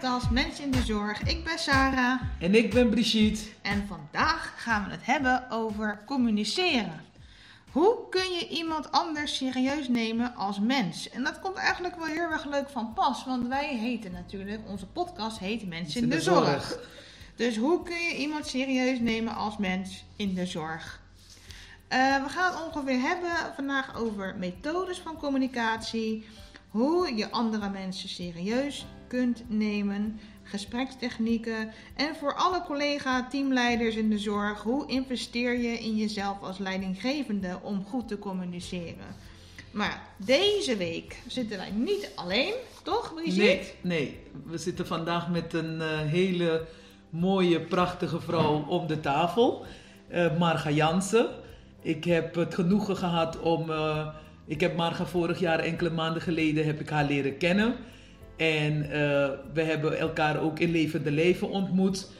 podcast 0.00 0.30
Mensen 0.30 0.64
in 0.64 0.70
de 0.70 0.82
Zorg. 0.82 1.22
Ik 1.22 1.44
ben 1.44 1.58
Sarah 1.58 2.20
En 2.38 2.54
ik 2.54 2.74
ben 2.74 2.90
Brigitte. 2.90 3.44
en 3.62 3.86
vandaag 3.86 4.52
gaan 4.56 4.84
we 4.84 4.90
het 4.90 5.06
hebben 5.06 5.50
over 5.50 6.02
communiceren. 6.06 7.04
Hoe 7.70 7.96
kun 8.10 8.30
je 8.30 8.48
iemand 8.48 8.92
anders 8.92 9.36
serieus 9.36 9.88
nemen 9.88 10.34
als 10.34 10.60
mens? 10.60 11.10
En 11.10 11.22
dat 11.22 11.40
komt 11.40 11.56
eigenlijk 11.56 11.96
wel 11.96 12.06
heel 12.06 12.30
erg 12.30 12.44
leuk 12.44 12.68
van 12.68 12.92
pas, 12.92 13.24
want 13.24 13.48
wij 13.48 13.76
heten 13.76 14.12
natuurlijk, 14.12 14.60
onze 14.68 14.86
podcast 14.86 15.38
heet 15.38 15.68
Mensen 15.68 16.02
in 16.02 16.08
de, 16.08 16.20
zorg. 16.20 16.78
Dus 17.36 17.56
hoe 17.56 17.82
kun 17.82 17.98
je 17.98 18.16
iemand 18.16 18.46
serieus 18.46 18.98
nemen 18.98 19.34
als 19.34 19.56
mens 19.56 20.04
in 20.16 20.34
de 20.34 20.46
zorg? 20.46 21.00
Eh, 21.88 21.98
we 22.22 22.28
gaan 22.28 22.52
het 22.52 22.64
ongeveer 22.64 23.00
hebben 23.00 23.32
vandaag 23.54 23.96
over 23.96 24.34
methodes 24.38 24.98
van 24.98 25.16
communicatie, 25.16 26.26
hoe 26.68 27.14
je 27.14 27.30
andere 27.30 27.68
mensen 27.68 28.08
serieus 28.08 28.86
kunt 29.10 29.42
nemen, 29.48 30.20
gesprekstechnieken 30.42 31.70
en 31.96 32.14
voor 32.16 32.34
alle 32.34 32.62
collega 32.62 33.28
teamleiders 33.28 33.96
in 33.96 34.10
de 34.10 34.18
zorg, 34.18 34.62
hoe 34.62 34.86
investeer 34.86 35.58
je 35.58 35.78
in 35.78 35.96
jezelf 35.96 36.42
als 36.42 36.58
leidinggevende 36.58 37.58
om 37.62 37.84
goed 37.84 38.08
te 38.08 38.18
communiceren? 38.18 39.14
Maar 39.70 40.02
deze 40.16 40.76
week 40.76 41.16
zitten 41.26 41.56
wij 41.58 41.70
niet 41.70 42.10
alleen, 42.14 42.52
toch 42.82 43.14
Brigitte? 43.14 43.40
Nee, 43.42 43.72
nee, 43.80 44.18
we 44.46 44.58
zitten 44.58 44.86
vandaag 44.86 45.28
met 45.30 45.52
een 45.52 45.80
eh, 45.80 45.98
hele 45.98 46.66
mooie, 47.10 47.60
prachtige 47.60 48.20
vrouw 48.20 48.64
om 48.68 48.86
de 48.86 49.00
tafel. 49.00 49.64
eh 50.08 50.38
Marga 50.38 50.70
Jansen. 50.70 51.28
Ik 51.82 52.04
heb 52.04 52.34
het 52.34 52.54
genoegen 52.54 52.96
gehad 52.96 53.40
om... 53.40 53.70
eh, 53.70 54.06
ik 54.46 54.60
heb 54.60 54.76
Marga 54.76 55.06
vorig 55.06 55.40
jaar, 55.40 55.58
enkele 55.58 55.90
maanden 55.90 56.22
geleden, 56.22 56.66
heb 56.66 56.80
ik 56.80 56.88
haar 56.88 57.04
leren 57.04 57.36
kennen. 57.38 57.74
En 58.40 58.82
eh, 58.82 59.30
we 59.52 59.62
hebben 59.62 59.98
elkaar 59.98 60.40
ook 60.40 60.58
in 60.58 60.70
levende 60.70 61.10
leven 61.10 61.48
ontmoet. 61.48 62.10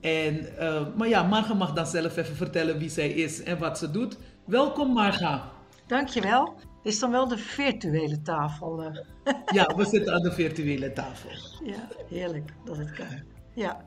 En, 0.00 0.58
eh, 0.58 0.86
maar 0.96 1.08
ja, 1.08 1.22
Marga 1.22 1.54
mag 1.54 1.72
dan 1.72 1.86
zelf 1.86 2.16
even 2.16 2.36
vertellen 2.36 2.78
wie 2.78 2.88
zij 2.88 3.08
is 3.10 3.42
en 3.42 3.58
wat 3.58 3.78
ze 3.78 3.90
doet. 3.90 4.16
Welkom 4.46 4.92
Marga. 4.92 5.50
Dankjewel. 5.86 6.54
Is 6.82 6.98
dan 6.98 7.10
wel 7.10 7.28
de 7.28 7.38
virtuele 7.38 8.22
tafel. 8.22 8.82
eh. 8.82 9.32
Ja, 9.52 9.74
we 9.76 9.84
zitten 9.94 10.14
aan 10.14 10.22
de 10.22 10.32
virtuele 10.32 10.92
tafel. 10.92 11.30
Ja, 11.64 11.88
heerlijk 12.08 12.50
dat 12.64 12.76
het 12.76 12.92
kan. 12.92 13.06
Ja. 13.54 13.84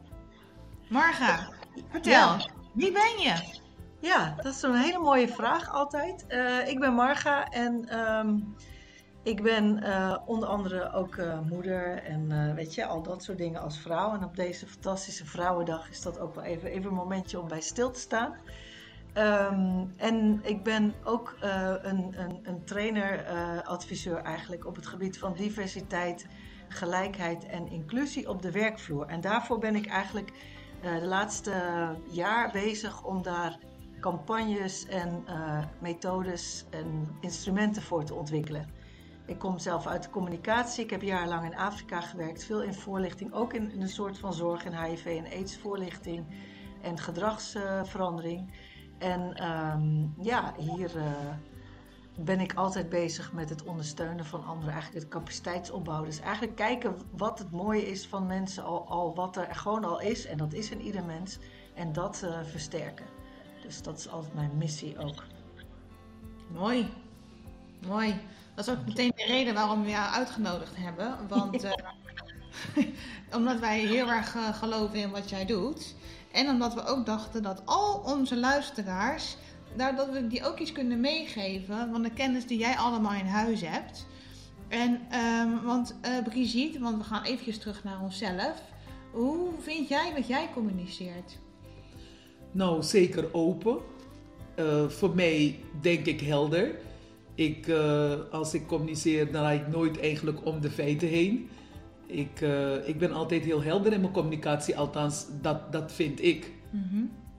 Marga, 0.89 1.49
vertel, 1.91 2.11
Ja. 2.11 2.49
wie 2.73 2.91
ben 2.91 3.19
je? 3.19 3.61
ja, 4.02 4.33
dat 4.41 4.53
is 4.53 4.61
een 4.61 4.75
hele 4.75 4.99
mooie 4.99 5.27
vraag 5.27 5.73
altijd. 5.73 6.25
Eh, 6.27 6.67
ik 6.67 6.80
ben 6.80 6.94
Marga 6.94 7.47
en 7.49 7.86
ehm, 7.89 8.38
ik 9.23 9.43
ben 9.43 9.83
eh, 9.83 10.17
onder 10.25 10.47
andere 10.49 10.91
ook 10.91 11.16
eh, 11.16 11.39
moeder 11.39 12.03
en 12.03 12.31
eh, 12.31 12.55
weet 12.55 12.75
je, 12.75 12.85
al 12.85 13.02
dat 13.02 13.23
soort 13.23 13.38
dingen 13.38 13.61
als 13.61 13.80
vrouw. 13.80 14.13
En 14.13 14.23
op 14.23 14.35
deze 14.35 14.67
fantastische 14.67 15.25
Vrouwendag 15.25 15.89
is 15.89 16.02
dat 16.02 16.19
ook 16.19 16.35
wel 16.35 16.43
even, 16.43 16.69
even 16.69 16.89
een 16.89 16.95
momentje 16.95 17.39
om 17.39 17.47
bij 17.47 17.61
stil 17.61 17.91
te 17.91 17.99
staan. 17.99 18.35
Ehm, 19.13 19.85
en 19.97 20.39
ik 20.43 20.63
ben 20.63 20.93
ook 21.03 21.35
een, 21.41 22.13
een, 22.19 22.39
een 22.43 22.63
trainer, 22.63 23.25
eh, 23.25 23.61
adviseur 23.63 24.17
eigenlijk 24.17 24.65
op 24.65 24.75
het 24.75 24.88
gebied 24.88 25.19
van 25.19 25.33
diversiteit, 25.33 26.27
gelijkheid 26.67 27.45
en 27.45 27.67
inclusie 27.67 28.30
op 28.30 28.41
de 28.41 28.52
werkvloer. 28.52 29.05
En 29.05 29.21
daarvoor 29.21 29.59
ben 29.59 29.75
ik 29.75 29.87
eigenlijk 29.87 30.31
de 30.81 31.05
laatste 31.05 31.53
jaar 32.09 32.52
bezig 32.52 33.03
om 33.03 33.21
daar 33.21 33.58
campagnes 33.99 34.87
en 34.87 35.23
methodes 35.80 36.65
en 36.69 37.17
instrumenten 37.19 37.81
voor 37.81 38.03
te 38.03 38.13
ontwikkelen. 38.13 38.83
Ik 39.25 39.39
kom 39.39 39.59
zelf 39.59 39.88
uit 39.88 40.03
de 40.03 40.09
communicatie. 40.09 40.83
Ik 40.83 40.89
heb 40.89 41.02
jarenlang 41.02 41.45
in 41.45 41.58
Afrika 41.58 42.02
gewerkt, 42.02 42.43
veel 42.43 42.64
in 42.64 42.73
voorlichting, 42.73 43.33
ook 43.33 43.53
in, 43.53 43.71
in 43.71 43.81
een 43.81 43.89
soort 43.89 44.17
van 44.17 44.33
zorg 44.33 44.65
en 44.65 44.83
HIV 44.83 45.05
en 45.05 45.31
AIDS 45.31 45.58
voorlichting 45.58 46.25
en 46.81 46.98
gedragsverandering. 46.98 48.52
En 48.98 49.33
ehm, 49.33 50.23
ja, 50.23 50.53
hier 50.58 50.98
eh, 50.98 51.11
ben 52.20 52.39
ik 52.39 52.53
altijd 52.53 52.89
bezig 52.89 53.33
met 53.33 53.49
het 53.49 53.64
ondersteunen 53.64 54.25
van 54.25 54.45
anderen, 54.45 54.73
eigenlijk 54.73 55.03
het 55.03 55.14
capaciteitsopbouw. 55.14 56.03
Dus 56.03 56.19
eigenlijk 56.19 56.55
kijken 56.55 56.95
wat 57.11 57.39
het 57.39 57.52
mooie 57.52 57.87
is 57.87 58.08
van 58.08 58.27
mensen, 58.27 58.64
al, 58.64 58.87
al 58.87 59.15
wat 59.15 59.37
er 59.37 59.55
gewoon 59.55 59.83
al 59.83 59.99
is, 59.99 60.25
en 60.25 60.37
dat 60.37 60.53
is 60.53 60.71
in 60.71 60.81
ieder 60.81 61.03
mens, 61.03 61.39
en 61.73 61.93
dat 61.93 62.23
eh, 62.23 62.43
versterken. 62.43 63.05
Dus 63.61 63.81
dat 63.81 63.98
is 63.98 64.09
altijd 64.09 64.33
mijn 64.33 64.58
missie 64.58 64.98
ook. 64.98 65.23
Mooi. 66.52 66.93
Mooi. 67.87 68.21
Dat 68.55 68.67
is 68.67 68.73
ook 68.73 68.86
meteen 68.86 69.11
de 69.15 69.25
reden 69.25 69.53
waarom 69.53 69.83
we 69.83 69.89
jou 69.89 70.14
uitgenodigd 70.14 70.75
hebben. 70.75 71.17
Want 71.27 71.64
eh, 71.64 71.71
omdat 73.37 73.59
wij 73.59 73.80
heel 73.80 74.09
erg 74.09 74.36
eh, 74.36 74.53
geloven 74.53 74.99
in 74.99 75.11
wat 75.11 75.30
jij 75.30 75.45
doet. 75.45 75.95
En 76.31 76.49
omdat 76.49 76.73
we 76.73 76.86
ook 76.86 77.05
dachten 77.05 77.43
dat 77.43 77.61
al 77.65 78.03
onze 78.05 78.37
luisteraars, 78.37 79.37
daar, 79.75 79.95
dat 79.95 80.09
we 80.09 80.27
die 80.27 80.45
ook 80.45 80.59
iets 80.59 80.71
kunnen 80.71 80.99
meegeven 80.99 81.89
van 81.92 82.02
de 82.02 82.11
kennis 82.11 82.47
die 82.47 82.58
jij 82.58 82.75
allemaal 82.75 83.13
in 83.13 83.25
huis 83.25 83.61
hebt. 83.61 84.05
En, 84.67 85.02
ehm, 85.09 85.63
want 85.63 85.95
eh, 86.02 86.23
Brigitte, 86.23 86.80
want 86.80 86.97
we 86.97 87.03
gaan 87.03 87.23
eventjes 87.23 87.58
terug 87.58 87.83
naar 87.83 88.02
onszelf. 88.02 88.61
Hoe 89.11 89.49
vind 89.59 89.87
jij 89.87 90.13
dat 90.15 90.27
jij 90.27 90.49
communiceert? 90.53 91.37
Nou, 92.52 92.83
zeker 92.83 93.33
open. 93.33 93.77
Eh, 94.55 94.87
voor 94.87 95.15
mij 95.15 95.59
denk 95.81 96.05
ik 96.05 96.21
helder. 96.21 96.75
Ik, 97.36 97.67
eh, 97.67 98.14
als 98.32 98.54
ik 98.54 98.67
communiceer, 98.67 99.32
dan 99.32 99.44
raak 99.44 99.60
ik 99.60 99.67
nooit 99.67 99.99
eigenlijk 99.99 100.45
om 100.45 100.61
de 100.61 100.70
feiten 100.70 101.08
heen. 101.08 101.49
Ik, 102.05 102.42
eh, 102.42 102.88
ik 102.88 102.98
ben 102.98 103.11
altijd 103.11 103.44
heel 103.44 103.64
helder 103.64 103.94
in 103.94 104.02
mijn 104.02 104.14
communicatie, 104.14 104.77
althans, 104.77 105.26
dat, 105.42 105.72
dat 105.72 105.92
vind 105.92 106.23
ik. 106.23 106.52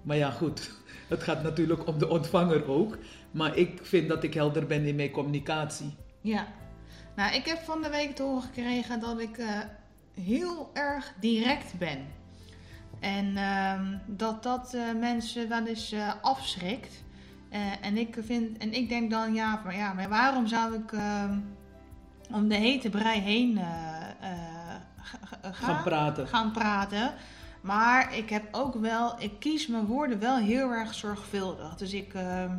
Maar 0.03 0.17
ja, 0.17 0.31
goed, 0.31 0.73
het 1.09 1.23
gaat 1.23 1.43
natuurlijk 1.43 1.87
om 1.87 1.99
de 1.99 2.09
ontvanger 2.09 2.69
ook. 2.69 2.99
Maar 3.31 3.57
ik 3.57 3.79
vind 3.83 4.09
dat 4.09 4.25
ik 4.25 4.35
helder 4.35 4.67
ben 4.67 4.85
in 4.85 4.97
mijn 4.97 5.11
communicatie. 5.11 5.95
Ja, 6.21 6.47
nou, 7.17 7.35
ik 7.35 7.45
heb 7.45 7.59
van 7.59 7.83
de 7.83 7.91
week 7.91 8.15
te 8.15 8.23
horen 8.23 8.43
gekregen 8.43 9.01
dat 9.01 9.21
ik 9.21 9.39
eh, 9.39 9.59
heel 10.21 10.71
erg 10.73 11.15
direct 11.21 11.79
ben. 11.79 12.07
En 13.01 13.37
ehm, 13.37 13.99
dat 14.07 14.43
dat 14.43 14.77
mensen 15.01 15.49
wel 15.49 15.67
eens 15.67 15.95
afschrikt. 16.21 17.04
Eh, 17.55 17.61
en, 17.87 17.97
ik 17.97 18.17
vind, 18.21 18.59
en 18.59 18.73
ik 18.73 18.89
denk 18.89 19.11
dan, 19.11 19.35
ja, 19.35 19.61
maar, 19.65 19.77
ja, 19.77 19.93
maar 19.93 20.09
waarom 20.09 20.47
zou 20.47 20.75
ik 20.75 20.93
ehm, 20.93 21.39
om 22.33 22.49
de 22.49 22.55
hete 22.55 22.91
brei 22.91 23.21
heen 23.21 23.59
eh, 23.59 23.65
eh, 24.21 24.75
ga- 24.97 25.19
ga- 25.41 25.53
Gaan 25.53 25.83
praten. 25.83 26.29
gaan 26.29 26.53
praten? 26.53 27.13
Maar 27.61 28.17
ik 28.17 28.31
heb 28.31 28.45
ook 28.53 28.75
wel, 28.75 29.15
ik 29.19 29.33
kies 29.39 29.67
mijn 29.67 29.87
woorden 29.87 30.19
wel 30.19 30.37
heel 30.37 30.71
erg 30.71 30.95
zorgvuldig. 30.95 31.75
Dus 31.77 31.93
ik, 31.93 32.15
ehm, 32.15 32.51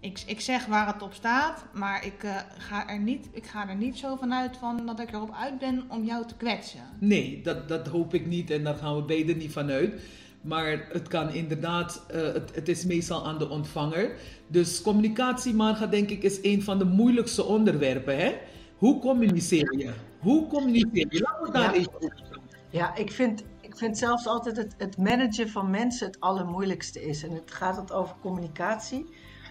ik, 0.00 0.22
ik 0.26 0.40
zeg 0.40 0.66
waar 0.66 0.86
het 0.86 1.02
op 1.02 1.14
staat, 1.14 1.64
maar 1.72 2.04
ik, 2.06 2.26
ga 2.58 2.88
er 2.88 2.98
niet, 2.98 3.28
ik 3.32 3.46
ga 3.46 3.68
er 3.68 3.76
niet 3.76 3.96
zo 3.98 4.16
vanuit 4.16 4.56
van 4.56 4.86
dat 4.86 5.00
ik 5.00 5.12
erop 5.12 5.34
uit 5.40 5.58
ben 5.58 5.84
om 5.88 6.04
jou 6.04 6.26
te 6.26 6.34
kwetsen. 6.36 6.80
Nee, 6.98 7.40
dat, 7.42 7.68
dat 7.68 7.86
hoop 7.86 8.14
ik 8.14 8.26
niet 8.26 8.50
en 8.50 8.64
daar 8.64 8.74
gaan 8.74 8.96
we 8.96 9.02
beide 9.02 9.34
niet 9.34 9.52
van 9.52 9.70
uit. 9.70 10.02
Maar 10.48 10.86
het 10.92 11.08
kan 11.08 11.30
inderdaad, 11.32 12.04
eh, 12.08 12.20
het, 12.22 12.54
het 12.54 12.68
is 12.68 12.84
meestal 12.84 13.26
aan 13.26 13.38
de 13.38 13.48
ontvanger. 13.48 14.10
Dus 14.46 14.82
communicatie, 14.82 15.54
Marga, 15.54 15.86
denk 15.86 16.10
ik, 16.10 16.22
is 16.22 16.38
een 16.42 16.62
van 16.62 16.78
de 16.78 16.84
moeilijkste 16.84 17.44
onderwerpen. 17.44 18.16
Hè? 18.16 18.34
Hoe 18.76 19.00
communiceer 19.00 19.78
je? 19.78 19.92
Hoe 20.18 20.46
communiceer 20.46 21.06
je? 21.08 21.20
Laten 21.20 21.42
we 21.46 21.52
daar 21.52 21.74
Ja. 21.74 21.86
over 21.94 22.12
gaan. 22.18 22.40
Ja, 22.70 22.94
ik 22.94 23.12
vind, 23.12 23.42
ik 23.60 23.76
vind 23.76 23.98
zelfs 23.98 24.26
altijd 24.26 24.56
het, 24.56 24.74
het 24.78 24.98
managen 24.98 25.48
van 25.48 25.70
mensen 25.70 26.06
het 26.06 26.20
allermoeilijkste 26.20 27.02
is. 27.02 27.22
En 27.22 27.30
het 27.30 27.50
gaat 27.50 27.76
het 27.76 27.92
over 27.92 28.14
communicatie. 28.20 29.06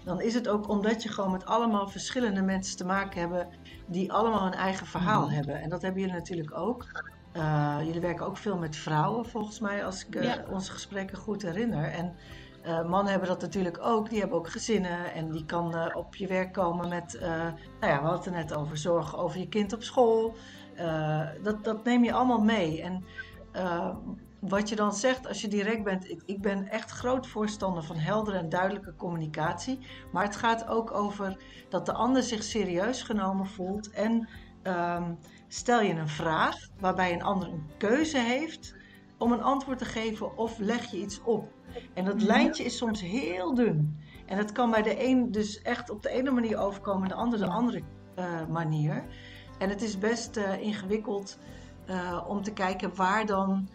Dan 0.05 0.21
is 0.21 0.33
het 0.33 0.47
ook 0.47 0.69
omdat 0.69 1.03
je 1.03 1.09
gewoon 1.09 1.31
met 1.31 1.45
allemaal 1.45 1.87
verschillende 1.87 2.41
mensen 2.41 2.77
te 2.77 2.85
maken 2.85 3.29
hebt 3.29 3.45
die 3.87 4.11
allemaal 4.11 4.43
hun 4.43 4.53
eigen 4.53 4.85
verhaal 4.87 5.25
Mhm. 5.25 5.33
hebben. 5.33 5.61
En 5.61 5.69
dat 5.69 5.81
hebben 5.81 6.01
jullie 6.01 6.15
natuurlijk 6.15 6.57
ook. 6.57 6.85
Eh, 7.37 7.77
jullie 7.85 8.01
werken 8.01 8.25
ook 8.25 8.37
veel 8.37 8.57
met 8.57 8.75
vrouwen, 8.75 9.25
volgens 9.25 9.59
mij, 9.59 9.85
als 9.85 10.05
ik 10.05 10.15
eh, 10.15 10.23
Ja. 10.23 10.43
onze 10.49 10.71
gesprekken 10.71 11.17
goed 11.17 11.41
herinner. 11.41 11.91
En 11.91 12.15
eh, 12.63 12.89
mannen 12.89 13.11
hebben 13.11 13.29
dat 13.29 13.41
natuurlijk 13.41 13.77
ook. 13.81 14.09
Die 14.09 14.19
hebben 14.19 14.37
ook 14.37 14.49
gezinnen 14.49 15.13
en 15.13 15.31
die 15.31 15.45
kan 15.45 15.95
op 15.95 16.15
je 16.15 16.27
werk 16.27 16.53
komen 16.53 16.89
met, 16.89 17.17
nou 17.19 17.93
ja, 17.93 18.01
we 18.01 18.07
hadden 18.07 18.33
het 18.33 18.49
net 18.49 18.57
over 18.57 18.77
zorgen 18.77 19.17
over 19.17 19.39
je 19.39 19.47
kind 19.47 19.73
op 19.73 19.83
school. 19.83 20.35
Dat, 21.43 21.63
dat 21.63 21.83
neem 21.83 22.03
je 22.03 22.13
allemaal 22.13 22.41
mee. 22.41 22.81
En 22.81 23.03
wat 24.39 24.69
je 24.69 24.75
dan 24.75 24.93
zegt 24.93 25.27
als 25.27 25.41
je 25.41 25.47
direct 25.47 25.83
bent, 25.83 26.09
ik, 26.09 26.21
ik 26.25 26.41
ben 26.41 26.67
echt 26.67 26.91
groot 26.91 27.27
voorstander 27.27 27.83
van 27.83 27.95
heldere 27.97 28.37
en 28.37 28.49
duidelijke 28.49 28.95
communicatie. 28.95 29.79
Maar 30.11 30.23
het 30.23 30.35
gaat 30.35 30.67
ook 30.67 30.91
over 30.91 31.37
dat 31.69 31.85
de 31.85 31.93
ander 31.93 32.23
zich 32.23 32.43
serieus 32.43 33.01
genomen 33.01 33.47
voelt. 33.47 33.89
En 33.89 34.27
ehm, 34.63 35.11
stel 35.47 35.81
je 35.81 35.93
een 35.93 36.07
vraag 36.07 36.55
waarbij 36.79 37.13
een 37.13 37.23
ander 37.23 37.47
een 37.47 37.69
keuze 37.77 38.17
heeft 38.17 38.75
om 39.17 39.31
een 39.31 39.41
antwoord 39.41 39.77
te 39.77 39.85
geven 39.85 40.37
of 40.37 40.57
leg 40.57 40.91
je 40.91 40.97
iets 40.97 41.21
op. 41.23 41.51
En 41.93 42.05
dat 42.05 42.21
lijntje 42.21 42.63
is 42.63 42.77
soms 42.77 43.01
heel 43.01 43.53
dun. 43.53 43.99
En 44.25 44.37
dat 44.37 44.51
kan 44.51 44.71
bij 44.71 44.81
de 44.81 45.05
een 45.05 45.31
dus 45.31 45.61
echt 45.61 45.89
op 45.89 46.01
de 46.01 46.09
ene 46.09 46.31
manier 46.31 46.57
overkomen 46.57 47.01
en 47.01 47.07
de 47.07 47.15
ander 47.15 47.39
de 47.39 47.47
andere 47.47 47.81
eh, 48.15 48.47
manier. 48.47 49.05
En 49.59 49.69
het 49.69 49.81
is 49.81 49.97
best 49.97 50.37
eh, 50.37 50.61
ingewikkeld 50.61 51.39
eh, 51.85 52.25
om 52.27 52.43
te 52.43 52.53
kijken 52.53 52.95
waar 52.95 53.25
dan, 53.25 53.69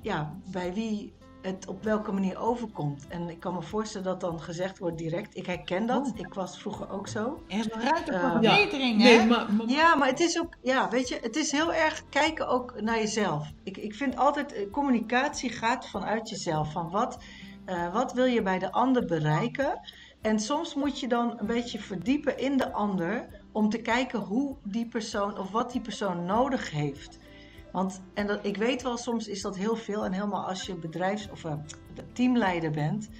ja, 0.00 0.38
bij 0.50 0.74
wie 0.74 1.14
het 1.44 1.66
op 1.68 1.82
welke 1.84 2.12
manier 2.12 2.38
overkomt. 2.38 3.06
En 3.08 3.28
ik 3.28 3.40
kan 3.40 3.54
me 3.54 3.62
voorstellen 3.62 4.06
dat 4.06 4.20
dan 4.20 4.40
gezegd 4.40 4.78
wordt 4.78 4.98
direct. 4.98 5.36
Ik 5.36 5.46
herken 5.46 5.86
dat. 5.86 6.06
Oh. 6.12 6.18
Ik 6.18 6.34
was 6.34 6.58
vroeger 6.58 6.90
ook 6.90 7.08
zo. 7.08 7.42
Er 7.48 7.58
is 7.58 7.66
nog 7.66 7.82
ruimte 7.82 8.12
voor 8.12 8.30
Eh, 8.30 8.36
Ja. 8.40 8.54
verbetering, 8.54 9.02
hè? 9.02 9.16
Nee, 9.16 9.26
maar, 9.26 9.52
maar- 9.52 9.66
Ja, 9.68 9.94
maar 9.94 10.08
het 10.08 10.20
is 10.20 10.40
ook, 10.40 10.54
ja, 10.62 10.88
weet 10.88 11.08
je, 11.08 11.18
het 11.22 11.36
is 11.36 11.52
heel 11.52 11.72
erg 11.74 12.02
kijken 12.08 12.48
ook 12.48 12.80
naar 12.80 12.96
jezelf. 12.98 13.50
Ik, 13.62 13.76
ik 13.76 13.94
vind 13.94 14.16
altijd, 14.16 14.52
eh, 14.52 14.70
communicatie 14.70 15.50
gaat 15.50 15.88
vanuit 15.88 16.28
jezelf. 16.28 16.72
Van 16.72 16.90
wat, 16.90 17.18
eh, 17.64 17.92
wat 17.92 18.12
wil 18.12 18.24
je 18.24 18.42
bij 18.42 18.58
de 18.58 18.72
ander 18.72 19.04
bereiken? 19.04 19.80
En 20.22 20.38
soms 20.40 20.74
moet 20.74 21.00
je 21.00 21.08
dan 21.08 21.34
een 21.38 21.46
beetje 21.46 21.78
verdiepen 21.78 22.38
in 22.38 22.56
de 22.56 22.72
ander 22.72 23.26
om 23.52 23.68
te 23.68 23.78
kijken 23.78 24.18
hoe 24.20 24.56
die 24.62 24.86
persoon 24.88 25.38
of 25.38 25.50
wat 25.50 25.72
die 25.72 25.80
persoon 25.80 26.24
nodig 26.24 26.70
heeft. 26.70 27.18
Want, 27.74 28.02
en 28.14 28.26
dat, 28.26 28.46
ik 28.46 28.56
weet 28.56 28.82
wel, 28.82 28.96
soms 28.96 29.28
is 29.28 29.42
dat 29.42 29.56
heel 29.56 29.76
veel. 29.76 30.04
En 30.04 30.12
helemaal 30.12 30.46
als 30.46 30.66
je 30.66 30.74
bedrijfs- 30.74 31.30
of 31.30 31.44
eh, 31.44 31.52
teamleider 32.12 32.70
bent. 32.70 33.10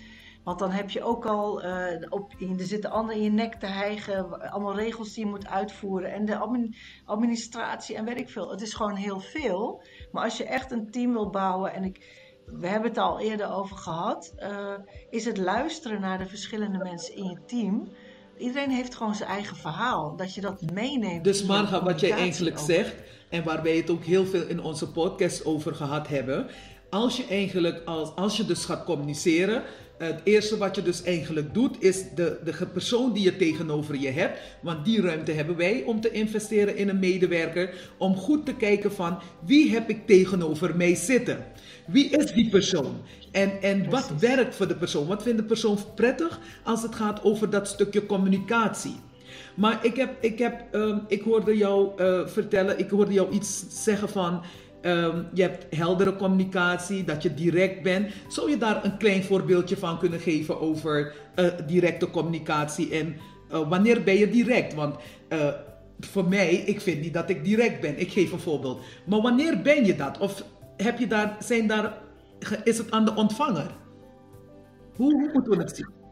Want 0.45 0.59
dan 0.59 0.71
heb 0.71 0.91
je 0.91 1.03
ook 1.03 1.27
al, 1.27 1.63
eh, 1.63 2.07
op, 2.09 2.33
er 2.59 2.65
zitten 2.67 2.91
anderen 2.91 3.17
in 3.17 3.23
je 3.25 3.31
nek 3.31 3.55
te 3.55 3.67
hijgen. 3.67 4.51
Allemaal 4.51 4.75
regels 4.77 5.13
die 5.15 5.25
je 5.25 5.31
moet 5.31 5.47
uitvoeren. 5.47 6.13
En 6.13 6.25
de 6.25 6.37
admin- 6.37 6.75
administratie 7.05 7.97
en 7.97 8.05
weet 8.05 8.21
ik 8.21 8.29
veel. 8.29 8.51
Het 8.51 8.61
is 8.61 8.75
gewoon 8.75 8.95
heel 8.97 9.21
veel. 9.21 9.83
Maar 10.13 10.25
als 10.25 10.37
je 10.37 10.45
echt 10.45 10.71
een 10.71 10.91
team 10.91 11.13
wil 11.13 11.31
bouwen. 11.31 11.73
En 11.73 11.85
ik, 11.85 12.23
we 12.47 12.67
hebben 12.67 12.89
het 12.89 12.99
al 12.99 13.21
eerder 13.21 13.51
over 13.53 13.77
gehad. 13.77 14.33
eh, 14.37 14.75
is 15.11 15.25
het 15.25 15.37
luisteren 15.39 16.01
naar 16.01 16.19
de 16.19 16.27
verschillende 16.29 16.79
mensen 16.79 17.15
in 17.15 17.25
je 17.31 17.45
team. 17.47 17.89
Iedereen 18.39 18.71
heeft 18.71 18.95
gewoon 18.95 19.15
zijn 19.15 19.29
eigen 19.29 19.57
verhaal. 19.57 20.17
Dat 20.17 20.35
je 20.35 20.41
dat 20.41 20.71
meeneemt. 20.73 21.25
Dus 21.25 21.45
Marga, 21.45 21.85
wat 21.85 22.01
jij 22.01 22.11
eigenlijk 22.11 22.59
zegt, 22.59 22.95
en 23.29 23.45
waar 23.45 23.63
wij 23.63 23.77
het 23.77 23.91
ook 23.91 24.05
heel 24.05 24.27
veel 24.27 24.47
in 24.47 24.61
onze 24.61 24.91
podcast 24.91 25.45
over 25.45 25.75
gehad 25.75 26.09
hebben. 26.09 26.47
Als 26.91 27.17
je 27.17 27.27
eigenlijk, 27.27 27.83
als, 27.85 28.15
als 28.15 28.37
je 28.37 28.45
dus 28.45 28.65
gaat 28.65 28.85
communiceren, 28.85 29.63
het 30.05 30.21
eerste 30.25 30.57
wat 30.57 30.77
je 30.77 30.83
dus 30.83 31.03
eigenlijk 31.03 31.55
doet, 31.55 31.77
is 31.83 32.05
de, 32.15 32.39
de 32.45 32.67
persoon 32.73 33.13
die 33.13 33.23
je 33.23 33.37
tegenover 33.37 33.97
je 33.97 34.11
hebt. 34.11 34.39
Want 34.61 34.85
die 34.85 35.01
ruimte 35.01 35.33
hebben 35.33 35.57
wij 35.57 35.83
om 35.87 36.01
te 36.01 36.11
investeren 36.11 36.77
in 36.77 36.89
een 36.89 36.99
medewerker. 36.99 37.75
Om 37.99 38.17
goed 38.17 38.47
te 38.47 38.55
kijken 38.55 38.93
van 38.93 39.19
wie 39.47 39.73
heb 39.73 39.89
ik 39.91 40.07
tegenover 40.07 40.77
mij 40.77 40.95
zitten. 40.95 41.45
Wie 41.87 42.09
is 42.09 42.33
die 42.33 42.49
persoon? 42.49 42.97
En, 43.33 43.63
en 43.63 43.91
wat 43.91 44.11
werkt 44.19 44.55
voor 44.55 44.69
de 44.69 44.77
persoon? 44.77 45.07
Wat 45.07 45.23
vindt 45.23 45.39
de 45.39 45.45
persoon 45.45 45.79
prettig 45.95 46.41
als 46.63 46.83
het 46.83 46.95
gaat 46.95 47.23
over 47.23 47.51
dat 47.51 47.69
stukje 47.69 48.07
communicatie? 48.07 48.97
Maar 49.55 49.85
ik, 49.85 49.97
heb, 49.97 50.17
ik, 50.21 50.39
heb, 50.39 50.65
ehm, 50.71 50.99
ik 51.09 51.23
hoorde 51.23 51.57
jou 51.57 52.03
eh, 52.03 52.27
vertellen, 52.27 52.79
ik 52.79 52.91
hoorde 52.91 53.13
jou 53.13 53.33
iets 53.33 53.65
zeggen 53.69 54.09
van. 54.09 54.43
Ehm, 54.85 55.23
je 55.33 55.43
hebt 55.43 55.77
heldere 55.77 56.17
communicatie, 56.17 57.05
dat 57.05 57.23
je 57.23 57.35
direct 57.35 57.83
bent. 57.83 58.13
Zou 58.29 58.51
je 58.51 58.57
daar 58.57 58.85
een 58.85 58.97
klein 58.97 59.23
voorbeeldje 59.23 59.77
van 59.77 59.99
kunnen 59.99 60.21
geven 60.21 60.61
over 60.61 61.15
eh, 61.35 61.47
directe 61.67 62.11
communicatie 62.11 62.91
en 62.91 63.17
eh, 63.51 63.69
wanneer 63.69 64.03
ben 64.03 64.15
je 64.15 64.31
direct? 64.31 64.75
Want 64.75 64.97
eh, 65.29 65.49
voor 66.01 66.29
mij, 66.29 66.55
ik 66.55 66.81
vind 66.81 67.01
niet 67.01 67.15
dat 67.15 67.31
ik 67.31 67.45
direct 67.45 67.81
ben. 67.81 68.01
Ik 68.01 68.13
geef 68.13 68.33
een 68.33 68.39
voorbeeld. 68.39 68.81
Maar 69.07 69.21
wanneer 69.21 69.63
ben 69.63 69.85
je 69.85 69.97
dat? 69.97 70.19
Of 70.19 70.45
heb 70.77 70.99
je 70.99 71.07
daar, 71.07 71.37
zijn 71.39 71.67
daar, 71.67 71.99
is 72.65 72.79
het 72.79 72.91
aan 72.91 73.05
de 73.05 73.15
ontvanger? 73.15 73.71
Hoe, 74.97 75.13
hoe 75.13 75.31
moeten 75.33 75.53
we 75.53 75.59
het 75.59 75.77
zien? 75.77 76.03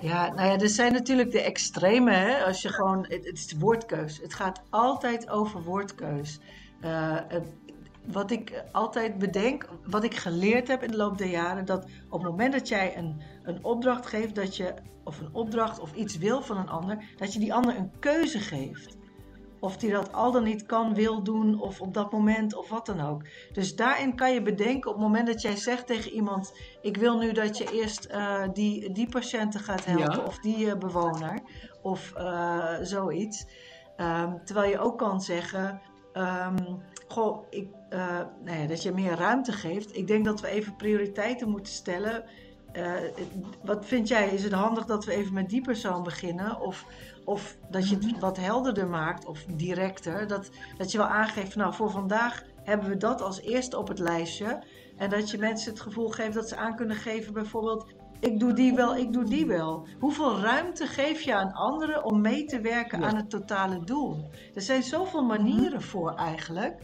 Ja, 0.00 0.34
nou 0.34 0.48
ja, 0.48 0.58
er 0.58 0.68
zijn 0.68 0.92
natuurlijk 0.92 1.30
de 1.30 1.42
extreme. 1.42 2.12
Hè? 2.12 2.44
Als 2.44 2.62
je 2.62 2.68
gewoon, 2.68 3.06
het, 3.08 3.24
het 3.24 3.38
is 3.38 3.54
woordkeus. 3.58 4.18
Het 4.22 4.34
gaat 4.34 4.62
altijd 4.70 5.30
over 5.30 5.62
woordkeus. 5.62 6.38
Eh, 6.82 7.16
wat 8.06 8.30
ik 8.30 8.64
altijd 8.72 9.18
bedenk, 9.18 9.68
wat 9.86 10.04
ik 10.04 10.14
geleerd 10.14 10.68
heb 10.68 10.82
in 10.82 10.90
de 10.90 10.96
loop 10.96 11.18
der 11.18 11.28
jaren, 11.28 11.64
dat 11.64 11.84
op 12.10 12.22
het 12.22 12.30
moment 12.30 12.52
dat 12.52 12.68
jij 12.68 12.96
een, 12.96 13.22
een 13.42 13.64
opdracht 13.64 14.06
geeft, 14.06 14.34
dat 14.34 14.56
je, 14.56 14.74
of 15.04 15.20
een 15.20 15.34
opdracht 15.34 15.80
of 15.80 15.92
iets 15.94 16.18
wil 16.18 16.42
van 16.42 16.56
een 16.56 16.68
ander, 16.68 17.04
dat 17.16 17.32
je 17.32 17.38
die 17.38 17.54
ander 17.54 17.76
een 17.76 17.90
keuze 17.98 18.38
geeft. 18.38 18.96
Of 19.60 19.76
die 19.76 19.90
dat 19.90 20.12
al 20.12 20.32
dan 20.32 20.44
niet 20.44 20.66
kan, 20.66 20.94
wil 20.94 21.22
doen, 21.22 21.60
of 21.60 21.80
op 21.80 21.94
dat 21.94 22.12
moment, 22.12 22.54
of 22.54 22.68
wat 22.68 22.86
dan 22.86 23.00
ook. 23.00 23.22
Dus 23.52 23.76
daarin 23.76 24.14
kan 24.16 24.32
je 24.32 24.42
bedenken, 24.42 24.90
op 24.90 24.96
het 24.96 25.04
moment 25.06 25.26
dat 25.26 25.42
jij 25.42 25.56
zegt 25.56 25.86
tegen 25.86 26.10
iemand: 26.10 26.52
Ik 26.80 26.96
wil 26.96 27.18
nu 27.18 27.32
dat 27.32 27.58
je 27.58 27.72
eerst 27.72 28.04
eh, 28.04 28.42
die, 28.52 28.92
die 28.92 29.08
patiënten 29.08 29.60
gaat 29.60 29.84
helpen, 29.84 30.18
Ja. 30.18 30.24
of 30.24 30.38
die 30.38 30.70
eh, 30.70 30.78
bewoner, 30.78 31.40
of 31.82 32.12
zoiets. 32.82 33.46
Ehm, 33.96 34.32
terwijl 34.44 34.70
je 34.70 34.78
ook 34.78 34.98
kan 34.98 35.20
zeggen: 35.20 35.80
Goh, 37.12 37.46
ik, 37.50 37.68
eh, 37.88 38.20
nou 38.44 38.58
ja, 38.58 38.66
dat 38.66 38.82
je 38.82 38.92
meer 38.92 39.14
ruimte 39.14 39.52
geeft. 39.52 39.96
Ik 39.96 40.06
denk 40.06 40.24
dat 40.24 40.40
we 40.40 40.48
even 40.48 40.76
prioriteiten 40.76 41.48
moeten 41.48 41.72
stellen. 41.72 42.24
Eh, 42.72 42.92
wat 43.62 43.86
vind 43.86 44.08
jij? 44.08 44.28
Is 44.28 44.44
het 44.44 44.52
handig 44.52 44.84
dat 44.84 45.04
we 45.04 45.12
even 45.12 45.34
met 45.34 45.48
die 45.48 45.60
persoon 45.60 46.02
beginnen? 46.02 46.60
Of, 46.60 46.86
of 47.24 47.56
dat 47.70 47.88
je 47.88 47.94
het 47.96 48.18
wat 48.18 48.36
helderder 48.36 48.86
maakt 48.86 49.26
of 49.26 49.44
directer. 49.44 50.26
Dat, 50.26 50.50
dat 50.78 50.92
je 50.92 50.98
wel 50.98 51.06
aangeeft, 51.06 51.56
nou 51.56 51.74
voor 51.74 51.90
vandaag 51.90 52.42
hebben 52.62 52.88
we 52.88 52.96
dat 52.96 53.22
als 53.22 53.40
eerste 53.40 53.78
op 53.78 53.88
het 53.88 53.98
lijstje. 53.98 54.62
En 54.96 55.10
dat 55.10 55.30
je 55.30 55.38
mensen 55.38 55.72
het 55.72 55.80
gevoel 55.80 56.08
geeft 56.08 56.34
dat 56.34 56.48
ze 56.48 56.56
aan 56.56 56.76
kunnen 56.76 56.96
geven, 56.96 57.32
bijvoorbeeld, 57.32 57.86
ik 58.22 58.40
doe 58.40 58.52
die 58.52 58.74
wel, 58.74 58.96
ik 58.96 59.12
doe 59.12 59.24
die 59.24 59.46
wel. 59.46 59.86
Hoeveel 59.98 60.40
ruimte 60.40 60.86
geef 60.86 61.20
je 61.20 61.34
aan 61.34 61.52
anderen 61.52 62.04
om 62.04 62.20
mee 62.20 62.44
te 62.44 62.60
werken 62.60 63.00
Ja. 63.00 63.06
aan 63.06 63.16
het 63.16 63.30
totale 63.30 63.84
doel? 63.84 64.30
Er 64.54 64.60
zijn 64.62 64.82
zoveel 64.82 65.22
manieren 65.24 65.82
voor 65.82 66.14
eigenlijk. 66.14 66.82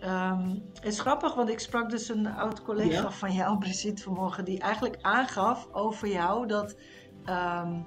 Ehm, 0.00 0.48
het 0.74 0.84
is 0.84 1.00
grappig, 1.00 1.34
want 1.34 1.48
ik 1.48 1.58
sprak 1.60 1.90
dus 1.90 2.08
een 2.08 2.26
oud 2.26 2.62
collega 2.62 3.02
Ja. 3.02 3.10
van 3.10 3.32
jou, 3.32 3.58
Brigitte, 3.64 4.02
vanmorgen, 4.02 4.44
die 4.44 4.60
eigenlijk 4.60 4.98
aangaf 5.00 5.68
over 5.72 6.08
jou 6.08 6.46
dat, 6.46 6.76
ehm, 7.24 7.80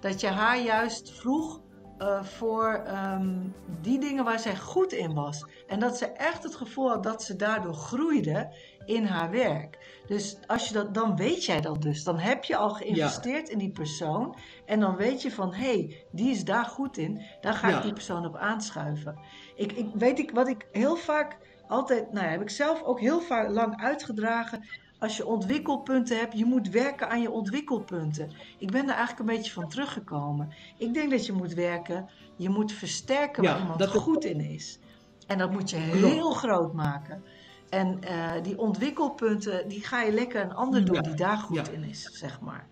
dat 0.00 0.20
je 0.20 0.26
haar 0.28 0.58
juist 0.60 1.12
vroeg 1.20 1.60
eh, 1.98 2.22
voor 2.22 2.72
ehm, 2.74 3.36
die 3.80 4.00
dingen 4.00 4.24
waar 4.24 4.38
zij 4.38 4.56
goed 4.56 4.92
in 4.92 5.14
was. 5.14 5.46
En 5.66 5.80
dat 5.80 5.96
ze 5.98 6.06
echt 6.06 6.42
het 6.42 6.54
gevoel 6.54 6.88
had 6.88 7.02
dat 7.02 7.22
ze 7.22 7.36
daardoor 7.36 7.74
groeide 7.74 8.52
in 8.88 9.04
haar 9.04 9.30
werk. 9.30 9.78
Dus 10.06 10.38
als 10.46 10.68
je 10.68 10.74
dat, 10.74 10.94
dan 10.94 11.16
weet 11.16 11.44
jij 11.44 11.60
dat 11.60 11.82
dus. 11.82 12.04
Dan 12.04 12.18
heb 12.18 12.44
je 12.44 12.56
al 12.56 12.70
geïnvesteerd 12.70 13.48
in 13.48 13.58
die 13.58 13.70
persoon. 13.70 14.36
En 14.66 14.80
dan 14.80 14.96
weet 14.96 15.22
je 15.22 15.30
van, 15.30 15.54
hé, 15.54 15.72
hey, 15.72 16.04
die 16.12 16.30
is 16.30 16.44
daar 16.44 16.64
goed 16.64 16.96
in. 16.96 17.22
Daar 17.40 17.54
ga 17.54 17.68
Ja. 17.68 17.76
ik 17.76 17.82
die 17.82 17.92
persoon 17.92 18.26
op 18.26 18.36
aanschuiven. 18.36 19.18
Ik, 19.56 19.72
ik 19.72 19.86
weet 19.94 20.18
ik, 20.18 20.30
wat 20.30 20.48
ik 20.48 20.66
heel 20.72 20.96
vaak 20.96 21.36
altijd, 21.68 22.12
nou 22.12 22.24
ja, 22.24 22.30
heb 22.32 22.40
ik 22.40 22.50
zelf 22.50 22.82
ook 22.82 23.00
heel 23.00 23.20
vaak 23.20 23.50
lang 23.50 23.82
uitgedragen. 23.82 24.64
Als 24.98 25.16
je 25.16 25.26
ontwikkelpunten 25.26 26.18
hebt, 26.18 26.38
je 26.38 26.44
moet 26.44 26.68
werken 26.68 27.08
aan 27.10 27.20
je 27.22 27.30
ontwikkelpunten. 27.30 28.30
Ik 28.58 28.70
ben 28.70 28.86
daar 28.86 28.96
eigenlijk 28.96 29.28
een 29.30 29.36
beetje 29.36 29.52
van 29.52 29.68
teruggekomen. 29.68 30.52
Ik 30.78 30.94
denk 30.94 31.10
dat 31.10 31.26
je 31.26 31.32
moet 31.32 31.54
werken, 31.54 32.08
je 32.36 32.48
moet 32.48 32.72
versterken 32.72 33.42
Ja, 33.42 33.50
waar 33.50 33.60
iemand 33.60 33.78
dat 33.78 33.88
goed 33.88 34.24
in 34.24 34.40
is. 34.40 34.78
En 35.26 35.38
dat 35.38 35.50
moet 35.50 35.70
je 35.70 35.76
heel 35.76 36.30
groot 36.32 36.72
maken. 36.72 37.22
En 37.70 38.02
eh, 38.02 38.42
die 38.42 38.58
ontwikkelpunten, 38.58 39.68
die 39.68 39.80
ga 39.80 40.02
je 40.02 40.12
lekker 40.12 40.42
een 40.42 40.54
ander 40.54 40.84
doen 40.84 40.94
Ja, 40.94 41.00
die 41.00 41.14
daar 41.14 41.38
goed 41.38 41.66
ja. 41.66 41.72
in 41.72 41.84
is, 41.84 42.02
zeg 42.12 42.40
maar. 42.40 42.66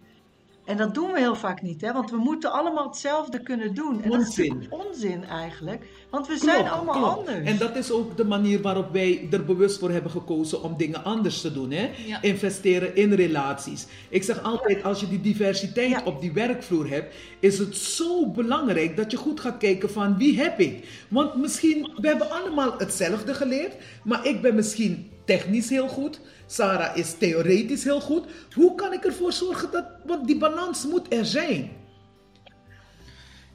En 0.67 0.77
dat 0.77 0.95
doen 0.95 1.13
we 1.13 1.19
heel 1.19 1.35
vaak 1.37 1.63
niet, 1.63 1.81
hè? 1.81 1.93
want 1.93 2.11
we 2.11 2.17
moeten 2.17 2.53
allemaal 2.53 2.87
hetzelfde 2.87 3.43
kunnen 3.43 3.75
doen. 3.75 4.03
En 4.03 4.11
dat 4.11 4.21
is 4.21 4.27
Onzin. 4.27 4.67
onzin 4.71 5.25
eigenlijk, 5.25 5.85
want 6.11 6.27
we 6.29 6.37
zijn 6.39 6.69
allemaal 6.69 6.95
klopt. 7.15 7.29
anders. 7.29 7.49
En 7.51 7.59
dat 7.59 7.77
is 7.77 7.91
ook 7.91 8.17
de 8.17 8.25
manier 8.25 8.61
waarop 8.63 8.93
wij 8.93 9.29
er 9.31 9.45
bewust 9.45 9.79
voor 9.79 9.91
hebben 9.91 10.11
gekozen 10.11 10.63
om 10.63 10.75
dingen 10.77 11.05
anders 11.05 11.41
te 11.41 11.53
doen. 11.53 11.71
Hè? 11.71 11.91
Ja. 12.07 12.23
Investeren 12.23 12.97
in 12.97 13.13
relaties. 13.13 13.87
Ik 14.09 14.23
zeg 14.23 14.43
altijd, 14.43 14.83
als 14.85 15.01
je 15.01 15.09
die 15.09 15.21
diversiteit 15.21 15.91
Ja. 15.91 16.01
op 16.05 16.21
die 16.21 16.33
werkvloer 16.33 16.89
hebt, 16.89 17.15
is 17.41 17.59
het 17.59 17.77
zo 17.77 18.27
belangrijk 18.31 18.97
dat 18.97 19.11
je 19.11 19.17
goed 19.17 19.41
gaat 19.41 19.57
kijken 19.59 19.91
van 19.91 20.17
wie 20.19 20.41
heb 20.41 20.61
ik. 20.61 20.87
Want 21.09 21.35
misschien, 21.35 21.91
we 22.01 22.09
hebben 22.09 22.31
allemaal 22.31 22.75
hetzelfde 22.79 23.35
geleerd, 23.35 23.75
maar 24.05 24.27
ik 24.27 24.43
ben 24.43 24.55
misschien 24.55 25.11
technisch 25.25 25.69
heel 25.71 25.89
goed. 25.89 26.21
Sarah 26.47 26.97
is 26.97 27.19
theoretisch 27.19 27.85
heel 27.85 28.01
goed. 28.01 28.25
Hoe 28.55 28.75
kan 28.75 28.93
ik 28.93 29.05
ervoor 29.05 29.33
zorgen 29.33 29.71
dat, 29.71 29.85
want 30.05 30.27
die 30.27 30.39
balans 30.39 30.87
moet 30.87 31.13
er 31.13 31.25
zijn. 31.25 31.71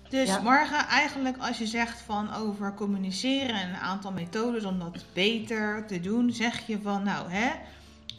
Dus 0.10 0.28
Ja. 0.28 0.42
morgen 0.42 0.88
eigenlijk 0.88 1.38
als 1.38 1.58
je 1.58 1.68
zegt 1.68 2.02
van 2.02 2.34
over 2.34 2.74
communiceren 2.74 3.56
en 3.56 3.70
een 3.70 3.76
aantal 3.76 4.12
methodes 4.12 4.64
om 4.64 4.80
dat 4.80 5.06
beter 5.14 5.86
te 5.88 6.00
doen, 6.00 6.32
zeg 6.32 6.68
je 6.68 6.80
van 6.82 7.04
nou 7.04 7.30
hè, 7.32 7.50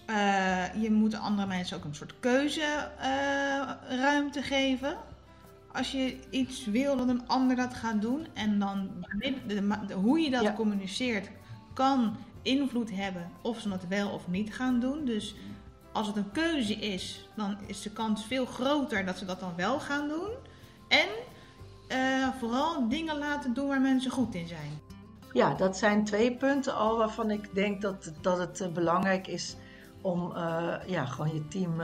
eh, 0.07 0.83
je 0.83 0.91
moet 0.91 1.15
andere 1.15 1.49
mensen 1.49 1.77
ook 1.77 1.85
een 1.85 1.95
soort 1.95 2.15
keuzeruimte 2.21 4.43
geven. 4.43 4.97
Als 5.73 5.93
je 5.93 6.17
iets 6.31 6.65
wil 6.67 6.97
dat 6.97 7.09
een 7.09 7.29
ander 7.29 7.57
dat 7.57 7.75
gaat 7.75 8.03
doen 8.03 8.27
en 8.35 8.59
dan 8.59 8.91
de, 9.19 9.35
de- 9.47 9.69
de- 9.87 9.95
hoe 9.95 10.21
je 10.21 10.31
dat 10.31 10.43
Ja. 10.43 10.53
communiceert 10.53 11.29
kan 11.75 12.17
invloed 12.43 12.91
hebben 12.91 13.31
of 13.43 13.61
ze 13.61 13.71
het 13.71 13.89
wel 13.89 14.11
of 14.11 14.29
niet 14.29 14.55
gaan 14.55 14.81
doen. 14.81 15.05
Dus 15.05 15.35
als 15.93 16.07
het 16.07 16.17
een 16.17 16.31
keuze 16.33 16.75
is, 16.75 17.29
dan 17.37 17.57
is 17.67 17.83
de 17.83 17.91
kans 17.91 18.25
veel 18.25 18.47
groter 18.47 19.05
dat 19.05 19.19
ze 19.19 19.25
dat 19.25 19.41
dan 19.41 19.53
wel 19.57 19.81
gaan 19.81 20.09
doen. 20.09 20.31
En 20.89 21.09
eh, 21.89 22.29
vooral 22.39 22.89
dingen 22.89 23.19
laten 23.19 23.55
doen 23.55 23.69
waar 23.69 23.81
mensen 23.81 24.11
goed 24.11 24.35
in 24.35 24.49
zijn. 24.49 24.81
Ja, 25.33 25.55
dat 25.55 25.77
zijn 25.77 26.05
twee 26.05 26.37
punten 26.37 26.75
al 26.75 26.97
waarvan 26.97 27.31
ik 27.31 27.55
denk 27.55 27.83
dat, 27.83 28.13
dat 28.21 28.39
het 28.39 28.61
eh, 28.61 28.69
belangrijk 28.69 29.27
is 29.27 29.57
om 30.01 30.33
eh, 30.37 30.75
ja, 30.87 31.05
gewoon 31.05 31.35
je 31.35 31.49
team 31.49 31.81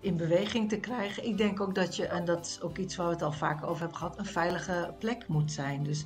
in 0.00 0.16
beweging 0.16 0.68
te 0.68 0.80
krijgen. 0.80 1.26
Ik 1.26 1.36
denk 1.36 1.60
ook 1.60 1.74
dat 1.74 1.96
je, 1.96 2.06
en 2.06 2.24
dat 2.24 2.46
is 2.46 2.60
ook 2.60 2.78
iets 2.78 2.96
waar 2.96 3.06
we 3.06 3.12
het 3.12 3.22
al 3.22 3.32
vaker 3.32 3.66
over 3.66 3.80
hebben 3.80 3.98
gehad, 3.98 4.18
een 4.18 4.24
veilige 4.24 4.94
plek 4.98 5.28
moet 5.28 5.52
zijn. 5.52 5.82
Dus 5.82 6.04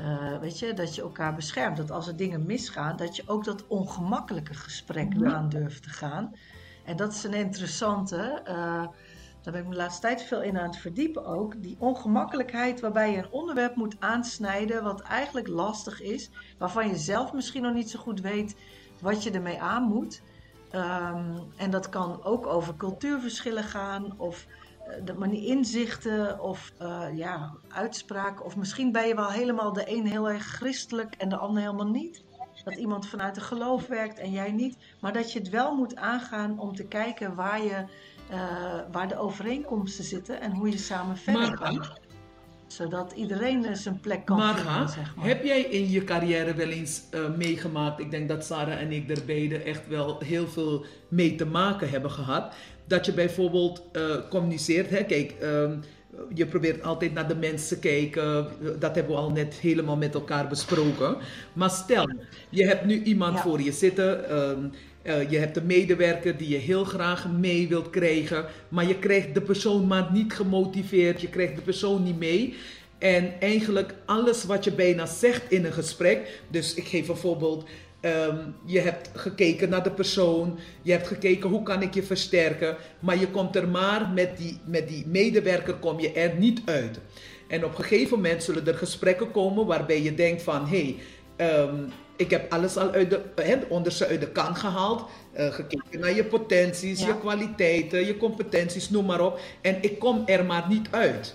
eh, 0.00 0.38
weet 0.38 0.58
je, 0.58 0.74
dat 0.74 0.94
je 0.94 1.02
elkaar 1.02 1.34
beschermt. 1.34 1.76
Dat 1.76 1.90
als 1.90 2.06
er 2.08 2.16
dingen 2.16 2.46
misgaan, 2.46 2.96
dat 2.96 3.16
je 3.16 3.22
ook 3.26 3.44
dat 3.44 3.66
ongemakkelijke 3.66 4.54
gesprek 4.54 5.12
Ja. 5.18 5.32
aan 5.32 5.48
durft 5.48 5.82
te 5.82 5.88
gaan. 5.90 6.34
En 6.84 6.96
dat 6.96 7.12
is 7.12 7.24
een 7.24 7.34
interessante. 7.34 8.40
eh, 8.44 8.84
daar 9.42 9.52
ben 9.52 9.60
ik 9.62 9.68
me 9.68 9.74
de 9.74 9.80
laatste 9.80 10.00
tijd 10.00 10.22
veel 10.22 10.42
in 10.42 10.58
aan 10.58 10.66
het 10.66 10.76
verdiepen 10.76 11.24
ook. 11.26 11.62
Die 11.62 11.76
ongemakkelijkheid 11.78 12.80
waarbij 12.80 13.10
je 13.12 13.16
een 13.18 13.30
onderwerp 13.30 13.76
moet 13.76 13.96
aansnijden 13.98 14.82
wat 14.82 15.00
eigenlijk 15.00 15.48
lastig 15.48 16.00
is. 16.02 16.30
Waarvan 16.58 16.88
je 16.88 16.96
zelf 16.96 17.32
misschien 17.32 17.62
nog 17.62 17.74
niet 17.74 17.90
zo 17.90 17.98
goed 17.98 18.20
weet 18.20 18.56
wat 19.00 19.22
je 19.22 19.30
ermee 19.30 19.60
aan 19.60 19.82
moet. 19.82 20.22
Ehm, 20.70 21.38
en 21.56 21.70
dat 21.70 21.88
kan 21.88 22.24
ook 22.24 22.46
over 22.46 22.76
cultuurverschillen 22.76 23.64
gaan 23.64 24.14
of 24.18 24.46
eh, 24.90 25.04
de 25.04 25.14
manier 25.14 25.44
inzichten 25.46 26.40
of 26.40 26.72
eh, 26.78 27.06
ja, 27.14 27.52
uitspraken. 27.68 28.44
Of 28.44 28.56
misschien 28.56 28.92
ben 28.92 29.06
je 29.08 29.14
wel 29.14 29.30
helemaal 29.30 29.72
de 29.72 29.90
een 29.96 30.06
heel 30.06 30.30
erg 30.30 30.44
christelijk 30.46 31.14
en 31.18 31.28
de 31.28 31.36
ander 31.36 31.62
helemaal 31.62 31.90
niet. 31.90 32.22
Dat 32.64 32.74
iemand 32.74 33.06
vanuit 33.06 33.36
een 33.36 33.42
geloof 33.42 33.86
werkt 33.86 34.18
en 34.18 34.30
jij 34.30 34.52
niet. 34.52 34.76
Maar 35.00 35.12
dat 35.12 35.32
je 35.32 35.38
het 35.38 35.48
wel 35.48 35.74
moet 35.76 35.96
aangaan 35.96 36.58
om 36.58 36.74
te 36.74 36.84
kijken 36.84 37.34
waar, 37.34 37.62
je, 37.62 37.84
eh, 38.30 38.80
waar 38.92 39.08
de 39.08 39.16
overeenkomsten 39.18 40.04
zitten 40.04 40.40
en 40.40 40.52
hoe 40.52 40.70
je 40.70 40.78
samen 40.78 41.16
verder 41.16 41.48
Maar- 41.48 41.58
kan. 41.58 41.86
Zodat 42.72 43.12
iedereen 43.16 43.76
zijn 43.76 44.00
plek 44.00 44.24
kan 44.24 44.36
Marga, 44.36 44.72
vinden, 44.72 44.88
zeg 44.88 45.14
maar. 45.16 45.26
heb 45.26 45.44
jij 45.44 45.60
in 45.60 45.90
je 45.90 46.04
carrière 46.04 46.54
wel 46.54 46.68
eens 46.68 47.02
eh, 47.10 47.20
meegemaakt? 47.36 48.00
Ik 48.00 48.10
denk 48.10 48.28
dat 48.28 48.44
Sarah 48.44 48.80
en 48.80 48.92
ik 48.92 49.10
er 49.10 49.22
beide 49.26 49.56
echt 49.58 49.88
wel 49.88 50.20
heel 50.24 50.46
veel 50.48 50.84
mee 51.08 51.34
te 51.34 51.46
maken 51.46 51.90
hebben 51.90 52.10
gehad. 52.10 52.52
Dat 52.86 53.06
je 53.06 53.12
bijvoorbeeld 53.12 53.82
eh, 53.92 54.02
communiceert. 54.28 54.90
Hè? 54.90 55.04
Kijk, 55.04 55.30
ehm, 55.40 55.76
je 56.34 56.46
probeert 56.46 56.82
altijd 56.82 57.12
naar 57.14 57.28
de 57.28 57.34
mensen 57.36 57.68
te 57.80 57.88
kijken. 57.88 58.46
Dat 58.78 58.94
hebben 58.94 59.14
we 59.14 59.20
al 59.20 59.30
net 59.30 59.54
helemaal 59.54 59.96
met 59.96 60.14
elkaar 60.14 60.48
besproken. 60.48 61.16
Maar 61.52 61.70
stel, 61.70 62.10
je 62.48 62.66
hebt 62.66 62.84
nu 62.84 63.02
iemand 63.02 63.36
Ja. 63.36 63.42
voor 63.42 63.60
je 63.62 63.72
zitten. 63.72 64.28
ehm, 64.30 64.64
eh, 65.02 65.30
je 65.30 65.38
hebt 65.38 65.56
een 65.56 65.66
medewerker 65.66 66.36
die 66.36 66.48
je 66.48 66.56
heel 66.56 66.84
graag 66.84 67.28
mee 67.30 67.68
wilt 67.68 67.90
krijgen, 67.90 68.44
maar 68.68 68.88
je 68.88 68.98
krijgt 68.98 69.34
de 69.34 69.40
persoon 69.40 69.86
maar 69.86 70.08
niet 70.12 70.32
gemotiveerd, 70.32 71.20
je 71.20 71.28
krijgt 71.28 71.54
de 71.54 71.62
persoon 71.62 72.02
niet 72.02 72.18
mee. 72.18 72.54
En 72.98 73.32
eigenlijk 73.40 73.94
alles 74.04 74.44
wat 74.44 74.64
je 74.64 74.72
bijna 74.72 75.06
zegt 75.06 75.50
in 75.50 75.64
een 75.64 75.72
gesprek, 75.72 76.42
dus 76.48 76.74
ik 76.74 76.86
geef 76.86 77.08
een 77.08 77.16
voorbeeld, 77.16 77.68
ehm, 78.00 78.36
je 78.64 78.80
hebt 78.80 79.10
gekeken 79.14 79.68
naar 79.68 79.82
de 79.82 79.90
persoon, 79.90 80.58
je 80.82 80.92
hebt 80.92 81.06
gekeken 81.06 81.50
hoe 81.50 81.62
kan 81.62 81.82
ik 81.82 81.94
je 81.94 82.02
versterken, 82.02 82.76
maar 82.98 83.18
je 83.18 83.28
komt 83.28 83.56
er 83.56 83.68
maar 83.68 84.08
met 84.14 84.36
die, 84.36 84.58
met 84.64 84.88
die 84.88 85.06
medewerker 85.06 85.74
kom 85.74 86.00
je 86.00 86.12
er 86.12 86.34
niet 86.38 86.60
uit. 86.64 86.98
En 87.48 87.64
op 87.64 87.78
een 87.78 87.84
gegeven 87.84 88.16
moment 88.16 88.42
zullen 88.42 88.66
er 88.66 88.74
gesprekken 88.74 89.30
komen 89.30 89.66
waarbij 89.66 90.02
je 90.02 90.14
denkt 90.14 90.42
van, 90.42 90.66
hé, 90.66 90.82
hey, 90.82 90.96
Ehm, 91.40 91.74
ik 92.20 92.30
heb 92.30 92.52
alles 92.52 92.76
al 92.76 92.90
uit 92.90 93.10
de, 93.10 93.20
hè, 93.42 93.58
de 93.58 93.66
onderste 93.68 94.06
uit 94.06 94.20
de 94.20 94.28
kan 94.28 94.56
gehaald. 94.56 95.04
eh, 95.32 95.52
gekeken 95.52 96.00
naar 96.00 96.14
je 96.14 96.24
potenties, 96.24 97.00
Ja. 97.00 97.06
je 97.06 97.18
kwaliteiten, 97.18 98.06
je 98.06 98.16
competenties, 98.16 98.90
noem 98.90 99.04
maar 99.06 99.20
op. 99.20 99.40
En 99.60 99.76
ik 99.80 99.98
kom 99.98 100.22
er 100.26 100.44
maar 100.44 100.64
niet 100.68 100.88
uit. 100.90 101.34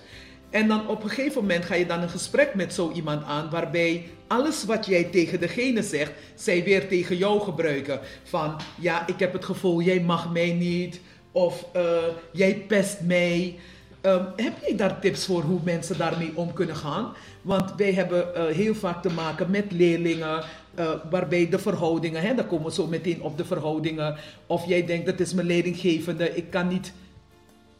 En 0.50 0.68
dan 0.68 0.88
op 0.88 1.04
een 1.04 1.10
gegeven 1.10 1.42
moment 1.42 1.66
ga 1.66 1.76
je 1.76 1.86
dan 1.86 2.02
een 2.02 2.10
gesprek 2.10 2.56
met 2.56 2.74
zo 2.74 2.92
iemand 2.94 3.24
aan, 3.26 3.50
waarbij 3.50 4.06
alles 4.28 4.66
wat 4.66 4.86
jij 4.86 5.04
tegen 5.04 5.40
degene 5.40 5.84
zegt, 5.84 6.12
zij 6.36 6.64
weer 6.64 6.88
tegen 6.88 7.18
jou 7.18 7.40
gebruiken. 7.42 8.00
Van 8.24 8.56
ja, 8.80 9.08
ik 9.08 9.20
heb 9.20 9.34
het 9.34 9.46
gevoel, 9.46 9.82
jij 9.82 10.00
mag 10.00 10.32
mij 10.32 10.54
niet. 10.54 11.00
Of 11.32 11.66
eh, 11.74 11.84
jij 12.32 12.64
pest 12.68 13.02
mij. 13.02 13.56
Ehm, 14.06 14.26
heb 14.36 14.54
jij 14.62 14.76
daar 14.76 15.00
tips 15.00 15.26
voor 15.26 15.42
hoe 15.42 15.60
mensen 15.64 15.98
daarmee 15.98 16.32
om 16.36 16.54
kunnen 16.54 16.76
gaan? 16.76 17.14
Want 17.42 17.74
wij 17.76 17.94
hebben 17.94 18.36
eh, 18.36 18.46
heel 18.46 18.76
vaak 18.76 19.02
te 19.02 19.10
maken 19.10 19.52
met 19.52 19.72
leerlingen, 19.72 20.44
eh, 20.76 20.92
waarbij 21.10 21.50
de 21.50 21.60
verhoudingen, 21.60 22.22
hè, 22.22 22.36
dan 22.36 22.48
komen 22.48 22.66
we 22.66 22.72
zo 22.72 22.88
meteen 22.88 23.22
op 23.22 23.38
de 23.38 23.46
verhoudingen. 23.46 24.18
Of 24.48 24.66
jij 24.66 24.86
denkt, 24.86 25.06
dat 25.06 25.20
is 25.20 25.34
mijn 25.34 25.48
leidinggevende, 25.48 26.36
ik 26.36 26.50
kan 26.50 26.68
niet 26.68 26.94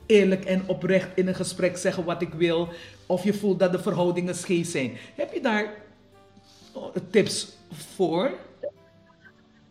eerlijk 0.06 0.46
en 0.46 0.64
oprecht 0.68 1.08
in 1.16 1.28
een 1.28 1.36
gesprek 1.36 1.78
zeggen 1.78 2.04
wat 2.06 2.22
ik 2.22 2.34
wil. 2.34 2.70
Of 3.06 3.24
je 3.24 3.34
voelt 3.34 3.60
dat 3.60 3.72
de 3.72 3.80
verhoudingen 3.80 4.36
scheef 4.36 4.70
zijn. 4.70 4.98
Heb 5.16 5.34
je 5.34 5.42
daar 5.42 5.74
oh, 6.74 6.96
tips 7.10 7.58
voor? 7.96 8.32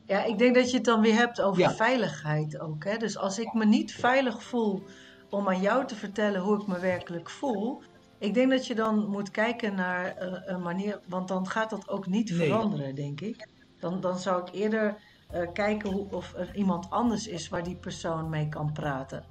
Ja, 0.07 0.25
ik 0.25 0.39
denk 0.39 0.55
dat 0.55 0.71
je 0.71 0.77
het 0.77 0.85
dan 0.85 1.01
weer 1.01 1.15
hebt 1.15 1.41
over 1.41 1.61
Ja. 1.63 1.75
veiligheid 1.75 2.61
ook. 2.61 2.85
Hè? 2.85 2.97
Dus 2.97 3.17
als 3.17 3.39
ik 3.39 3.53
me 3.53 3.65
niet 3.65 3.95
veilig 3.95 4.43
voel 4.43 4.83
om 5.31 5.49
aan 5.49 5.61
jou 5.61 5.87
te 5.87 5.95
vertellen 5.97 6.41
hoe 6.41 6.61
ik 6.61 6.67
me 6.67 6.79
werkelijk 6.79 7.31
voel. 7.31 7.83
Ik 8.19 8.35
denk 8.35 8.51
dat 8.51 8.67
je 8.67 8.75
dan 8.75 9.07
moet 9.09 9.31
kijken 9.31 9.75
naar 9.75 10.07
eh, 10.17 10.33
een 10.45 10.63
manier, 10.63 11.01
want 11.09 11.29
dan 11.29 11.49
gaat 11.49 11.71
dat 11.71 11.89
ook 11.89 12.07
niet 12.07 12.31
Nee. 12.31 12.39
veranderen, 12.49 12.95
denk 12.95 13.21
ik. 13.21 13.49
Dan, 13.79 14.01
dan 14.01 14.19
zou 14.19 14.43
ik 14.43 14.55
eerder 14.55 14.97
eh, 15.29 15.53
kijken 15.53 15.91
hoe, 15.93 16.07
of 16.11 16.35
er 16.35 16.57
iemand 16.57 16.91
anders 16.91 17.27
is 17.29 17.49
waar 17.49 17.63
die 17.63 17.77
persoon 17.77 18.29
mee 18.29 18.49
kan 18.49 18.73
praten. 18.73 19.25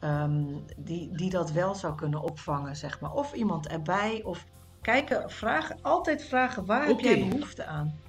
Ehm, 0.00 0.44
die, 0.76 1.16
die 1.16 1.30
dat 1.30 1.50
wel 1.50 1.74
zou 1.74 1.94
kunnen 1.94 2.20
opvangen, 2.22 2.76
zeg 2.76 3.00
maar. 3.00 3.12
Of 3.12 3.32
iemand 3.32 3.68
erbij. 3.68 4.22
Of 4.24 4.46
kijken, 4.80 5.30
vragen, 5.30 5.78
altijd 5.82 6.24
vragen, 6.24 6.66
waar 6.66 6.86
heb 6.86 7.00
jij 7.00 7.28
behoefte 7.28 7.64
aan? 7.64 8.00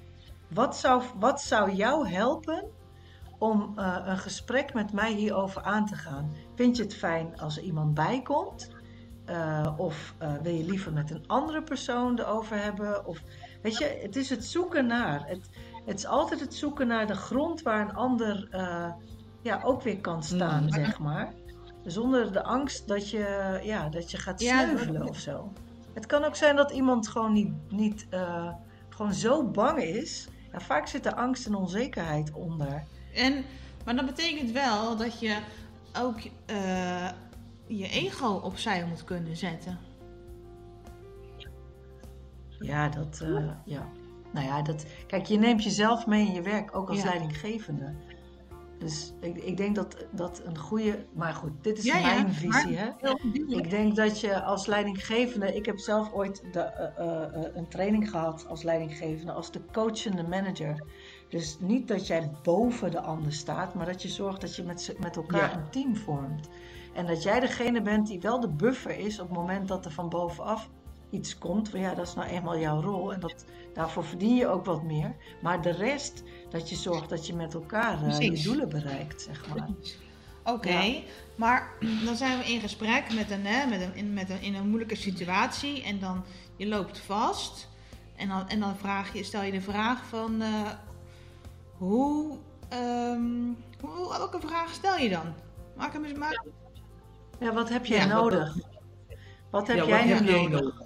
Wat 0.48 0.76
zou, 0.76 1.02
wat 1.18 1.40
zou 1.40 1.72
jou 1.72 2.08
helpen 2.08 2.64
om 3.38 3.72
eh, 3.76 3.96
een 4.04 4.18
gesprek 4.18 4.74
met 4.74 4.92
mij 4.92 5.12
hierover 5.12 5.62
aan 5.62 5.86
te 5.86 5.94
gaan? 5.94 6.32
Vind 6.54 6.76
je 6.76 6.82
het 6.82 6.94
fijn 6.94 7.40
als 7.40 7.56
er 7.56 7.62
iemand 7.62 7.94
bij 7.94 8.22
komt? 8.22 8.70
Eh, 9.24 9.74
of 9.76 10.14
eh, 10.18 10.32
wil 10.42 10.52
je 10.54 10.64
liever 10.64 10.92
met 10.92 11.10
een 11.10 11.26
andere 11.26 11.62
persoon 11.62 12.18
erover 12.18 12.62
hebben? 12.62 13.06
Of, 13.06 13.22
weet 13.62 13.78
je, 13.78 13.98
het 14.02 14.16
is 14.16 14.30
het 14.30 14.44
zoeken 14.44 14.86
naar. 14.86 15.26
Het, 15.26 15.50
het 15.84 15.98
is 15.98 16.06
altijd 16.06 16.40
het 16.40 16.54
zoeken 16.54 16.86
naar 16.86 17.06
de 17.06 17.14
grond 17.14 17.62
waar 17.62 17.80
een 17.80 17.94
ander 17.94 18.48
ja, 19.42 19.60
ook 19.64 19.82
weer 19.82 20.00
kan 20.00 20.22
staan, 20.22 20.62
Mm. 20.62 20.70
zeg 20.70 20.98
maar. 20.98 21.32
Zonder 21.84 22.32
de 22.32 22.42
angst 22.42 22.88
dat 22.88 23.10
je, 23.10 23.60
ja, 23.62 23.88
dat 23.88 24.10
je 24.10 24.16
gaat 24.16 24.40
sneuvelen 24.40 25.08
of 25.08 25.18
zo. 25.18 25.52
Het 25.94 26.06
kan 26.06 26.24
ook 26.24 26.36
zijn 26.36 26.56
dat 26.56 26.70
iemand 26.70 27.08
gewoon 27.08 27.32
niet, 27.32 27.52
niet 27.68 28.06
gewoon 28.88 29.14
zo 29.14 29.44
bang 29.44 29.82
is. 29.82 30.28
Ja, 30.52 30.60
vaak 30.60 30.86
zit 30.86 31.06
er 31.06 31.14
angst 31.14 31.46
en 31.46 31.54
onzekerheid 31.54 32.32
onder. 32.32 32.84
En, 33.18 33.44
maar 33.84 33.96
dat 33.96 34.06
betekent 34.06 34.50
wel 34.50 34.96
dat 34.96 35.20
je 35.20 35.38
ook 36.00 36.18
eh, 36.46 37.10
je 37.66 37.88
ego 37.88 38.28
opzij 38.28 38.84
moet 38.86 39.04
kunnen 39.04 39.36
zetten. 39.36 39.78
Ja, 42.58 42.88
dat, 42.88 43.20
eh, 43.20 43.50
ja. 43.64 43.88
Nou 44.32 44.46
ja, 44.46 44.62
dat, 44.62 44.86
kijk, 45.06 45.26
je 45.26 45.38
neemt 45.38 45.64
jezelf 45.64 46.06
mee 46.06 46.26
in 46.26 46.32
je 46.32 46.42
werk, 46.42 46.76
ook 46.76 46.88
als 46.88 46.98
Ja. 46.98 47.04
leidinggevende. 47.04 47.94
Dus 48.78 49.12
ik, 49.20 49.36
ik 49.36 49.56
denk 49.56 49.74
dat 49.74 50.06
dat 50.10 50.42
een 50.44 50.58
goede. 50.58 51.06
Maar 51.12 51.32
goed, 51.34 51.50
dit 51.62 51.78
is 51.78 51.84
Ja, 51.84 51.96
ja, 51.98 52.14
mijn 52.14 52.32
visie. 52.32 52.76
Hè? 52.76 52.88
Ik 53.46 53.70
denk 53.70 53.96
dat 53.96 54.20
je 54.20 54.42
als 54.42 54.66
leidinggevende. 54.66 55.54
Ik 55.54 55.66
heb 55.66 55.78
zelf 55.78 56.12
ooit 56.12 56.42
de, 56.52 56.60
eh, 56.60 57.50
een 57.54 57.68
training 57.68 58.10
gehad 58.10 58.46
als 58.48 58.62
leidinggevende, 58.62 59.32
als 59.32 59.52
de 59.52 59.60
coachende 59.72 60.22
manager. 60.22 60.82
Dus 61.28 61.56
niet 61.60 61.88
dat 61.88 62.06
jij 62.06 62.30
boven 62.42 62.90
de 62.90 63.00
ander 63.00 63.32
staat, 63.32 63.74
maar 63.74 63.86
dat 63.86 64.02
je 64.02 64.08
zorgt 64.08 64.40
dat 64.40 64.56
je 64.56 64.62
met, 64.62 64.94
met 64.98 65.16
elkaar 65.16 65.50
Ja. 65.50 65.56
een 65.56 65.70
team 65.70 65.96
vormt. 65.96 66.48
En 66.94 67.06
dat 67.06 67.22
jij 67.22 67.40
degene 67.40 67.82
bent 67.82 68.06
die 68.06 68.20
wel 68.20 68.40
de 68.40 68.48
buffer 68.48 68.98
is 68.98 69.20
op 69.20 69.28
het 69.28 69.36
moment 69.36 69.68
dat 69.68 69.84
er 69.84 69.90
van 69.92 70.08
bovenaf 70.08 70.68
iets 71.10 71.38
komt. 71.38 71.68
Van 71.68 71.80
ja, 71.80 71.94
dat 71.94 72.06
is 72.06 72.14
nou 72.14 72.28
eenmaal 72.28 72.58
jouw 72.58 72.80
rol 72.80 73.12
en 73.12 73.20
dat, 73.20 73.44
daarvoor 73.74 74.04
verdien 74.04 74.34
je 74.34 74.46
ook 74.46 74.64
wat 74.64 74.82
meer. 74.82 75.16
Maar 75.42 75.62
de 75.62 75.70
rest, 75.70 76.22
dat 76.50 76.68
je 76.68 76.76
zorgt 76.76 77.08
dat 77.08 77.26
je 77.26 77.34
met 77.34 77.54
elkaar 77.54 78.02
eh, 78.06 78.18
je 78.20 78.42
doelen 78.42 78.68
bereikt, 78.68 79.22
zeg 79.22 79.48
maar. 79.48 79.68
Oké, 80.44 80.70
Ja. 80.78 81.00
maar 81.36 81.70
dan 82.06 82.16
zijn 82.16 82.38
we 82.38 82.44
in 82.44 82.60
gesprek 82.60 83.14
met 83.14 83.30
een, 83.30 83.46
hè, 83.46 83.66
met 83.66 83.80
een, 83.80 83.94
in, 83.94 84.12
met 84.12 84.30
een, 84.30 84.40
in 84.42 84.54
een 84.54 84.68
moeilijke 84.68 84.96
situatie 84.96 85.82
en 85.82 85.98
dan 85.98 86.24
je 86.56 86.66
loopt 86.66 86.98
vast. 86.98 87.68
En 88.16 88.28
dan, 88.28 88.48
en 88.48 88.60
dan 88.60 88.76
vraag 88.76 89.12
je, 89.12 89.24
stel 89.24 89.42
je 89.42 89.52
de 89.52 89.60
vraag 89.60 90.04
van 90.06 90.42
eh, 90.42 90.70
hoe, 91.78 92.36
ehm, 92.68 93.22
hoe, 93.80 94.08
welke 94.18 94.38
vraag 94.46 94.72
stel 94.72 94.96
je 94.96 95.08
dan? 95.08 95.34
Maak 95.76 95.92
hem 95.92 96.04
eens 96.04 96.18
maak. 96.18 96.42
Ja, 97.40 97.52
wat 97.52 97.68
heb 97.68 97.86
jij 97.86 97.98
Ja, 97.98 98.06
nodig? 98.06 98.56
Wat 99.50 99.66
heb 99.66 99.76
Ja, 99.76 99.84
jij 99.86 99.96
wat 99.98 100.06
nu 100.06 100.12
heb 100.14 100.24
jij 100.24 100.42
nodig? 100.42 100.60
nodig? 100.60 100.80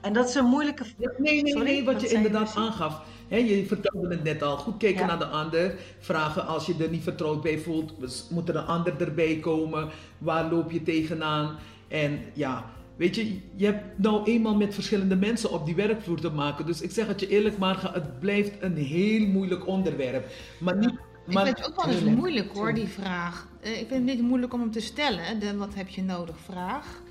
En 0.00 0.12
dat 0.12 0.28
is 0.28 0.34
een 0.34 0.44
moeilijke. 0.44 0.84
Ja, 0.98 1.10
Nee, 1.18 1.42
nee, 1.42 1.52
Sorry, 1.52 1.66
nee, 1.66 1.84
wat 1.84 1.94
wat 1.94 2.02
je 2.02 2.08
inderdaad 2.16 2.56
aangaf. 2.56 3.02
Hè, 3.28 3.36
je 3.36 3.66
vertelde 3.66 4.08
het 4.08 4.22
net 4.22 4.42
al. 4.42 4.56
Goed 4.56 4.76
kijken 4.76 5.00
Ja. 5.00 5.06
naar 5.06 5.18
de 5.18 5.26
ander. 5.26 5.74
Vragen 5.98 6.46
als 6.46 6.66
je 6.66 6.74
er 6.80 6.88
niet 6.88 7.02
vertrouwd 7.02 7.42
bij 7.42 7.58
voelt. 7.58 7.94
Moet 8.30 8.48
er 8.48 8.56
een 8.56 8.66
ander 8.66 9.00
erbij 9.00 9.38
komen? 9.38 9.90
Waar 10.18 10.50
loop 10.50 10.70
je 10.70 10.82
tegenaan? 10.82 11.56
En 11.88 12.20
ja, 12.32 12.64
Weet 12.96 13.14
je, 13.14 13.40
je 13.54 13.64
hebt 13.64 13.98
nou 13.98 14.24
eenmaal 14.24 14.56
met 14.56 14.74
verschillende 14.74 15.16
mensen 15.16 15.52
op 15.52 15.66
die 15.66 15.74
werkvloer 15.74 16.20
te 16.20 16.30
maken. 16.30 16.66
Dus 16.66 16.80
ik 16.80 16.90
zeg 16.90 17.06
het 17.06 17.20
je 17.20 17.28
eerlijk, 17.28 17.58
maar 17.58 17.92
het 17.94 18.20
blijft 18.20 18.62
een 18.62 18.76
heel 18.76 19.26
moeilijk 19.26 19.66
onderwerp. 19.66 20.32
Maar 20.60 20.76
niet, 20.76 20.94
ik 21.26 21.38
vind 21.38 21.58
het 21.58 21.66
ook 21.66 21.84
wel 21.84 21.94
eens 21.94 22.16
moeilijk 22.16 22.52
hoor, 22.52 22.74
die 22.74 22.86
vraag. 22.86 23.48
Eh, 23.60 23.80
ik 23.80 23.88
vind 23.88 24.08
het 24.08 24.18
niet 24.18 24.28
moeilijk 24.28 24.52
om 24.52 24.60
hem 24.60 24.70
te 24.70 24.80
stellen, 24.80 25.40
de 25.40 25.56
wat 25.56 25.74
heb 25.74 25.88
je 25.88 26.02
nodig 26.02 26.38
vraag. 26.38 27.02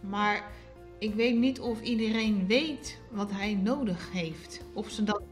Maar 0.00 0.50
ik 0.98 1.14
weet 1.14 1.36
niet 1.36 1.60
of 1.60 1.80
iedereen 1.80 2.46
weet 2.46 2.98
wat 3.10 3.30
hij 3.30 3.54
nodig 3.54 4.12
heeft. 4.12 4.60
Of 4.72 4.90
ze 4.90 5.04
dat. 5.04 5.22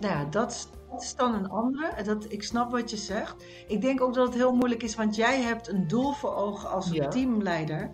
Nou 0.00 0.14
ja, 0.14 0.24
dat 0.24 0.68
is 0.98 1.14
dan 1.14 1.34
een 1.34 1.48
andere. 1.48 2.02
Dat, 2.02 2.32
ik 2.32 2.42
snap 2.42 2.70
wat 2.70 2.90
je 2.90 2.96
zegt. 2.96 3.44
Ik 3.68 3.80
denk 3.80 4.00
ook 4.00 4.14
dat 4.14 4.26
het 4.26 4.34
heel 4.34 4.54
moeilijk 4.54 4.82
is, 4.82 4.94
want 4.94 5.16
jij 5.16 5.40
hebt 5.40 5.68
een 5.68 5.88
doel 5.88 6.12
voor 6.12 6.34
ogen 6.34 6.70
als 6.70 6.90
een 6.90 7.10
teamleider. 7.10 7.90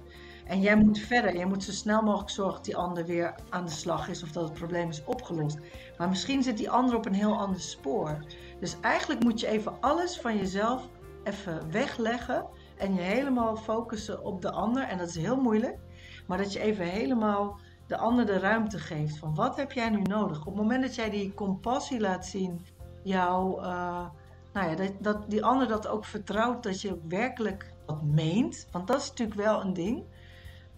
En 0.46 0.60
jij 0.60 0.76
moet 0.76 0.98
verder. 0.98 1.38
Je 1.38 1.46
moet 1.46 1.64
zo 1.64 1.72
snel 1.72 2.02
mogelijk 2.02 2.30
zorgen 2.30 2.54
dat 2.54 2.64
die 2.64 2.76
ander 2.76 3.06
weer 3.06 3.34
aan 3.48 3.64
de 3.64 3.70
slag 3.70 4.08
is 4.08 4.22
of 4.22 4.32
dat 4.32 4.44
het 4.44 4.52
probleem 4.52 4.88
is 4.88 5.04
opgelost. 5.04 5.58
Maar 5.98 6.08
misschien 6.08 6.42
zit 6.42 6.56
die 6.56 6.70
ander 6.70 6.96
op 6.96 7.06
een 7.06 7.14
heel 7.14 7.38
ander 7.38 7.60
spoor. 7.60 8.24
Dus 8.60 8.76
eigenlijk 8.80 9.22
moet 9.22 9.40
je 9.40 9.46
even 9.46 9.80
alles 9.80 10.18
van 10.18 10.36
jezelf 10.36 10.88
even 11.24 11.70
wegleggen 11.70 12.46
en 12.76 12.94
je 12.94 13.00
helemaal 13.00 13.56
focussen 13.56 14.24
op 14.24 14.42
de 14.42 14.50
ander. 14.50 14.82
En 14.82 14.98
dat 14.98 15.08
is 15.08 15.16
heel 15.16 15.40
moeilijk. 15.40 15.78
Maar 16.26 16.38
dat 16.38 16.52
je 16.52 16.60
even 16.60 16.84
helemaal 16.84 17.58
de 17.86 17.96
ander 17.96 18.26
de 18.26 18.38
ruimte 18.38 18.78
geeft 18.78 19.18
van 19.18 19.34
wat 19.34 19.56
heb 19.56 19.72
jij 19.72 19.90
nu 19.90 20.02
nodig? 20.02 20.38
Op 20.38 20.44
het 20.44 20.54
moment 20.54 20.82
dat 20.82 20.94
jij 20.94 21.10
die 21.10 21.34
compassie 21.34 22.00
laat 22.00 22.26
zien, 22.26 22.66
jou, 23.02 23.60
uh, 23.60 24.06
nou 24.52 24.70
ja, 24.70 24.74
dat, 24.74 24.92
dat 24.98 25.30
die 25.30 25.44
ander 25.44 25.68
dat 25.68 25.86
ook 25.86 26.04
vertrouwt, 26.04 26.62
dat 26.62 26.80
je 26.80 27.00
werkelijk 27.08 27.74
wat 27.86 28.02
meent. 28.02 28.66
Want 28.70 28.86
dat 28.86 29.00
is 29.00 29.08
natuurlijk 29.08 29.40
wel 29.40 29.60
een 29.60 29.72
ding. 29.72 30.04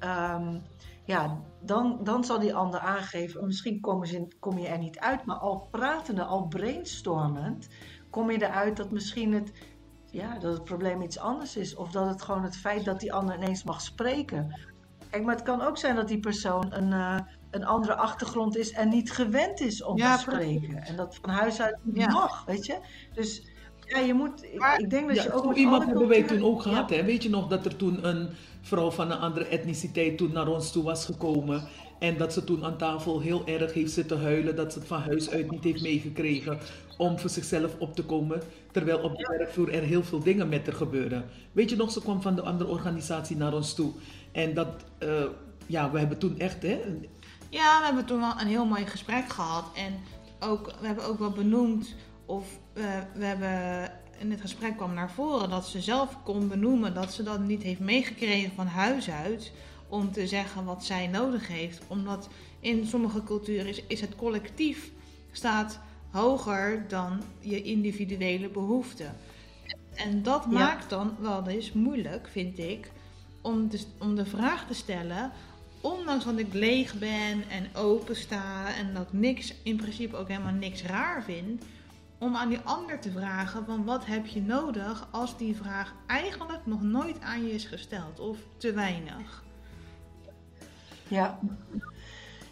Um, 0.05 0.63
ja, 1.05 1.41
dan, 1.61 2.01
dan 2.03 2.25
zal 2.25 2.39
die 2.39 2.55
ander 2.55 2.81
aangeven, 2.81 3.47
misschien 3.47 3.81
kom 3.81 4.05
je, 4.05 4.29
kom 4.39 4.59
je 4.59 4.67
er 4.67 4.79
niet 4.79 4.99
uit, 4.99 5.25
maar 5.25 5.37
al 5.37 5.69
pratende, 5.71 6.25
al 6.25 6.47
brainstormend, 6.47 7.69
kom 8.11 8.31
je 8.31 8.43
eruit 8.43 8.77
dat 8.77 8.91
misschien 8.91 9.33
het, 9.33 9.53
ja, 10.11 10.39
dat 10.39 10.53
het 10.53 10.65
probleem 10.65 11.03
iets 11.03 11.19
anders 11.19 11.57
is. 11.57 11.75
Of 11.75 11.91
dat 11.91 12.09
het 12.09 12.23
gewoon 12.23 12.43
het 12.43 12.57
feit 12.57 12.85
dat 12.85 13.01
die 13.01 13.13
ander 13.13 13.37
ineens 13.37 13.65
mag 13.65 13.81
spreken. 13.81 14.61
Kijk, 15.11 15.25
maar 15.25 15.35
het 15.35 15.45
kan 15.45 15.61
ook 15.61 15.79
zijn 15.79 15.97
dat 15.97 16.09
die 16.09 16.21
persoon 16.21 16.73
een, 16.73 16.91
uh, 16.91 17.19
een 17.51 17.65
andere 17.65 17.95
achtergrond 17.95 18.57
is 18.57 18.73
en 18.73 18.89
niet 18.89 19.13
gewend 19.13 19.61
is 19.61 19.83
om 19.83 19.97
te 19.97 20.17
spreken. 20.19 20.83
En 20.83 20.97
dat 20.97 21.19
van 21.23 21.31
huis 21.31 21.61
uit 21.61 21.79
niet 21.83 22.13
mag, 22.13 22.45
weet 22.45 22.67
je. 22.67 22.79
Dus 23.15 23.49
ja, 23.81 23.99
je 23.99 24.15
moet, 24.15 24.45
ik, 24.45 24.75
ik 24.77 24.91
denk 24.91 25.09
dat 25.15 25.23
je 25.23 25.33
ook... 25.33 25.55
iemand 25.55 25.85
hebben 25.85 26.09
wij 26.09 26.23
toen 26.23 26.43
ook 26.43 26.63
gehad, 26.63 26.91
hè. 26.91 27.05
Weet 27.05 27.23
je 27.23 27.31
nog 27.31 27.49
dat 27.49 27.65
er 27.65 27.77
toen 27.77 28.07
een 28.07 28.31
vrouw 28.65 28.91
van 28.91 29.11
een 29.11 29.19
andere 29.19 29.45
etniciteit 29.45 30.19
toen 30.19 30.33
naar 30.33 30.49
ons 30.49 30.73
toe 30.73 30.83
was 30.83 31.05
gekomen. 31.05 31.63
En 31.99 32.17
dat 32.17 32.33
ze 32.33 32.45
toen 32.45 32.65
aan 32.65 32.77
tafel 32.77 33.21
heel 33.21 33.47
erg 33.47 33.73
heeft 33.73 33.93
zitten 33.93 34.21
huilen. 34.21 34.57
Dat 34.57 34.73
ze 34.73 34.79
het 34.79 34.89
van 34.89 35.01
huis 35.01 35.31
uit 35.31 35.51
niet 35.51 35.65
heeft 35.65 35.83
meegekregen 35.83 36.59
om 36.97 37.19
voor 37.19 37.31
zichzelf 37.31 37.75
op 37.79 37.95
te 37.95 38.05
komen. 38.05 38.43
Terwijl 38.73 38.99
op 38.99 39.17
de 39.17 39.37
werkvloer 39.39 39.73
er 39.73 39.83
heel 39.83 40.03
veel 40.03 40.23
dingen 40.23 40.49
met 40.49 40.67
haar 40.67 40.75
gebeurden. 40.75 41.25
Weet 41.53 41.71
je 41.71 41.77
nog, 41.77 41.91
ze 41.91 42.01
kwam 42.01 42.23
van 42.23 42.35
de 42.35 42.43
andere 42.43 42.71
organisatie 42.71 43.37
naar 43.37 43.55
ons 43.55 43.75
toe. 43.75 43.93
En 44.33 44.55
dat, 44.55 44.69
uh, 45.03 45.25
ja, 45.67 45.91
we 45.91 45.99
hebben 45.99 46.19
toen 46.19 46.39
echt... 46.39 46.63
Hè, 46.63 46.81
ja, 47.51 47.79
we 47.79 47.85
hebben 47.85 48.05
toen 48.05 48.21
wel 48.21 48.35
een 48.41 48.47
heel 48.47 48.67
mooi 48.67 48.87
gesprek 48.87 49.33
gehad. 49.33 49.65
En 49.77 49.95
ook, 50.49 50.73
we 50.81 50.87
hebben 50.87 51.05
ook 51.05 51.19
wel 51.19 51.31
benoemd 51.31 51.95
of 52.27 52.47
uh, 52.75 52.85
we 53.15 53.25
hebben 53.25 53.91
in 54.19 54.31
het 54.31 54.41
gesprek 54.41 54.77
kwam 54.77 54.95
naar 54.95 55.11
voren 55.11 55.51
dat 55.51 55.67
ze 55.67 55.81
zelf 55.81 56.23
kon 56.23 56.49
benoemen 56.49 56.95
dat 56.95 57.13
ze 57.13 57.23
dat 57.23 57.41
niet 57.41 57.63
heeft 57.63 57.81
meegekregen 57.81 58.53
van 58.55 58.67
huis 58.67 59.11
uit 59.11 59.53
om 59.89 60.13
te 60.13 60.27
zeggen 60.27 60.65
wat 60.65 60.85
zij 60.85 61.07
nodig 61.07 61.49
heeft. 61.49 61.83
Omdat 61.87 62.29
in 62.61 62.87
sommige 62.87 63.25
culturen 63.25 63.67
is, 63.67 63.83
is 63.87 64.01
het 64.01 64.17
collectief 64.17 64.91
staat 65.33 65.79
hoger 66.11 66.85
dan 66.89 67.23
je 67.41 67.63
individuele 67.63 68.49
behoeften. 68.49 69.17
En 69.95 70.23
dat 70.23 70.47
maakt 70.47 70.91
dan 70.91 71.17
wel 71.21 71.49
eens 71.49 71.73
moeilijk, 71.73 72.29
vind 72.29 72.59
ik, 72.59 72.91
om 73.41 73.69
de, 73.69 73.81
om 73.99 74.15
de 74.15 74.27
vraag 74.27 74.67
te 74.67 74.75
stellen, 74.75 75.33
ondanks 75.81 76.25
dat 76.25 76.39
ik 76.39 76.53
leeg 76.53 76.99
ben 76.99 77.49
en 77.49 77.75
open 77.75 78.17
sta 78.17 78.75
en 78.75 78.95
dat 78.95 79.03
ik 79.03 79.13
niks, 79.13 79.55
in 79.63 79.77
principe 79.77 80.17
ook 80.17 80.29
helemaal 80.29 80.53
niks 80.53 80.83
raar 80.83 81.23
vind, 81.23 81.63
om 82.25 82.37
aan 82.37 82.49
die 82.49 82.61
ander 82.65 83.01
te 83.01 83.11
vragen 83.11 83.65
van 83.65 83.85
wat 83.85 84.07
heb 84.07 84.27
je 84.27 84.43
nodig 84.43 85.09
als 85.11 85.37
die 85.37 85.57
vraag 85.57 85.95
eigenlijk 86.07 86.67
nog 86.67 86.83
nooit 86.83 87.21
aan 87.21 87.47
je 87.47 87.53
is 87.53 87.65
gesteld 87.65 88.21
of 88.21 88.39
te 88.57 88.73
weinig. 88.73 89.45
Ja. 91.09 91.39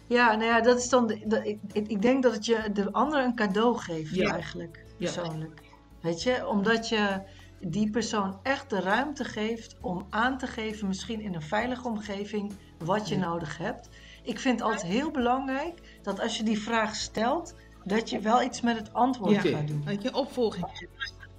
Ja, 0.07 0.35
nou 0.35 0.45
ja, 0.45 0.61
dat 0.61 0.77
is 0.77 0.89
dan. 0.89 1.07
De, 1.07 1.59
ik, 1.73 1.87
ik 1.87 2.01
denk 2.01 2.23
dat 2.23 2.33
het 2.33 2.45
je 2.45 2.71
de 2.73 2.91
ander 2.91 3.23
een 3.23 3.35
cadeau 3.35 3.77
geeft, 3.77 4.21
eigenlijk, 4.21 4.85
persoonlijk. 4.97 5.61
Weet 6.01 6.23
je, 6.23 6.47
omdat 6.47 6.89
je 6.89 7.21
die 7.59 7.89
persoon 7.89 8.39
echt 8.43 8.69
de 8.69 8.79
ruimte 8.79 9.23
geeft 9.23 9.75
om 9.81 10.05
aan 10.09 10.37
te 10.37 10.47
geven, 10.47 10.87
misschien 10.87 11.21
in 11.21 11.33
een 11.33 11.41
veilige 11.41 11.87
omgeving, 11.87 12.53
wat 12.77 13.09
je 13.09 13.17
nodig 13.17 13.57
hebt. 13.57 13.89
Ik 14.23 14.39
vind 14.39 14.59
het 14.59 14.69
altijd 14.69 14.91
heel 14.91 15.11
belangrijk 15.11 15.99
dat 16.01 16.19
als 16.19 16.37
je 16.37 16.43
die 16.43 16.59
vraag 16.59 16.95
stelt, 16.95 17.55
dat 17.83 18.09
je 18.09 18.19
wel 18.19 18.41
iets 18.41 18.61
met 18.61 18.77
het 18.77 18.93
antwoord 18.93 19.37
gaat 19.37 19.67
doen. 19.67 19.83
Dat 19.85 20.01
je 20.01 20.15
opvolging 20.15 20.65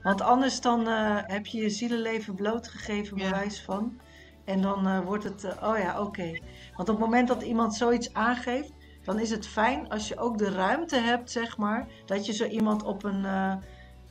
Want 0.03 0.21
anders 0.21 0.61
dan 0.61 0.89
uh, 0.89 1.19
heb 1.23 1.47
je 1.47 1.61
je 1.61 1.71
zielenleven 1.71 2.35
blootgegeven, 2.35 3.17
bewijs 3.17 3.63
van. 3.63 4.01
En 4.45 4.61
dan 4.61 4.89
uh, 4.89 5.01
wordt 5.01 5.25
het, 5.25 5.45
uh, 5.45 5.71
oh 5.71 5.79
ja, 5.79 6.01
oké. 6.01 6.39
Want 6.77 6.89
op 6.89 6.97
het 6.97 6.99
moment 6.99 7.29
dat 7.29 7.43
iemand 7.43 7.75
zoiets 7.75 8.15
aangeeft, 8.15 8.73
dan 9.05 9.19
is 9.19 9.31
het 9.31 9.47
fijn 9.47 9.89
als 9.89 10.09
je 10.09 10.19
ook 10.19 10.39
de 10.39 10.51
ruimte 10.51 10.97
hebt, 10.97 11.31
zeg 11.31 11.57
maar, 11.57 11.87
dat 12.07 12.27
je 12.27 12.33
zo 12.33 12.45
iemand 12.45 12.83
op 12.83 13.05
een, 13.05 13.21
nou 13.21 13.61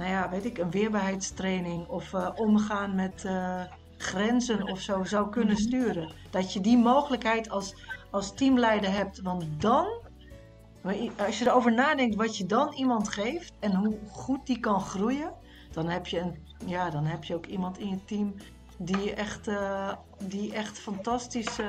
ja, 0.09 0.29
weet 0.29 0.45
ik, 0.45 0.57
een 0.57 0.71
weerbaarheidstraining 0.71 1.87
of 1.87 2.13
omgaan 2.35 2.95
met 2.95 3.25
grenzen 3.97 4.67
of 4.67 4.79
zo 4.79 5.03
zou 5.03 5.29
kunnen 5.29 5.53
mhm. 5.53 5.63
sturen. 5.63 6.11
Dat 6.29 6.53
je 6.53 6.59
die 6.59 6.77
mogelijkheid 6.77 7.49
als, 7.49 7.75
als 8.09 8.33
teamleider 8.33 8.91
hebt, 8.91 9.21
want 9.21 9.45
dan 9.57 9.87
als 11.25 11.39
je 11.39 11.47
erover 11.47 11.73
nadenkt 11.73 12.15
wat 12.15 12.37
je 12.37 12.45
dan 12.45 12.73
iemand 12.73 13.09
geeft 13.09 13.53
en 13.59 13.75
hoe 13.75 13.97
goed 14.11 14.45
die 14.45 14.59
kan 14.59 14.81
groeien, 14.81 15.33
dan 15.71 15.89
heb 15.89 16.07
je, 16.07 16.19
een, 16.19 16.37
ja, 16.65 16.89
dan 16.89 17.05
heb 17.05 17.23
je 17.23 17.35
ook 17.35 17.45
iemand 17.45 17.77
in 17.77 17.89
je 17.89 18.05
team 18.05 18.35
die 18.77 19.13
echt, 19.13 19.47
uh, 19.47 19.93
die 20.23 20.53
echt 20.53 20.79
fantastische 20.79 21.63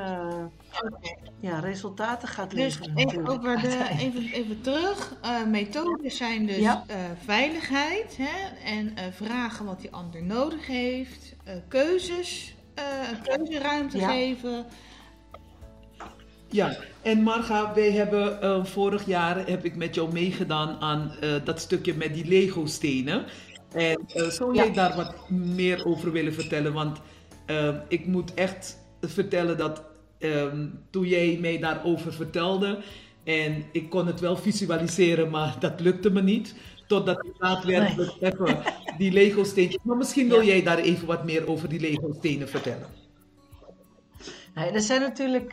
ja, 1.41 1.59
resultaten 1.59 2.29
gaat 2.29 2.51
dus 2.51 2.59
leveren. 2.59 2.95
Dus 2.95 3.05
even, 3.05 3.27
over 3.27 3.61
de, 3.61 3.89
even, 3.99 4.33
even 4.33 4.61
terug. 4.61 5.17
Uh, 5.25 5.45
methodes 5.47 6.17
zijn 6.17 6.47
dus 6.47 6.57
ja. 6.57 6.85
uh, 6.91 6.97
veiligheid 7.25 8.17
hè, 8.17 8.57
en 8.65 8.95
vragen 9.13 9.65
wat 9.65 9.81
die 9.81 9.93
ander 9.93 10.23
nodig 10.23 10.67
heeft, 10.67 11.37
keuzes, 11.69 12.55
keuzeruimte 13.23 13.99
ja. 13.99 14.09
geven. 14.09 14.67
Ja, 16.55 16.77
en 17.03 17.23
Marga, 17.23 17.75
wij 17.75 17.91
hebben 17.91 18.39
uh, 18.43 18.65
vorig 18.65 19.07
jaar 19.07 19.47
heb 19.47 19.65
ik 19.65 19.77
met 19.77 19.95
jou 19.95 20.13
meegedaan 20.13 20.81
aan 20.81 21.13
uh, 21.23 21.31
dat 21.45 21.61
stukje 21.61 21.95
met 21.95 22.15
die 22.15 22.27
Lego 22.27 22.67
stenen. 22.67 23.25
En 23.73 24.01
uh, 24.17 24.29
zou 24.29 24.55
jij 24.55 24.73
daar 24.73 24.97
wat 24.97 25.31
meer 25.31 25.87
over 25.87 26.13
willen 26.13 26.35
vertellen? 26.35 26.73
Want 26.73 27.01
ik 27.89 28.07
moet 28.07 28.35
echt 28.35 28.79
vertellen 29.01 29.57
dat 29.57 29.83
um, 30.19 30.81
toen 30.91 31.07
jij 31.07 31.39
mij 31.41 31.59
daarover 31.59 32.13
vertelde, 32.13 32.79
en 33.25 33.65
ik 33.73 33.91
kon 33.91 34.07
het 34.07 34.21
wel 34.21 34.37
visualiseren, 34.37 35.31
maar 35.31 35.57
dat 35.59 35.81
lukte 35.81 36.11
me 36.11 36.23
niet. 36.23 36.55
Totdat 36.87 37.25
ik 37.25 37.33
daadwerkelijk 37.39 38.21
nee. 38.21 38.33
even 38.33 38.63
die 38.99 39.13
Lego 39.13 39.45
steentjes. 39.45 39.83
Maar 39.83 39.97
misschien 39.97 40.29
wil 40.29 40.43
jij 40.43 40.63
daar 40.63 40.79
even 40.79 41.07
wat 41.07 41.25
meer 41.25 41.49
over 41.49 41.69
die 41.69 41.81
Lego 41.81 42.15
stenen 42.19 42.49
vertellen. 42.49 42.87
Nee, 44.55 44.71
er 44.71 44.81
zijn 44.81 45.01
natuurlijk 45.01 45.53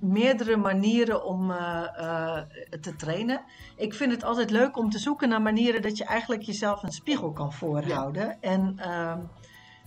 meerdere 0.00 0.56
manieren 0.56 1.24
om 1.24 1.50
uh, 1.50 1.56
uh, 1.98 2.38
te 2.80 2.96
trainen. 2.96 3.44
Ik 3.76 3.94
vind 3.94 4.12
het 4.12 4.24
altijd 4.24 4.50
leuk 4.50 4.76
om 4.76 4.90
te 4.90 4.98
zoeken 4.98 5.28
naar 5.28 5.42
manieren 5.42 5.82
dat 5.82 5.96
je 5.96 6.04
eigenlijk 6.04 6.42
jezelf 6.42 6.82
een 6.82 6.92
spiegel 6.92 7.32
kan 7.32 7.52
voorhouden. 7.52 8.40
En, 8.40 8.76
uh, 8.78 9.14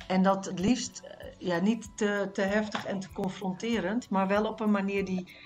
en 0.07 0.23
dat 0.23 0.45
het 0.45 0.59
liefst 0.59 1.01
ja, 1.37 1.59
niet 1.59 1.89
te, 1.95 2.29
te 2.33 2.41
heftig 2.41 2.85
en 2.85 2.99
te 2.99 3.11
confronterend, 3.13 4.09
maar 4.09 4.27
wel 4.27 4.45
op 4.45 4.59
een 4.59 4.71
manier 4.71 5.05
die 5.05 5.37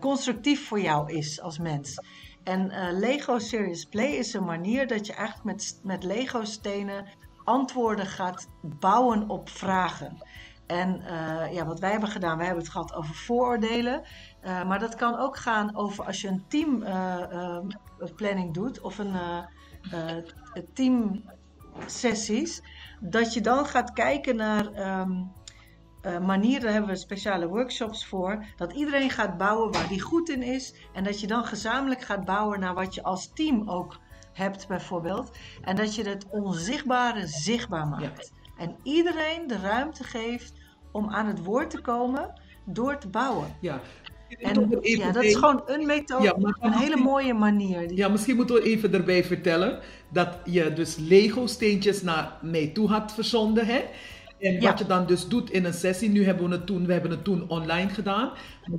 constructief 0.00 0.66
voor 0.66 0.80
jou 0.80 1.12
is 1.12 1.40
als 1.40 1.58
mens. 1.58 1.94
En 2.42 2.72
Lego 2.98 3.38
Serious 3.38 3.84
Play 3.84 4.10
is 4.10 4.34
een 4.34 4.44
manier 4.44 4.86
dat 4.86 5.06
je 5.06 5.12
eigenlijk 5.12 5.44
met, 5.44 5.80
met 5.82 6.04
Lego 6.04 6.44
stenen 6.44 7.06
antwoorden 7.44 8.06
gaat 8.06 8.48
bouwen 8.60 9.28
op 9.28 9.48
vragen. 9.48 10.18
En 10.70 11.00
uh, 11.00 11.52
ja, 11.52 11.66
wat 11.66 11.80
wij 11.80 11.90
hebben 11.90 12.08
gedaan, 12.08 12.36
wij 12.36 12.46
hebben 12.46 12.64
het 12.64 12.72
gehad 12.72 12.94
over 12.94 13.14
vooroordelen. 13.14 14.02
Uh, 14.44 14.64
maar 14.64 14.78
dat 14.78 14.94
kan 14.94 15.18
ook 15.18 15.36
gaan 15.36 15.76
over 15.76 16.04
als 16.04 16.20
je 16.20 16.28
een 16.28 16.44
teamplanning 16.48 18.48
uh, 18.48 18.52
doet 18.52 18.80
of 18.80 18.98
een 18.98 19.14
teamsessies. 20.72 22.62
Dat 23.00 23.34
je 23.34 23.40
dan 23.40 23.66
gaat 23.66 23.92
kijken 23.92 24.36
naar 24.36 24.98
um, 25.00 25.32
uh, 26.02 26.18
manier, 26.18 26.60
daar 26.60 26.72
hebben 26.72 26.90
we 26.90 26.96
speciale 26.96 27.48
workshops 27.48 28.06
voor. 28.06 28.44
Dat 28.56 28.72
iedereen 28.72 29.10
gaat 29.10 29.36
bouwen 29.36 29.72
waar 29.72 29.88
die 29.88 30.00
goed 30.00 30.28
in 30.28 30.42
is. 30.42 30.74
En 30.92 31.04
dat 31.04 31.20
je 31.20 31.26
dan 31.26 31.44
gezamenlijk 31.44 32.02
gaat 32.02 32.24
bouwen 32.24 32.60
naar 32.60 32.74
wat 32.74 32.94
je 32.94 33.02
als 33.02 33.32
team 33.32 33.70
ook 33.70 33.98
hebt, 34.32 34.68
bijvoorbeeld. 34.68 35.36
En 35.62 35.76
dat 35.76 35.94
je 35.94 36.08
het 36.08 36.26
onzichtbare 36.28 37.26
zichtbaar 37.26 37.86
maakt. 37.86 38.32
En 38.58 38.76
iedereen 38.82 39.46
de 39.46 39.58
ruimte 39.58 40.04
geeft 40.04 40.59
om 40.92 41.08
aan 41.10 41.26
het 41.26 41.44
woord 41.44 41.70
te 41.70 41.80
komen 41.80 42.32
door 42.64 42.98
te 42.98 43.08
bouwen. 43.08 43.46
Ja. 43.60 43.80
En 44.38 44.78
ja, 44.80 45.12
dat 45.12 45.22
is 45.22 45.34
gewoon 45.34 45.62
een 45.66 45.86
methode, 45.86 46.54
een 46.60 46.72
hele 46.72 46.96
mooie 46.96 47.34
manier. 47.34 47.92
Ja, 47.92 48.08
misschien 48.08 48.36
moeten 48.36 48.54
we 48.54 48.62
even 48.62 48.94
erbij 48.94 49.24
vertellen 49.24 49.78
dat 50.08 50.38
je 50.44 50.72
dus 50.72 50.96
Lego-steentjes 50.96 52.02
naar 52.02 52.38
mij 52.42 52.66
toe 52.66 52.88
had 52.88 53.12
verzonden. 53.12 53.66
Hè? 53.66 53.84
En 54.40 54.60
wat 54.60 54.78
je 54.78 54.86
dan 54.86 55.06
dus 55.06 55.28
doet 55.28 55.50
in 55.50 55.64
een 55.64 55.74
sessie, 55.74 56.08
nu 56.08 56.24
hebben 56.24 56.48
we 56.48 56.54
het 56.54 56.66
toen, 56.66 56.86
we 56.86 56.92
hebben 56.92 57.10
het 57.10 57.24
toen 57.24 57.48
online 57.48 57.88
gedaan. 57.88 58.30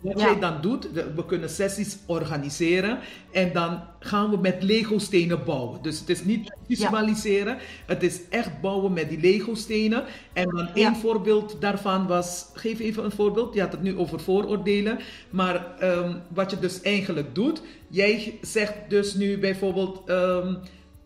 Wat 0.02 0.20
jij 0.20 0.40
dan 0.40 0.62
doet, 0.62 0.92
we 1.16 1.26
kunnen 1.26 1.50
sessies 1.50 1.98
organiseren 2.06 3.00
en 3.32 3.54
dan 3.54 3.80
gaan 4.00 4.30
we 4.30 4.38
met 4.38 4.64
Lego 4.64 4.98
stenen 4.98 5.44
bouwen. 5.46 5.82
Dus 5.82 6.00
het 6.00 6.10
is 6.10 6.24
niet 6.24 6.56
visualiseren, 6.68 7.58
het 7.86 8.04
is 8.04 8.20
echt 8.30 8.62
bouwen 8.62 8.94
met 8.94 9.10
die 9.10 9.20
Lego 9.20 9.56
stenen. 9.56 10.04
En 10.34 10.50
dan 10.50 10.70
één 10.74 10.96
voorbeeld 10.96 11.56
daarvan 11.60 12.08
was, 12.08 12.46
geef 12.54 12.80
even 12.80 13.06
een 13.06 13.12
voorbeeld, 13.12 13.54
je 13.54 13.62
had 13.62 13.72
het 13.72 13.82
nu 13.82 13.98
over 13.98 14.20
vooroordelen. 14.20 15.00
Maar 15.30 15.78
ehm, 15.80 16.18
wat 16.28 16.52
je 16.52 16.60
dus 16.60 16.82
eigenlijk 16.82 17.36
doet, 17.36 17.62
jij 17.88 18.40
zegt 18.42 18.74
dus 18.88 19.14
nu 19.14 19.38
bijvoorbeeld... 19.38 20.02
Ehm, 20.06 20.54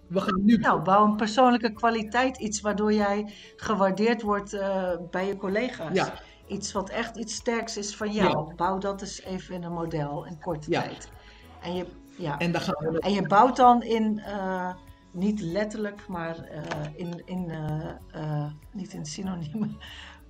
we 0.07 0.21
gaan 0.21 0.45
nu... 0.45 0.57
Nou, 0.57 0.81
bouw 0.81 1.05
een 1.05 1.15
persoonlijke 1.15 1.73
kwaliteit. 1.73 2.37
Iets 2.37 2.61
waardoor 2.61 2.93
jij 2.93 3.33
gewaardeerd 3.55 4.21
wordt 4.21 4.53
uh, 4.53 4.89
bij 5.11 5.27
je 5.27 5.37
collega's. 5.37 5.95
Ja. 5.95 6.13
Iets 6.47 6.71
wat 6.71 6.89
echt 6.89 7.17
iets 7.17 7.35
sterks 7.35 7.77
is 7.77 7.95
van 7.95 8.11
jou. 8.11 8.47
Ja. 8.47 8.55
Bouw 8.55 8.77
dat 8.77 9.01
eens 9.01 9.21
even 9.21 9.55
in 9.55 9.63
een 9.63 9.71
model 9.71 10.25
in 10.25 10.39
korte 10.39 10.71
ja. 10.71 10.81
tijd. 10.81 11.09
En 11.61 11.75
je, 11.75 11.85
ja. 12.17 12.37
en, 12.37 12.51
dan 12.51 12.61
gaan 12.61 12.91
we... 12.91 12.99
en 12.99 13.13
je 13.13 13.27
bouwt 13.27 13.55
dan 13.55 13.83
in, 13.83 14.21
uh, 14.27 14.73
niet 15.11 15.41
letterlijk, 15.41 16.07
maar 16.07 16.37
uh, 16.51 16.61
in, 16.95 17.21
in 17.25 17.51
niet 18.71 18.93
in 18.93 19.05
synoniemen, 19.05 19.77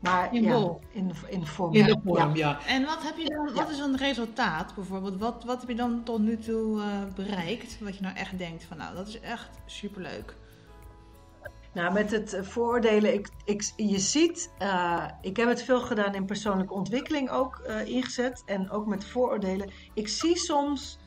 maar 0.06 0.34
in, 0.34 0.44
ja, 0.44 0.78
in, 0.92 1.12
in 1.28 1.40
de 1.40 1.46
vorm. 1.46 1.74
In 1.74 1.86
de 1.86 2.00
vorm, 2.06 2.36
ja. 2.36 2.60
En 2.68 2.86
wat, 2.86 3.04
heb 3.04 3.18
je 3.18 3.30
dan, 3.30 3.54
wat 3.54 3.70
is 3.70 3.78
dan 3.78 3.92
het 3.92 4.02
resultaat 4.02 4.76
bijvoorbeeld? 4.76 5.18
Wat, 5.18 5.44
wat 5.44 5.60
heb 5.60 5.70
je 5.70 5.76
dan 5.76 6.04
tot 6.04 6.20
nu 6.20 6.38
toe 6.38 6.78
uh, 6.78 6.86
bereikt? 7.16 7.80
Wat 7.80 7.96
je 7.96 8.02
nou 8.02 8.16
echt 8.16 8.38
denkt 8.38 8.64
van 8.64 8.78
nou, 8.78 8.96
dat 8.96 9.08
is 9.08 9.20
echt 9.20 9.50
superleuk. 9.66 10.36
Nou, 11.74 11.94
met 11.94 12.12
het 12.12 12.38
vooroordelen, 12.42 13.14
ik, 13.14 13.30
ik, 13.46 13.72
je 13.76 14.00
ziet, 14.00 14.52
uh, 14.62 15.06
ik 15.22 15.38
heb 15.38 15.48
het 15.48 15.64
veel 15.64 15.82
gedaan 15.82 16.16
in 16.16 16.26
persoonlijke 16.26 16.74
ontwikkeling 16.74 17.30
ook 17.30 17.62
uh, 17.68 17.86
ingezet. 17.88 18.44
En 18.46 18.70
ook 18.70 18.86
met 18.86 19.06
vooroordelen. 19.06 19.70
Ik 19.94 20.08
zie 20.08 20.38
soms 20.38 21.00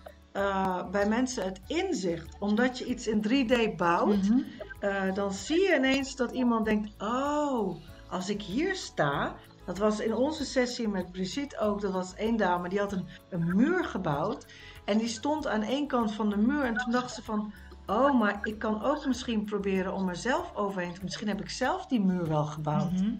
bij 0.90 1.08
mensen 1.08 1.44
het 1.44 1.60
inzicht, 1.66 2.36
omdat 2.38 2.78
je 2.78 2.84
iets 2.84 3.06
in 3.06 3.24
3D 3.28 3.76
bouwt, 3.76 4.28
mm 4.28 4.44
-hmm. 4.80 5.14
dan 5.14 5.32
zie 5.32 5.60
je 5.60 5.74
ineens 5.76 6.16
dat 6.16 6.32
iemand 6.32 6.64
denkt, 6.64 7.02
oh, 7.02 7.76
als 8.10 8.28
ik 8.28 8.42
hier 8.42 8.74
sta, 8.74 9.34
dat 9.64 9.78
was 9.78 10.00
in 10.00 10.14
onze 10.14 10.44
sessie 10.44 10.88
met 10.88 11.12
Brigitte 11.12 11.58
ook, 11.58 11.80
dat 11.80 11.92
was 11.92 12.14
één 12.14 12.36
dame, 12.36 12.68
die 12.68 12.78
had 12.78 12.92
een, 12.92 13.56
muur 13.56 13.84
gebouwd. 13.84 14.46
En 14.84 14.98
die 14.98 15.08
stond 15.08 15.46
aan 15.46 15.62
één 15.62 15.86
kant 15.86 16.12
van 16.12 16.30
de 16.30 16.36
muur. 16.36 16.64
En 16.64 16.74
toen 16.74 16.92
dacht 16.92 17.14
ze 17.14 17.22
van, 17.22 17.52
oh, 17.86 18.18
maar 18.18 18.38
ik 18.42 18.58
kan 18.58 18.82
ook 18.82 19.06
misschien 19.06 19.44
proberen 19.44 19.92
om 19.94 20.08
er 20.08 20.16
zelf 20.16 20.54
overheen 20.54 20.94
te... 20.94 21.02
Misschien 21.02 21.28
heb 21.28 21.40
ik 21.40 21.50
zelf 21.50 21.86
die 21.86 22.00
muur 22.00 22.28
wel 22.28 22.44
gebouwd. 22.44 22.92
Mhm. 22.92 23.14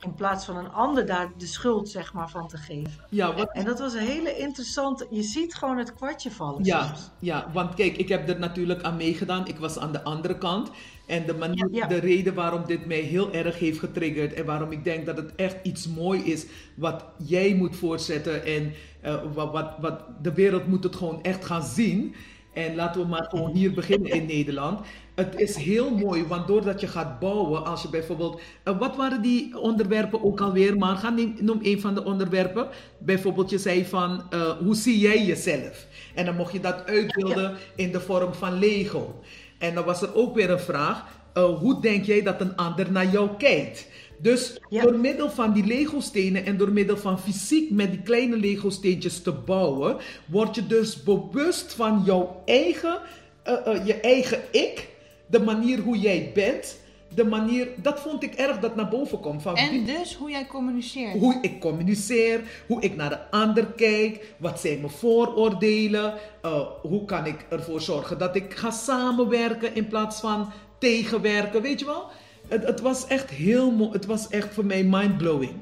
In 0.00 0.14
plaats 0.14 0.44
van 0.44 0.56
een 0.56 0.72
ander 0.72 1.06
daar 1.06 1.28
de 1.36 1.46
schuld 1.46 1.88
zeg 1.88 2.12
maar, 2.12 2.30
van 2.30 2.48
te 2.48 2.56
geven. 2.56 3.04
Ja, 3.10 3.34
wat... 3.34 3.52
En 3.52 3.64
dat 3.64 3.78
was 3.78 3.94
een 3.94 4.06
hele 4.06 4.36
interessante. 4.36 5.06
Je 5.10 5.22
ziet 5.22 5.54
gewoon 5.54 5.78
het 5.78 5.94
kwartje 5.94 6.30
vallen. 6.30 6.64
Ja, 6.64 6.94
ja, 7.18 7.50
want 7.52 7.74
kijk, 7.74 7.96
ik 7.96 8.08
heb 8.08 8.28
er 8.28 8.38
natuurlijk 8.38 8.82
aan 8.82 8.96
meegedaan. 8.96 9.46
Ik 9.46 9.58
was 9.58 9.78
aan 9.78 9.92
de 9.92 10.02
andere 10.02 10.38
kant. 10.38 10.70
En 11.06 11.26
de, 11.26 11.34
manier, 11.34 11.88
de 11.88 11.98
reden 11.98 12.34
waarom 12.34 12.66
dit 12.66 12.86
mij 12.86 13.00
heel 13.00 13.32
erg 13.32 13.58
heeft 13.58 13.78
getriggerd 13.78 14.32
en 14.32 14.44
waarom 14.44 14.72
ik 14.72 14.84
denk 14.84 15.06
dat 15.06 15.16
het 15.16 15.34
echt 15.34 15.56
iets 15.62 15.88
mooi 15.88 16.24
is 16.24 16.46
wat 16.74 17.04
jij 17.16 17.54
moet 17.54 17.76
voortzetten 17.76 18.44
en 18.44 18.72
uh, 19.04 19.22
wat, 19.34 19.52
wat, 19.52 19.74
wat 19.80 20.00
de 20.22 20.32
wereld 20.32 20.66
moet 20.66 20.84
het 20.84 20.96
gewoon 20.96 21.22
echt 21.22 21.44
gaan 21.44 21.62
zien. 21.62 22.14
En 22.56 22.74
laten 22.74 23.00
we 23.00 23.06
maar 23.06 23.26
gewoon 23.28 23.52
hier 23.54 23.72
beginnen 23.72 24.10
in 24.10 24.26
Nederland. 24.26 24.80
Het 25.14 25.40
is 25.40 25.56
heel 25.56 25.90
mooi, 25.90 26.26
want 26.26 26.46
doordat 26.46 26.80
je 26.80 26.86
gaat 26.86 27.18
bouwen, 27.18 27.64
als 27.64 27.82
je 27.82 27.88
bijvoorbeeld. 27.88 28.40
Uh, 28.64 28.78
wat 28.78 28.96
waren 28.96 29.22
die 29.22 29.58
onderwerpen 29.58 30.24
ook 30.24 30.40
alweer? 30.40 30.78
Maar 30.78 30.96
ga 30.96 31.10
neem, 31.10 31.34
noem 31.40 31.58
een 31.62 31.80
van 31.80 31.94
de 31.94 32.04
onderwerpen. 32.04 32.68
Bijvoorbeeld, 32.98 33.50
je 33.50 33.58
zei 33.58 33.84
van 33.84 34.22
uh, 34.34 34.50
hoe 34.50 34.74
zie 34.74 34.98
jij 34.98 35.24
jezelf? 35.24 35.86
En 36.14 36.24
dan 36.24 36.36
mocht 36.36 36.52
je 36.52 36.60
dat 36.60 36.86
uitbeelden 36.86 37.56
in 37.74 37.92
de 37.92 38.00
vorm 38.00 38.34
van 38.34 38.58
Lego. 38.58 39.20
En 39.58 39.74
dan 39.74 39.84
was 39.84 40.02
er 40.02 40.14
ook 40.14 40.34
weer 40.34 40.50
een 40.50 40.60
vraag: 40.60 41.04
uh, 41.34 41.44
hoe 41.44 41.80
denk 41.80 42.04
jij 42.04 42.22
dat 42.22 42.40
een 42.40 42.56
ander 42.56 42.92
naar 42.92 43.10
jou 43.10 43.28
kijkt? 43.38 43.88
Dus 44.18 44.60
door 44.68 44.98
middel 44.98 45.30
van 45.30 45.52
die 45.52 45.66
Lego-stenen 45.66 46.44
en 46.44 46.56
door 46.56 46.72
middel 46.72 46.96
van 46.96 47.18
fysiek 47.18 47.70
met 47.70 47.90
die 47.90 48.02
kleine 48.02 48.36
Lego-steentjes 48.36 49.22
te 49.22 49.32
bouwen, 49.32 49.96
word 50.26 50.54
je 50.54 50.66
dus 50.66 51.02
bewust 51.02 51.72
van 51.72 52.02
jouw 52.04 52.42
eigen, 52.44 52.98
uh, 53.46 53.52
uh, 53.66 53.86
je 53.86 53.94
eigen 53.94 54.40
ik, 54.50 54.88
de 55.26 55.40
manier 55.40 55.78
hoe 55.78 55.98
jij 55.98 56.30
bent 56.34 56.76
de 57.14 57.24
manier, 57.24 57.68
dat 57.76 58.00
vond 58.00 58.22
ik 58.22 58.34
erg 58.34 58.58
dat 58.58 58.76
naar 58.76 58.88
boven 58.88 59.20
komt. 59.20 59.42
Van 59.42 59.56
en 59.56 59.84
dus 59.84 60.14
hoe 60.14 60.30
jij 60.30 60.46
communiceert. 60.46 61.18
Hoe 61.18 61.38
ik 61.40 61.60
communiceer, 61.60 62.40
hoe 62.66 62.80
ik 62.80 62.96
naar 62.96 63.10
de 63.10 63.30
ander 63.30 63.66
kijk, 63.66 64.34
wat 64.36 64.60
zijn 64.60 64.80
mijn 64.80 64.92
vooroordelen, 64.92 66.14
uh, 66.44 66.60
hoe 66.82 67.04
kan 67.04 67.26
ik 67.26 67.46
ervoor 67.48 67.80
zorgen 67.80 68.18
dat 68.18 68.36
ik 68.36 68.54
ga 68.54 68.70
samenwerken 68.70 69.74
in 69.74 69.88
plaats 69.88 70.20
van 70.20 70.52
tegenwerken, 70.78 71.62
weet 71.62 71.78
je 71.78 71.86
wel? 71.86 72.10
Het, 72.48 72.66
het 72.66 72.80
was 72.80 73.06
echt 73.06 73.30
heel 73.30 73.70
mooi, 73.70 73.90
het 73.90 74.06
was 74.06 74.28
echt 74.28 74.54
voor 74.54 74.64
mij 74.64 74.84
mindblowing. 74.84 75.52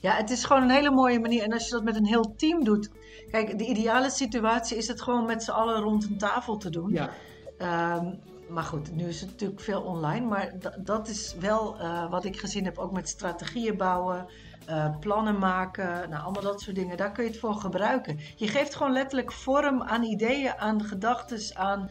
Ja, 0.00 0.16
het 0.16 0.30
is 0.30 0.44
gewoon 0.44 0.62
een 0.62 0.70
hele 0.70 0.90
mooie 0.90 1.20
manier. 1.20 1.42
En 1.42 1.52
als 1.52 1.64
je 1.64 1.70
dat 1.70 1.84
met 1.84 1.96
een 1.96 2.06
heel 2.06 2.34
team 2.36 2.64
doet. 2.64 2.90
Kijk, 3.30 3.58
de 3.58 3.64
ideale 3.64 4.10
situatie 4.10 4.76
is 4.76 4.88
het 4.88 5.02
gewoon 5.02 5.26
met 5.26 5.42
z'n 5.42 5.50
allen 5.50 5.82
rond 5.82 6.04
een 6.04 6.18
tafel 6.18 6.56
te 6.56 6.70
doen. 6.70 6.92
Ja. 6.92 7.10
Um, 7.96 8.18
maar 8.48 8.62
goed, 8.62 8.94
nu 8.94 9.08
is 9.08 9.20
het 9.20 9.30
natuurlijk 9.30 9.60
veel 9.60 9.80
online. 9.82 10.26
Maar 10.26 10.52
dat 10.78 11.08
is 11.08 11.34
wel 11.40 11.80
uh, 11.80 12.10
wat 12.10 12.24
ik 12.24 12.38
gezien 12.38 12.64
heb, 12.64 12.78
ook 12.78 12.92
met 12.92 13.08
strategieën 13.08 13.76
bouwen, 13.76 14.26
uh, 14.68 14.98
plannen 14.98 15.38
maken, 15.38 16.10
nou, 16.10 16.22
allemaal 16.22 16.42
dat 16.42 16.60
soort 16.60 16.76
dingen. 16.76 16.96
Daar 16.96 17.12
kun 17.12 17.24
je 17.24 17.30
het 17.30 17.38
voor 17.38 17.54
gebruiken. 17.54 18.18
Je 18.36 18.48
geeft 18.48 18.74
gewoon 18.74 18.92
letterlijk 18.92 19.32
vorm 19.32 19.82
aan 19.82 20.02
ideeën, 20.02 20.58
aan 20.58 20.84
gedachten, 20.84 21.56
aan 21.56 21.90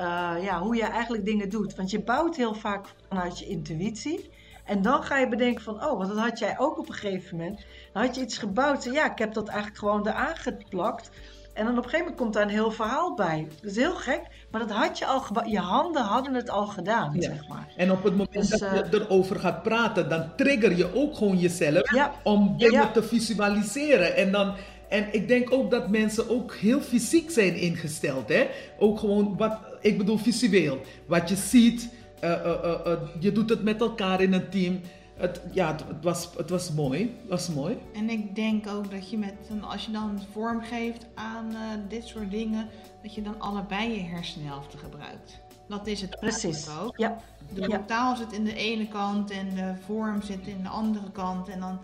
uh, 0.00 0.44
ja, 0.44 0.60
hoe 0.60 0.76
je 0.76 0.82
eigenlijk 0.82 1.24
dingen 1.24 1.48
doet. 1.48 1.74
Want 1.74 1.90
je 1.90 2.00
bouwt 2.00 2.36
heel 2.36 2.54
vaak 2.54 2.86
vanuit 3.08 3.38
je 3.38 3.46
intuïtie. 3.46 4.30
En 4.64 4.82
dan 4.82 5.02
ga 5.02 5.18
je 5.18 5.28
bedenken 5.28 5.62
van, 5.62 5.74
oh, 5.74 5.98
want 5.98 6.08
dat 6.08 6.18
had 6.18 6.38
jij 6.38 6.58
ook 6.58 6.78
op 6.78 6.88
een 6.88 6.94
gegeven 6.94 7.36
moment. 7.36 7.64
Dan 7.92 8.02
had 8.02 8.14
je 8.14 8.20
iets 8.20 8.38
gebouwd. 8.38 8.84
Ja, 8.84 9.10
ik 9.12 9.18
heb 9.18 9.34
dat 9.34 9.48
eigenlijk 9.48 9.78
gewoon 9.78 10.08
eraan 10.08 10.36
geplakt. 10.36 11.10
En 11.56 11.64
dan 11.64 11.78
op 11.78 11.84
een 11.84 11.90
gegeven 11.90 12.04
moment 12.04 12.16
komt 12.16 12.32
daar 12.32 12.42
een 12.42 12.48
heel 12.48 12.70
verhaal 12.70 13.14
bij. 13.14 13.48
Dat 13.60 13.70
is 13.70 13.76
heel 13.76 13.94
gek, 13.94 14.20
maar 14.50 14.60
dat 14.60 14.70
had 14.70 14.98
je 14.98 15.06
al 15.06 15.48
Je 15.48 15.58
handen 15.58 16.02
hadden 16.02 16.34
het 16.34 16.50
al 16.50 16.66
gedaan, 16.66 17.16
zeg 17.18 17.48
maar. 17.48 17.72
En 17.76 17.90
op 17.90 18.02
het 18.02 18.12
moment 18.16 18.32
dus, 18.32 18.48
dat 18.48 18.60
je 18.60 18.84
uh, 18.90 19.00
erover 19.00 19.38
gaat 19.38 19.62
praten, 19.62 20.08
dan 20.08 20.30
trigger 20.36 20.76
je 20.76 20.94
ook 20.94 21.16
gewoon 21.16 21.38
jezelf 21.38 21.90
om 22.22 22.54
dingen 22.58 22.92
te 22.92 23.02
visualiseren. 23.02 24.16
En 24.16 24.32
dan... 24.32 24.54
En 24.88 25.14
ik 25.14 25.28
denk 25.28 25.52
ook 25.52 25.70
dat 25.70 25.90
mensen 25.90 26.28
ook 26.28 26.54
heel 26.54 26.80
fysiek 26.80 27.30
zijn 27.30 27.54
ingesteld. 27.56 28.28
Hè? 28.28 28.46
Ook 28.78 28.98
gewoon 28.98 29.36
wat, 29.36 29.58
ik 29.80 29.98
bedoel 29.98 30.18
visueel. 30.18 30.80
Wat 31.06 31.28
je 31.28 31.36
ziet, 31.36 31.88
uh, 32.24 32.30
uh, 32.30 32.92
je 33.20 33.32
doet 33.32 33.50
het 33.50 33.62
met 33.62 33.80
elkaar 33.80 34.20
in 34.20 34.32
een 34.32 34.48
team 34.50 34.80
het, 35.16 35.40
ja, 35.52 35.76
het, 35.86 36.02
was, 36.02 36.28
het 36.36 36.50
was 36.50 36.72
mooi. 36.72 37.16
Was 37.28 37.48
mooi. 37.48 37.78
En 37.94 38.10
ik 38.10 38.34
denk 38.34 38.66
ook 38.66 38.90
dat 38.90 39.10
je 39.10 39.18
met, 39.18 39.34
als 39.60 39.84
je 39.84 39.92
dan 39.92 40.20
vorm 40.32 40.62
geeft 40.62 41.06
aan 41.14 41.50
uh, 41.52 41.58
dit 41.88 42.06
soort 42.06 42.30
dingen, 42.30 42.68
dat 43.02 43.14
je 43.14 43.22
dan 43.22 43.40
allebei 43.40 43.90
je 43.94 44.00
hersenhelften 44.00 44.78
gebruikt. 44.78 45.40
Dat 45.68 45.86
is 45.86 46.00
het 46.00 46.20
precies 46.20 46.68
ook. 46.80 46.98
Ja. 46.98 47.20
De 47.54 47.68
ja. 47.68 47.82
taal 47.86 48.16
zit 48.16 48.32
in 48.32 48.44
de 48.44 48.54
ene 48.54 48.88
kant 48.88 49.30
en 49.30 49.54
de 49.54 49.74
vorm 49.84 50.22
zit 50.22 50.46
in 50.46 50.62
de 50.62 50.68
andere 50.68 51.10
kant. 51.10 51.48
En 51.48 51.60
dan, 51.60 51.78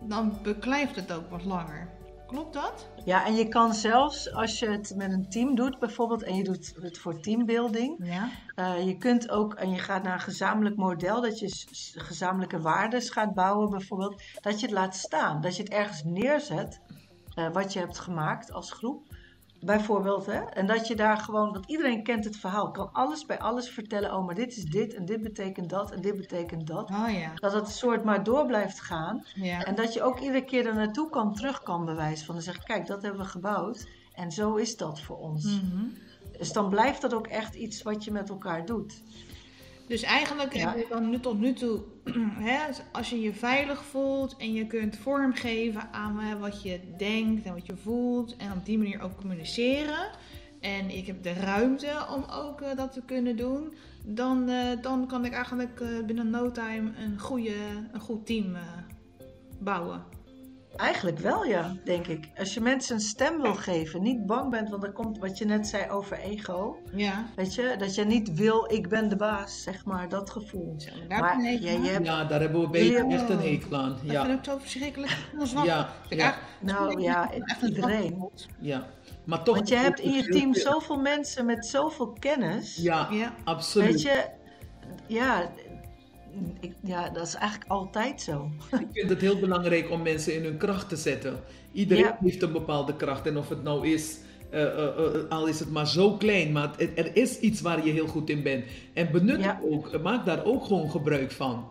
dan 0.00 0.38
beklijft 0.42 0.96
het 0.96 1.12
ook 1.12 1.30
wat 1.30 1.44
langer. 1.44 1.88
Klopt 2.26 2.54
dat? 2.54 2.88
Ja, 3.04 3.26
en 3.26 3.34
je 3.34 3.48
kan 3.48 3.74
zelfs 3.74 4.32
als 4.32 4.58
je 4.58 4.68
het 4.68 4.92
met 4.96 5.12
een 5.12 5.28
team 5.28 5.54
doet 5.54 5.78
bijvoorbeeld 5.78 6.22
en 6.22 6.34
je 6.34 6.44
doet 6.44 6.74
het 6.80 6.98
voor 6.98 7.20
teambuilding. 7.20 8.06
Ja. 8.06 8.28
Uh, 8.56 8.86
je 8.86 8.98
kunt 8.98 9.30
ook, 9.30 9.54
en 9.54 9.70
je 9.70 9.78
gaat 9.78 10.02
naar 10.02 10.12
een 10.12 10.20
gezamenlijk 10.20 10.76
model, 10.76 11.20
dat 11.20 11.38
je 11.38 11.64
gezamenlijke 11.94 12.60
waarden 12.60 13.02
gaat 13.02 13.34
bouwen 13.34 13.70
bijvoorbeeld. 13.70 14.22
Dat 14.40 14.60
je 14.60 14.66
het 14.66 14.74
laat 14.74 14.96
staan, 14.96 15.40
dat 15.40 15.56
je 15.56 15.62
het 15.62 15.72
ergens 15.72 16.04
neerzet, 16.04 16.80
uh, 17.38 17.52
wat 17.52 17.72
je 17.72 17.78
hebt 17.78 17.98
gemaakt 17.98 18.52
als 18.52 18.72
groep. 18.72 19.15
Bijvoorbeeld, 19.60 20.26
hè? 20.26 20.40
En 20.40 20.66
dat 20.66 20.86
je 20.86 20.96
daar 20.96 21.16
gewoon, 21.16 21.52
want 21.52 21.66
iedereen 21.66 22.02
kent 22.02 22.24
het 22.24 22.36
verhaal, 22.36 22.70
kan 22.70 22.92
alles 22.92 23.26
bij 23.26 23.38
alles 23.38 23.68
vertellen. 23.68 24.14
Oh, 24.14 24.26
maar 24.26 24.34
dit 24.34 24.56
is 24.56 24.64
dit 24.64 24.94
en 24.94 25.04
dit 25.04 25.22
betekent 25.22 25.70
dat 25.70 25.90
en 25.90 26.00
dit 26.00 26.16
betekent 26.16 26.66
dat. 26.66 26.90
Oh 26.90 27.10
ja. 27.10 27.32
Dat 27.34 27.52
het 27.52 27.68
soort 27.68 28.04
maar 28.04 28.24
door 28.24 28.46
blijft 28.46 28.80
gaan. 28.80 29.24
ja. 29.34 29.64
En 29.64 29.74
dat 29.74 29.92
je 29.92 30.02
ook 30.02 30.20
iedere 30.20 30.44
keer 30.44 30.66
er 30.66 30.74
naartoe 30.74 31.10
kan, 31.10 31.34
terug 31.34 31.62
kan 31.62 31.84
bewijzen. 31.84 32.26
Van 32.26 32.34
dan 32.34 32.44
zeg 32.44 32.58
kijk, 32.58 32.86
dat 32.86 33.02
hebben 33.02 33.20
we 33.20 33.26
gebouwd. 33.26 33.88
En 34.12 34.32
zo 34.32 34.54
is 34.54 34.76
dat 34.76 35.00
voor 35.00 35.16
ons. 35.16 35.44
Mhm. 35.44 35.84
Dus 36.38 36.52
dan 36.52 36.68
blijft 36.68 37.00
dat 37.00 37.14
ook 37.14 37.26
echt 37.26 37.54
iets 37.54 37.82
wat 37.82 38.04
je 38.04 38.12
met 38.12 38.28
elkaar 38.28 38.66
doet. 38.66 39.02
Dus 39.86 40.02
eigenlijk 40.02 40.54
Ja. 40.54 40.68
heb 40.68 40.78
je 40.78 40.86
dan 40.88 41.10
nu 41.10 41.20
tot 41.20 41.38
nu 41.38 41.52
toe, 41.52 41.82
hè, 42.48 42.58
als 42.92 43.10
je 43.10 43.20
je 43.20 43.34
veilig 43.34 43.84
voelt 43.84 44.36
en 44.36 44.52
je 44.52 44.66
kunt 44.66 44.96
vormgeven 44.96 45.92
aan 45.92 46.18
hè, 46.18 46.38
wat 46.38 46.62
je 46.62 46.80
denkt 46.96 47.44
en 47.46 47.54
wat 47.54 47.66
je 47.66 47.76
voelt 47.76 48.36
en 48.36 48.52
op 48.52 48.64
die 48.64 48.78
manier 48.78 49.00
ook 49.00 49.16
communiceren. 49.16 50.08
En 50.60 50.90
ik 50.90 51.06
heb 51.06 51.22
de 51.22 51.32
ruimte 51.32 52.06
om 52.14 52.24
ook 52.30 52.60
eh, 52.60 52.76
dat 52.76 52.92
te 52.92 53.02
kunnen 53.06 53.36
doen. 53.36 53.74
Dan, 54.04 54.48
eh, 54.48 54.82
dan 54.82 55.06
kan 55.06 55.24
ik 55.24 55.32
eigenlijk 55.32 55.80
eh, 55.80 55.88
binnen 56.06 56.30
no 56.30 56.50
time 56.50 56.90
een, 56.98 57.18
goede, 57.20 57.54
een 57.92 58.00
goed 58.00 58.26
team 58.26 58.56
bouwen. 59.58 60.02
Eigenlijk 60.76 61.18
wel, 61.18 61.44
ja, 61.44 61.76
denk 61.84 62.06
ik. 62.06 62.28
Als 62.38 62.54
je 62.54 62.60
mensen 62.60 62.94
een 62.94 63.00
stem 63.00 63.40
wil 63.42 63.54
geven, 63.54 64.02
niet 64.02 64.26
bang 64.26 64.50
bent, 64.50 64.68
want 64.70 64.82
er 64.82 64.92
komt 64.92 65.18
wat 65.18 65.38
je 65.38 65.44
net 65.44 65.66
zei 65.66 65.90
over 65.90 66.18
ego. 66.18 66.78
Ja, 66.94 67.24
Weet 67.36 67.54
je, 67.54 67.74
dat 67.78 67.94
je 67.94 68.04
niet 68.04 68.34
wil, 68.34 68.72
ik 68.72 68.88
ben 68.88 69.08
de 69.08 69.16
baas, 69.16 69.62
zeg 69.62 69.84
maar, 69.84 70.08
dat 70.08 70.30
gevoel. 70.30 70.74
zo, 70.78 70.90
daar 71.08 71.20
Maar 71.20 71.42
ja, 71.42 71.50
je 71.50 71.68
hebt, 71.88 72.06
Ja, 72.06 72.24
daar 72.24 72.40
hebben 72.40 72.60
we 72.60 72.68
beter 72.68 73.06
echt 73.06 73.28
een 73.28 73.40
hekel 73.40 73.76
aan. 73.76 73.88
Dat 73.88 74.00
Ja, 74.02 74.24
vind 74.24 74.38
ik 74.38 74.44
zo 74.44 74.58
verschrikkelijk 74.58 75.16
ja, 75.64 75.88
Ik 76.08 76.18
ja, 76.18 76.34
nou 76.60 77.00
ja, 77.00 77.32
echt 77.32 77.62
een 77.62 77.68
iedereen. 77.68 78.28
ja. 78.60 78.86
Maar 79.24 79.42
toch... 79.42 79.54
Want 79.54 79.68
je 79.68 79.76
hebt 79.76 80.00
in 80.00 80.12
je 80.12 80.22
team 80.28 80.54
zoveel 80.54 81.00
mensen 81.00 81.46
met 81.46 81.66
zoveel 81.66 82.16
kennis. 82.18 82.76
Ja, 82.76 83.08
Ja. 83.10 83.34
absoluut. 83.44 83.88
Weet 83.88 84.02
je, 84.02 84.24
ja, 85.06 85.50
ik, 86.60 86.72
ja, 86.80 87.08
dat 87.10 87.26
is 87.26 87.34
eigenlijk 87.34 87.70
altijd 87.70 88.20
zo. 88.22 88.50
Ik 88.80 88.86
vind 88.92 89.08
het 89.10 89.20
heel 89.20 89.38
belangrijk 89.38 89.90
om 89.90 90.02
mensen 90.02 90.34
in 90.34 90.44
hun 90.44 90.56
kracht 90.56 90.88
te 90.88 90.96
zetten. 90.96 91.40
Iedereen 91.72 92.04
Ja. 92.04 92.18
heeft 92.20 92.42
een 92.42 92.52
bepaalde 92.52 92.96
kracht. 92.96 93.26
En 93.26 93.36
of 93.36 93.48
het 93.48 93.62
nou 93.62 93.86
is, 93.88 94.18
eh, 94.50 94.62
eh, 94.62 94.86
eh, 94.86 95.28
al 95.28 95.46
is 95.46 95.58
het 95.60 95.70
maar 95.70 95.86
zo 95.88 96.16
klein, 96.16 96.52
maar 96.52 96.70
het- 96.76 96.98
er 96.98 97.16
is 97.16 97.38
iets 97.38 97.60
waar 97.60 97.86
je 97.86 97.92
heel 97.92 98.06
goed 98.06 98.30
in 98.30 98.42
bent. 98.42 98.64
En 98.92 99.08
benut 99.12 99.40
Ja. 99.40 99.46
het 99.60 99.70
ook. 99.70 100.02
Maak 100.02 100.24
daar 100.26 100.44
ook 100.44 100.64
gewoon 100.64 100.90
gebruik 100.90 101.32
van. 101.32 101.68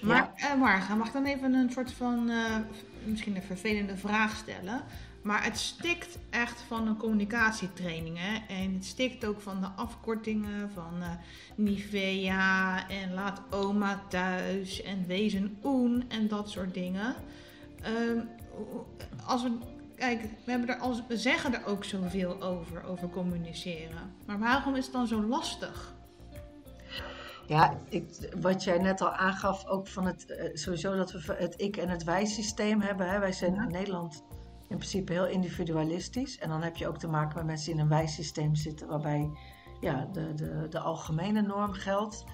Maar 0.00 0.30
eh, 0.36 0.54
Marga, 0.58 0.94
mag 0.94 1.06
ik 1.06 1.12
dan 1.12 1.24
even 1.26 1.54
een 1.54 1.70
soort 1.70 1.92
van, 1.92 2.28
eh, 2.30 2.56
misschien 3.04 3.36
een 3.36 3.42
vervelende 3.42 3.96
vraag 3.96 4.36
stellen? 4.36 4.80
Maar 5.22 5.44
het 5.44 5.58
stikt 5.58 6.18
echt 6.30 6.60
van 6.60 6.86
een 6.86 6.96
communicatietraining, 6.96 8.18
hè? 8.18 8.54
En 8.54 8.74
het 8.74 8.84
stikt 8.84 9.24
ook 9.24 9.40
van 9.40 9.60
de 9.60 9.66
afkortingen 9.76 10.70
van 10.74 11.02
eh, 11.02 11.08
Nivea 11.54 12.88
en 12.88 13.14
laat 13.14 13.40
oma 13.50 14.02
thuis 14.08 14.82
en 14.82 15.06
wees 15.06 15.32
een 15.32 15.58
oen 15.64 16.04
en 16.08 16.28
dat 16.28 16.50
soort 16.50 16.74
dingen. 16.74 17.14
Ehm, 17.82 18.18
als 19.26 19.42
we, 19.42 19.52
kijk, 19.96 20.22
we, 20.44 20.50
hebben 20.50 20.68
er 20.68 20.78
als, 20.80 21.02
we 21.08 21.16
zeggen 21.16 21.54
er 21.54 21.66
ook 21.66 21.84
zoveel 21.84 22.42
over, 22.42 22.84
over 22.84 23.08
communiceren. 23.08 24.14
Maar 24.26 24.38
waarom 24.38 24.74
is 24.74 24.84
het 24.84 24.92
dan 24.92 25.06
zo 25.06 25.22
lastig? 25.22 25.94
Ja, 27.46 27.76
ik, 27.88 28.04
wat 28.40 28.64
jij 28.64 28.78
net 28.78 29.00
al 29.00 29.10
aangaf, 29.12 29.66
ook 29.66 29.86
van 29.88 30.06
het 30.06 30.26
eh, 30.26 30.50
sowieso 30.54 30.96
dat 30.96 31.12
we 31.12 31.34
het 31.38 31.54
ik- 31.56 31.76
en 31.76 31.88
het 31.88 32.04
wij-systeem 32.04 32.80
hebben. 32.80 33.10
Hè. 33.10 33.18
Wij 33.18 33.32
zijn 33.32 33.54
in 33.54 33.70
Nederland 33.70 34.22
in 34.72 34.78
principe 34.78 35.12
heel 35.12 35.26
individualistisch. 35.26 36.38
En 36.38 36.48
dan 36.48 36.62
heb 36.62 36.76
je 36.76 36.88
ook 36.88 36.98
te 36.98 37.08
maken 37.08 37.36
met 37.36 37.46
mensen 37.46 37.66
die 37.66 37.74
in 37.74 37.80
een 37.80 37.88
wij-systeem 37.88 38.54
zitten, 38.54 38.88
waarbij 38.88 39.30
ja, 39.80 40.08
de, 40.12 40.34
de, 40.34 40.66
de 40.70 40.78
algemene 40.78 41.42
norm 41.42 41.72
geldt. 41.72 42.24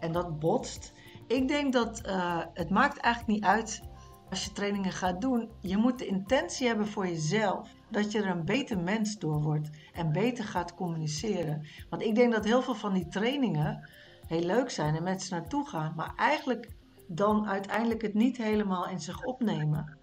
En 0.00 0.12
dat 0.12 0.38
botst. 0.38 0.92
Ik 1.26 1.48
denk 1.48 1.72
dat 1.72 2.00
eh, 2.00 2.40
het 2.54 2.70
maakt 2.70 2.98
eigenlijk 2.98 3.34
niet 3.34 3.44
uit 3.44 3.82
als 4.30 4.44
je 4.44 4.52
trainingen 4.52 4.92
gaat 4.92 5.20
doen. 5.20 5.50
Je 5.60 5.76
moet 5.76 5.98
de 5.98 6.06
intentie 6.06 6.66
hebben 6.66 6.86
voor 6.86 7.06
jezelf. 7.06 7.68
Dat 7.90 8.12
je 8.12 8.22
er 8.22 8.30
een 8.30 8.44
beter 8.44 8.78
mens 8.78 9.18
door 9.18 9.42
wordt 9.42 9.70
en 9.92 10.12
beter 10.12 10.44
gaat 10.44 10.74
communiceren. 10.74 11.66
Want 11.90 12.02
ik 12.02 12.14
denk 12.14 12.32
dat 12.32 12.44
heel 12.44 12.62
veel 12.62 12.74
van 12.74 12.92
die 12.92 13.08
trainingen 13.08 13.88
heel 14.26 14.42
leuk 14.42 14.70
zijn 14.70 14.94
en 14.94 15.02
mensen 15.02 15.36
naartoe 15.36 15.68
gaan, 15.68 15.92
maar 15.96 16.12
eigenlijk 16.16 16.68
dan 17.06 17.46
uiteindelijk 17.46 18.02
het 18.02 18.14
niet 18.14 18.36
helemaal 18.36 18.88
in 18.88 19.00
zich 19.00 19.24
opnemen 19.24 19.97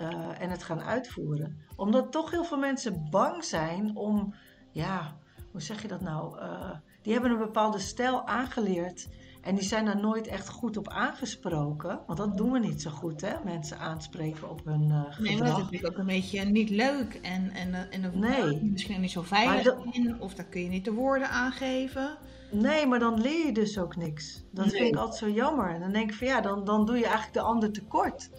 eh, 0.00 0.42
en 0.42 0.50
het 0.50 0.62
gaan 0.62 0.82
uitvoeren. 0.82 1.56
Omdat 1.76 2.12
toch 2.12 2.30
heel 2.30 2.44
veel 2.44 2.58
mensen 2.58 3.06
bang 3.10 3.44
zijn 3.44 3.96
om, 3.96 4.34
ja, 4.70 5.16
hoe 5.52 5.60
zeg 5.62 5.82
je 5.82 5.88
dat 5.88 6.00
nou? 6.00 6.38
Eh, 6.38 6.70
die 7.02 7.12
hebben 7.12 7.30
een 7.30 7.38
bepaalde 7.38 7.78
stijl 7.78 8.26
aangeleerd 8.26 9.08
en 9.40 9.54
die 9.54 9.64
zijn 9.64 9.84
daar 9.84 10.00
nooit 10.00 10.26
echt 10.26 10.48
goed 10.48 10.76
op 10.76 10.88
aangesproken. 10.88 12.00
Want 12.06 12.18
dat 12.18 12.36
doen 12.36 12.52
we 12.52 12.58
niet 12.58 12.82
zo 12.82 12.90
goed, 12.90 13.20
hè? 13.20 13.34
Mensen 13.44 13.78
aanspreken 13.78 14.50
op 14.50 14.64
hun 14.64 14.80
eh 14.82 14.88
Nee, 14.88 15.00
maar 15.00 15.08
dat 15.08 15.26
is 15.26 15.30
gedrag. 15.36 15.56
natuurlijk 15.58 15.92
ook 15.92 15.98
een 15.98 16.06
beetje 16.06 16.44
niet 16.44 16.70
leuk. 16.70 17.14
En, 17.22 17.50
en, 17.50 17.90
en 17.90 18.02
dan 18.02 18.18
Nee. 18.18 18.62
misschien 18.62 19.00
niet 19.00 19.10
zo 19.10 19.22
veilig 19.22 19.62
dat- 19.62 19.84
in. 19.90 20.20
Of 20.20 20.34
daar 20.34 20.46
kun 20.46 20.62
je 20.62 20.68
niet 20.68 20.84
de 20.84 20.92
woorden 20.92 21.28
aangeven. 21.30 22.16
Nee, 22.52 22.86
maar 22.86 22.98
dan 22.98 23.20
leer 23.20 23.46
je 23.46 23.52
dus 23.52 23.78
ook 23.78 23.96
niks. 23.96 24.44
Dat 24.52 24.64
Nee. 24.66 24.74
vind 24.74 24.88
ik 24.88 24.96
altijd 24.96 25.18
zo 25.18 25.28
jammer. 25.30 25.74
En 25.74 25.80
dan 25.80 25.92
denk 25.92 26.10
ik 26.10 26.16
van 26.16 26.26
ja, 26.26 26.40
dan, 26.40 26.64
dan 26.64 26.86
doe 26.86 26.96
je 26.96 27.04
eigenlijk 27.04 27.34
de 27.34 27.40
ander 27.40 27.72
tekort. 27.72 28.30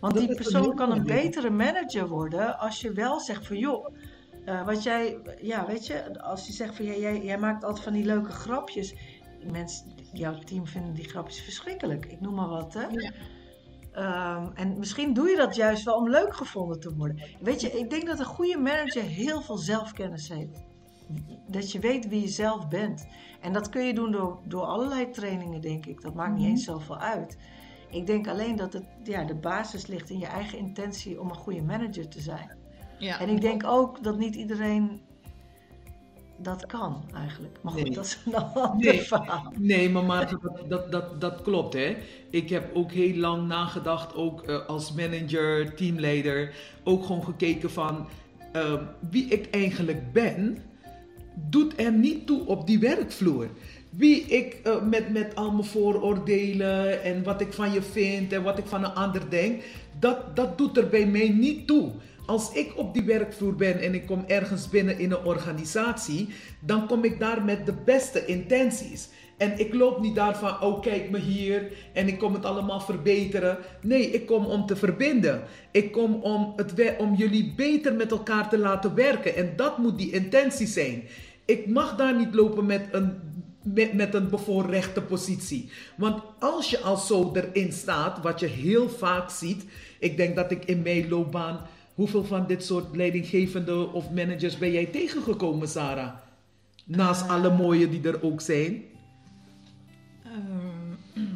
Want 0.00 0.14
Dat 0.14 0.26
die 0.26 0.34
persoon 0.34 0.74
kan 0.74 0.92
een 0.92 1.04
betere 1.04 1.50
manager 1.50 2.08
worden 2.08 2.58
als 2.58 2.80
je 2.80 2.92
wel 2.92 3.20
zegt 3.20 3.46
van 3.46 3.56
joh, 3.56 3.94
eh, 4.44 4.64
wat 4.66 4.82
jij, 4.82 5.18
ja 5.40 5.66
weet 5.66 5.86
je, 5.86 6.22
als 6.22 6.46
je 6.46 6.52
zegt 6.52 6.76
van 6.76 6.84
jij, 6.84 7.22
jij 7.22 7.38
maakt 7.38 7.64
altijd 7.64 7.84
van 7.84 7.92
die 7.92 8.04
leuke 8.04 8.30
grapjes. 8.30 8.94
Mensen, 9.52 9.86
jouw 10.12 10.38
team 10.38 10.66
vinden 10.66 10.94
die 10.94 11.08
grapjes 11.08 11.40
verschrikkelijk. 11.42 12.06
Ik 12.06 12.20
noem 12.20 12.34
maar 12.34 12.48
wat 12.48 12.74
hè. 12.74 12.86
Ja. 12.86 13.12
Ehm, 13.92 14.48
en 14.54 14.78
misschien 14.78 15.12
doe 15.14 15.28
je 15.28 15.36
dat 15.36 15.54
juist 15.54 15.84
wel 15.84 15.94
om 15.94 16.10
leuk 16.10 16.34
gevonden 16.34 16.80
te 16.80 16.94
worden. 16.96 17.22
Weet 17.40 17.60
je, 17.60 17.70
ik 17.70 17.90
denk 17.90 18.06
dat 18.06 18.18
een 18.18 18.24
goede 18.24 18.58
manager 18.58 19.02
heel 19.02 19.40
veel 19.42 19.56
zelfkennis 19.56 20.28
heeft. 20.28 20.62
Dat 21.48 21.72
je 21.72 21.78
weet 21.78 22.08
wie 22.08 22.20
je 22.20 22.28
zelf 22.28 22.68
bent. 22.68 23.06
En 23.40 23.52
dat 23.52 23.68
kun 23.68 23.86
je 23.86 23.94
doen 23.94 24.10
door, 24.10 24.40
door 24.44 24.62
allerlei 24.62 25.10
trainingen, 25.10 25.60
denk 25.60 25.86
ik. 25.86 26.00
Dat 26.02 26.14
maakt 26.14 26.32
niet 26.32 26.40
Mhm. 26.40 26.50
eens 26.50 26.64
zoveel 26.64 26.98
uit. 26.98 27.38
Ik 27.90 28.06
denk 28.06 28.28
alleen 28.28 28.56
dat 28.56 28.72
het, 28.72 28.84
ja, 29.04 29.24
de 29.24 29.34
basis 29.34 29.86
ligt 29.86 30.10
in 30.10 30.18
je 30.18 30.26
eigen 30.26 30.58
intentie 30.58 31.20
om 31.20 31.28
een 31.28 31.34
goede 31.36 31.62
manager 31.62 32.08
te 32.08 32.20
zijn. 32.20 32.50
Ja. 32.98 33.20
En 33.20 33.28
ik 33.28 33.40
denk 33.40 33.64
ook 33.66 34.02
dat 34.02 34.18
niet 34.18 34.34
iedereen 34.34 35.00
dat 36.38 36.66
kan, 36.66 37.04
eigenlijk. 37.14 37.58
Maar 37.62 37.72
goed, 37.72 37.82
Nee. 37.82 37.92
dat 37.92 38.04
is 38.04 38.18
een 38.26 38.34
ander 38.54 38.86
Nee. 38.92 39.02
verhaal. 39.02 39.52
Nee, 39.58 39.88
maar 39.90 40.30
dat, 40.30 40.68
dat, 40.68 40.92
dat, 40.92 41.20
dat 41.20 41.42
klopt 41.42 41.74
hè. 41.74 41.96
Ik 42.30 42.48
heb 42.48 42.74
ook 42.74 42.92
heel 42.92 43.16
lang 43.16 43.46
nagedacht, 43.48 44.14
ook 44.14 44.42
eh, 44.42 44.66
als 44.66 44.92
manager, 44.92 45.74
teamleider, 45.74 46.54
ook 46.84 47.04
gewoon 47.04 47.24
gekeken 47.24 47.70
van 47.70 48.06
eh, 48.52 48.74
wie 49.10 49.24
ik 49.28 49.48
eigenlijk 49.50 50.12
ben, 50.12 50.58
doet 51.34 51.80
er 51.80 51.92
niet 51.92 52.26
toe 52.26 52.46
op 52.46 52.66
die 52.66 52.78
werkvloer. 52.78 53.48
Wie 53.90 54.22
ik 54.22 54.56
eh, 54.62 54.82
met, 54.82 55.12
met 55.12 55.34
al 55.34 55.50
mijn 55.50 55.64
vooroordelen 55.64 57.02
en 57.02 57.22
wat 57.22 57.40
ik 57.40 57.52
van 57.52 57.72
je 57.72 57.82
vind 57.82 58.32
en 58.32 58.42
wat 58.42 58.58
ik 58.58 58.66
van 58.66 58.84
een 58.84 58.94
ander 58.94 59.30
denk, 59.30 59.62
dat, 59.98 60.36
dat 60.36 60.58
doet 60.58 60.76
er 60.76 60.88
bij 60.88 61.06
mij 61.06 61.28
niet 61.28 61.66
toe. 61.66 61.90
Als 62.26 62.52
ik 62.52 62.72
op 62.76 62.94
die 62.94 63.02
werkvloer 63.02 63.54
ben 63.54 63.80
en 63.80 63.94
ik 63.94 64.06
kom 64.06 64.24
ergens 64.26 64.68
binnen 64.68 64.98
in 64.98 65.10
een 65.10 65.24
organisatie, 65.24 66.28
dan 66.60 66.86
kom 66.86 67.04
ik 67.04 67.20
daar 67.20 67.44
met 67.44 67.66
de 67.66 67.74
beste 67.84 68.26
intenties. 68.26 69.08
En 69.36 69.58
ik 69.58 69.74
loop 69.74 70.00
niet 70.00 70.14
daar 70.14 70.38
van, 70.38 70.60
oh 70.60 70.80
kijk 70.80 71.10
me 71.10 71.18
hier 71.18 71.72
en 71.92 72.08
ik 72.08 72.18
kom 72.18 72.34
het 72.34 72.44
allemaal 72.44 72.80
verbeteren. 72.80 73.58
Nee, 73.82 74.10
ik 74.10 74.26
kom 74.26 74.44
om 74.44 74.66
te 74.66 74.76
verbinden. 74.76 75.42
Ik 75.70 75.92
kom 75.92 76.14
om, 76.14 76.52
het, 76.56 76.96
om 76.98 77.14
jullie 77.14 77.52
beter 77.56 77.94
met 77.94 78.10
elkaar 78.10 78.48
te 78.48 78.58
laten 78.58 78.94
werken. 78.94 79.36
En 79.36 79.52
dat 79.56 79.78
moet 79.78 79.98
die 79.98 80.12
intentie 80.12 80.66
zijn. 80.66 81.02
Ik 81.44 81.66
mag 81.66 81.96
daar 81.96 82.16
niet 82.16 82.34
lopen 82.34 82.66
met 82.66 82.88
een, 82.90 83.12
met, 83.62 83.92
met 83.92 84.14
een 84.14 84.30
bevoorrechte 84.30 85.02
positie. 85.02 85.70
Want 85.96 86.22
als 86.38 86.70
je 86.70 86.80
al 86.80 86.96
zo 86.96 87.32
erin 87.34 87.72
staat, 87.72 88.22
wat 88.22 88.40
je 88.40 88.46
heel 88.46 88.88
vaak 88.88 89.30
ziet. 89.30 89.64
Ik 89.98 90.16
denk 90.16 90.36
dat 90.36 90.50
ik 90.50 90.64
in 90.64 90.82
mijn 90.82 91.08
loopbaan, 91.08 91.60
hoeveel 91.94 92.24
van 92.24 92.46
dit 92.46 92.64
soort 92.64 92.96
leidinggevende 92.96 93.92
of 93.92 94.10
managers 94.10 94.58
ben 94.58 94.72
jij 94.72 94.86
tegengekomen, 94.86 95.68
Sarah? 95.68 96.14
Naast 96.84 97.28
alle 97.28 97.56
mooie 97.56 97.88
die 97.88 98.08
er 98.08 98.22
ook 98.22 98.40
zijn. 98.40 98.82
Ehm, 100.24 101.24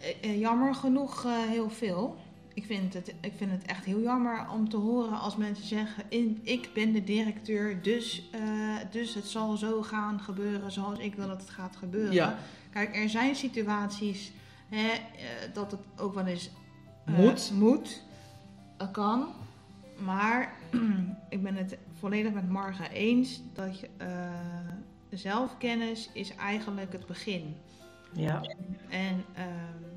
eh, 0.00 0.30
eh, 0.30 0.40
jammer 0.40 0.74
genoeg 0.74 1.24
eh, 1.24 1.32
heel 1.32 1.70
veel. 1.70 2.16
Ik 2.58 2.64
vind, 2.64 2.94
het, 2.94 3.14
ik 3.20 3.32
vind 3.36 3.50
het 3.50 3.62
echt 3.64 3.84
heel 3.84 4.00
jammer 4.00 4.46
om 4.52 4.68
te 4.68 4.76
horen 4.76 5.18
als 5.20 5.36
mensen 5.36 5.66
zeggen: 5.66 6.04
"In- 6.08 6.40
Ik 6.42 6.70
ben 6.74 6.92
de 6.92 7.04
directeur, 7.04 7.82
dus, 7.82 8.28
eh, 8.32 8.40
dus 8.90 9.14
het 9.14 9.26
zal 9.26 9.56
zo 9.56 9.82
gaan 9.82 10.20
gebeuren 10.20 10.72
zoals 10.72 10.98
ik 10.98 11.14
wil 11.14 11.26
dat 11.28 11.40
het 11.40 11.50
gaat 11.50 11.76
gebeuren. 11.76 12.12
Ja. 12.12 12.38
Kijk, 12.70 12.96
er 12.96 13.08
zijn 13.08 13.36
situaties 13.36 14.32
hè, 14.68 14.88
eh, 14.88 15.00
dat 15.52 15.70
het 15.70 15.80
ook 15.96 16.14
wel 16.14 16.26
eens 16.26 16.50
eh, 17.04 17.14
Moet. 17.14 17.50
moet. 17.54 18.02
Kan. 18.92 19.28
Maar 19.98 20.52
ik 21.28 21.42
ben 21.42 21.54
het 21.54 21.78
volledig 21.98 22.32
met 22.32 22.48
Marga 22.48 22.88
eens 22.90 23.40
dat 23.52 23.80
je, 23.80 23.88
eh, 23.96 24.08
zelfkennis 25.10 26.10
is 26.12 26.34
eigenlijk 26.34 26.92
het 26.92 27.06
begin. 27.06 27.56
Ja. 28.12 28.42
En, 28.88 29.24
ehm, 29.34 29.87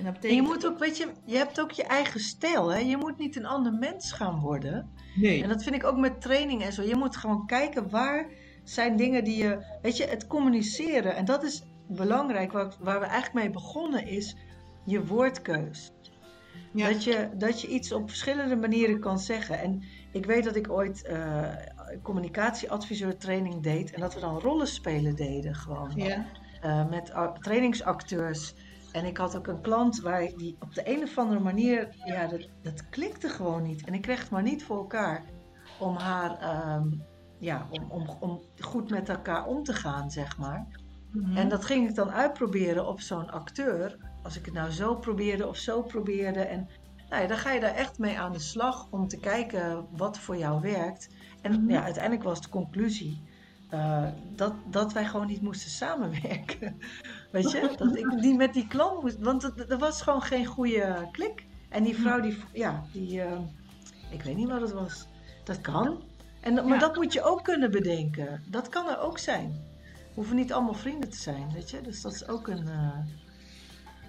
en 0.00 0.06
dat 0.06 0.14
En 0.14 0.20
betekent... 0.20 0.46
je 0.46 0.52
moet 0.54 0.66
ook, 0.66 0.78
weet 0.78 0.96
je, 0.96 1.08
je 1.24 1.36
hebt 1.36 1.60
ook 1.60 1.70
je 1.70 1.82
eigen 1.82 2.20
stijl, 2.20 2.68
hè? 2.68 2.78
Je 2.78 2.96
moet 2.96 3.18
niet 3.18 3.36
een 3.36 3.46
ander 3.46 3.72
mens 3.72 4.12
gaan 4.12 4.40
worden. 4.40 4.90
Nee. 5.14 5.42
En 5.42 5.48
dat 5.48 5.62
vind 5.62 5.74
ik 5.74 5.84
ook 5.84 5.96
met 5.96 6.20
training 6.20 6.62
en 6.62 6.72
zo. 6.72 6.82
Je 6.82 6.96
moet 6.96 7.16
gewoon 7.16 7.46
kijken 7.46 7.90
waar 7.90 8.26
zijn 8.64 8.96
dingen 8.96 9.24
die 9.24 9.42
je, 9.42 9.78
weet 9.82 9.96
je, 9.96 10.04
het 10.04 10.26
communiceren. 10.26 11.16
En 11.16 11.24
dat 11.24 11.42
is 11.42 11.62
belangrijk, 11.88 12.52
waar, 12.52 12.74
waar 12.80 13.00
we 13.00 13.06
eigenlijk 13.06 13.44
mee 13.44 13.50
begonnen 13.50 14.06
is 14.06 14.36
je 14.84 15.06
woordkeus. 15.06 15.92
Ja. 16.72 16.88
Dat, 16.88 17.04
je, 17.04 17.30
dat 17.34 17.60
je 17.60 17.68
iets 17.68 17.92
op 17.92 18.08
verschillende 18.08 18.56
manieren 18.56 19.00
kan 19.00 19.18
zeggen. 19.18 19.58
En 19.58 19.82
ik 20.12 20.26
weet 20.26 20.44
dat 20.44 20.56
ik 20.56 20.70
ooit 20.70 21.04
eh 21.04 21.48
communicatieadviseur 22.02 23.16
training 23.16 23.62
deed 23.62 23.92
en 23.92 24.00
dat 24.00 24.14
we 24.14 24.20
dan 24.20 24.38
rollenspelen 24.38 25.16
deden 25.16 25.54
gewoon. 25.54 25.92
Ja. 25.94 26.26
eh, 26.60 26.88
met 26.88 27.12
trainingsacteurs. 27.40 28.54
En 28.92 29.04
ik 29.04 29.16
had 29.16 29.36
ook 29.36 29.46
een 29.46 29.60
klant 29.60 30.00
waar 30.00 30.22
ik 30.22 30.38
die 30.38 30.56
op 30.60 30.74
de 30.74 30.90
een 30.96 31.02
of 31.02 31.18
andere 31.18 31.40
manier, 31.40 31.88
ja, 32.04 32.26
dat, 32.26 32.48
dat 32.62 32.88
klikte 32.88 33.28
gewoon 33.28 33.62
niet. 33.62 33.86
En 33.86 33.94
ik 33.94 34.02
kreeg 34.02 34.20
het 34.20 34.30
maar 34.30 34.42
niet 34.42 34.64
voor 34.64 34.76
elkaar 34.76 35.24
om 35.78 35.96
haar, 35.96 36.38
ehm, 36.38 36.88
ja, 37.38 37.66
om, 37.70 37.90
om, 37.90 38.08
om 38.20 38.40
goed 38.58 38.90
met 38.90 39.08
elkaar 39.08 39.46
om 39.46 39.62
te 39.62 39.72
gaan, 39.74 40.10
zeg 40.10 40.38
maar. 40.38 40.66
Mhm. 41.12 41.36
En 41.36 41.48
dat 41.48 41.64
ging 41.64 41.88
ik 41.88 41.94
dan 41.94 42.10
uitproberen 42.10 42.86
op 42.88 43.00
zo'n 43.00 43.30
acteur. 43.30 43.96
Als 44.22 44.36
ik 44.36 44.44
het 44.44 44.54
nou 44.54 44.70
zo 44.70 44.94
probeerde 44.96 45.46
of 45.48 45.56
zo 45.56 45.82
probeerde. 45.82 46.40
En 46.40 46.68
nou 47.08 47.22
ja, 47.22 47.28
dan 47.28 47.38
ga 47.38 47.52
je 47.52 47.60
daar 47.60 47.74
echt 47.74 47.98
mee 47.98 48.18
aan 48.18 48.32
de 48.32 48.38
slag 48.38 48.86
om 48.90 49.08
te 49.08 49.18
kijken 49.20 49.86
wat 49.96 50.18
voor 50.18 50.36
jou 50.36 50.60
werkt. 50.60 51.08
En 51.42 51.52
Mhm. 51.52 51.70
ja, 51.70 51.82
uiteindelijk 51.82 52.24
was 52.24 52.40
de 52.40 52.48
conclusie 52.48 53.22
eh, 53.68 54.08
dat, 54.36 54.54
dat 54.70 54.92
wij 54.92 55.04
gewoon 55.04 55.26
niet 55.26 55.42
moesten 55.42 55.70
samenwerken. 55.70 56.76
Weet 57.30 57.50
je, 57.50 57.74
dat 57.76 57.96
ik 57.96 58.06
niet 58.20 58.36
met 58.36 58.52
die 58.54 58.66
klant 58.66 59.02
moest. 59.02 59.18
Want 59.18 59.70
er 59.70 59.78
was 59.78 60.02
gewoon 60.02 60.22
geen 60.22 60.46
goede 60.46 61.08
klik. 61.12 61.44
En 61.68 61.82
die 61.82 61.96
vrouw, 61.96 62.20
die, 62.20 62.38
ja, 62.52 62.84
die, 62.92 63.22
eh, 63.22 63.38
ik 64.10 64.22
weet 64.22 64.36
niet 64.36 64.48
wat 64.48 64.60
het 64.60 64.72
was. 64.72 65.06
Dat 65.44 65.60
kan. 65.60 66.02
En, 66.40 66.54
maar 66.54 66.66
Ja. 66.66 66.78
dat 66.78 66.96
moet 66.96 67.12
je 67.12 67.22
ook 67.22 67.44
kunnen 67.44 67.70
bedenken. 67.70 68.42
Dat 68.46 68.68
kan 68.68 68.88
er 68.88 68.98
ook 69.00 69.18
zijn. 69.18 69.50
We 69.92 70.14
hoeven 70.14 70.36
niet 70.36 70.52
allemaal 70.52 70.74
vrienden 70.74 71.10
te 71.10 71.16
zijn, 71.16 71.52
weet 71.52 71.70
je. 71.70 71.80
Dus 71.80 72.00
dat 72.02 72.12
is 72.12 72.28
ook 72.28 72.48
een... 72.48 72.68
eh, 72.68 72.98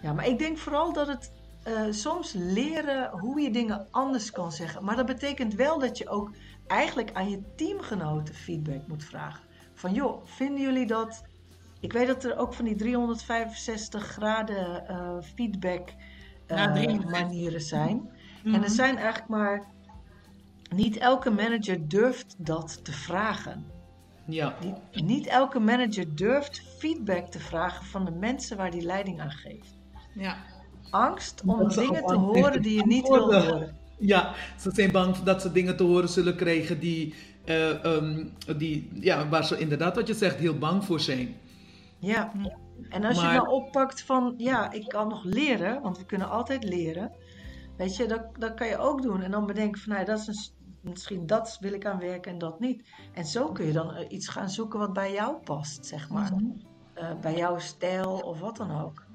Ja, 0.01 0.13
maar 0.13 0.27
ik 0.27 0.39
denk 0.39 0.57
vooral 0.57 0.93
dat 0.93 1.07
het 1.07 1.31
eh, 1.63 1.81
soms 1.89 2.33
leren 2.33 3.09
hoe 3.19 3.41
je 3.41 3.51
dingen 3.51 3.87
anders 3.91 4.31
kan 4.31 4.51
zeggen. 4.51 4.83
Maar 4.83 4.95
dat 4.95 5.05
betekent 5.05 5.53
wel 5.55 5.79
dat 5.79 5.97
je 5.97 6.09
ook 6.09 6.31
eigenlijk 6.67 7.11
aan 7.13 7.29
je 7.29 7.41
teamgenoten 7.55 8.35
feedback 8.35 8.87
moet 8.87 9.03
vragen. 9.03 9.43
Van 9.73 9.93
joh, 9.93 10.21
vinden 10.25 10.61
jullie 10.61 10.85
dat... 10.85 11.23
Ik 11.81 11.93
weet 11.93 12.07
dat 12.07 12.23
er 12.23 12.37
ook 12.37 12.53
van 12.53 12.65
die 12.65 12.75
365 12.75 14.03
graden 14.03 14.87
eh, 14.87 15.17
feedback 15.35 15.89
eh, 16.47 16.57
Ja, 16.57 16.71
360. 16.71 17.11
manieren 17.21 17.61
zijn. 17.61 18.09
Mhm. 18.43 18.55
En 18.55 18.63
er 18.63 18.69
zijn 18.69 18.97
eigenlijk 18.97 19.27
maar... 19.27 19.63
Niet 20.75 20.97
elke 20.97 21.29
manager 21.29 21.87
durft 21.87 22.35
dat 22.37 22.79
te 22.83 22.91
vragen. 22.91 23.65
Ja. 24.25 24.55
Niet, 24.63 25.05
niet 25.05 25.27
elke 25.27 25.59
manager 25.59 26.15
durft 26.15 26.61
feedback 26.77 27.25
te 27.25 27.39
vragen 27.39 27.85
van 27.85 28.05
de 28.05 28.11
mensen 28.11 28.57
waar 28.57 28.71
die 28.71 28.81
leiding 28.81 29.21
aan 29.21 29.31
geeft. 29.31 29.73
Ja. 30.13 30.37
Angst 30.89 31.41
om 31.45 31.57
Dat 31.57 31.73
dingen 31.73 32.05
te 32.05 32.15
horen 32.15 32.61
die 32.61 32.75
je 32.75 32.85
niet 32.85 33.07
wil 33.07 33.33
horen. 33.33 33.75
Ja, 33.99 34.33
ze 34.59 34.71
zijn 34.73 34.91
bang 34.91 35.15
dat 35.15 35.41
ze 35.41 35.51
dingen 35.51 35.77
te 35.77 35.83
horen 35.83 36.09
zullen 36.09 36.35
krijgen 36.35 36.79
die, 36.79 37.13
eh, 37.45 37.85
ehm, 37.85 38.25
die, 38.57 38.89
ja, 38.93 39.29
waar 39.29 39.45
ze 39.45 39.57
inderdaad, 39.57 39.95
wat 39.95 40.07
je 40.07 40.13
zegt, 40.13 40.35
heel 40.35 40.57
bang 40.57 40.83
voor 40.85 40.99
zijn. 40.99 41.35
Ja. 42.01 42.31
En 42.89 43.03
als 43.03 43.21
Maar- 43.21 43.33
je 43.33 43.37
nou 43.37 43.49
oppakt 43.49 44.01
van, 44.01 44.33
ja, 44.37 44.71
ik 44.71 44.87
kan 44.87 45.07
nog 45.07 45.23
leren, 45.23 45.81
want 45.81 45.97
we 45.97 46.05
kunnen 46.05 46.29
altijd 46.29 46.63
leren. 46.63 47.11
Weet 47.77 47.95
je, 47.95 48.07
dat, 48.07 48.25
dat 48.39 48.53
kan 48.53 48.67
je 48.67 48.77
ook 48.77 49.01
doen. 49.01 49.21
En 49.21 49.31
dan 49.31 49.45
bedenken 49.45 49.81
van, 49.81 49.93
nou, 49.93 50.05
dat 50.05 50.19
is 50.19 50.27
een, 50.27 50.89
misschien 50.91 51.25
dat 51.27 51.57
wil 51.59 51.73
ik 51.73 51.85
aan 51.85 51.99
werken 51.99 52.31
en 52.31 52.37
dat 52.37 52.59
niet. 52.59 52.89
En 53.13 53.25
zo 53.25 53.51
kun 53.51 53.65
je 53.65 53.71
dan 53.71 53.93
eh, 53.95 54.05
iets 54.09 54.27
gaan 54.27 54.49
zoeken 54.49 54.79
wat 54.79 54.93
bij 54.93 55.13
jou 55.13 55.35
past, 55.43 55.85
zeg 55.85 56.09
maar. 56.09 56.33
Mhm. 56.35 56.45
Eh, 56.93 57.19
bij 57.21 57.35
jouw 57.37 57.57
stijl 57.59 58.11
of 58.19 58.39
wat 58.39 58.57
dan 58.57 58.81
ook. 58.81 59.05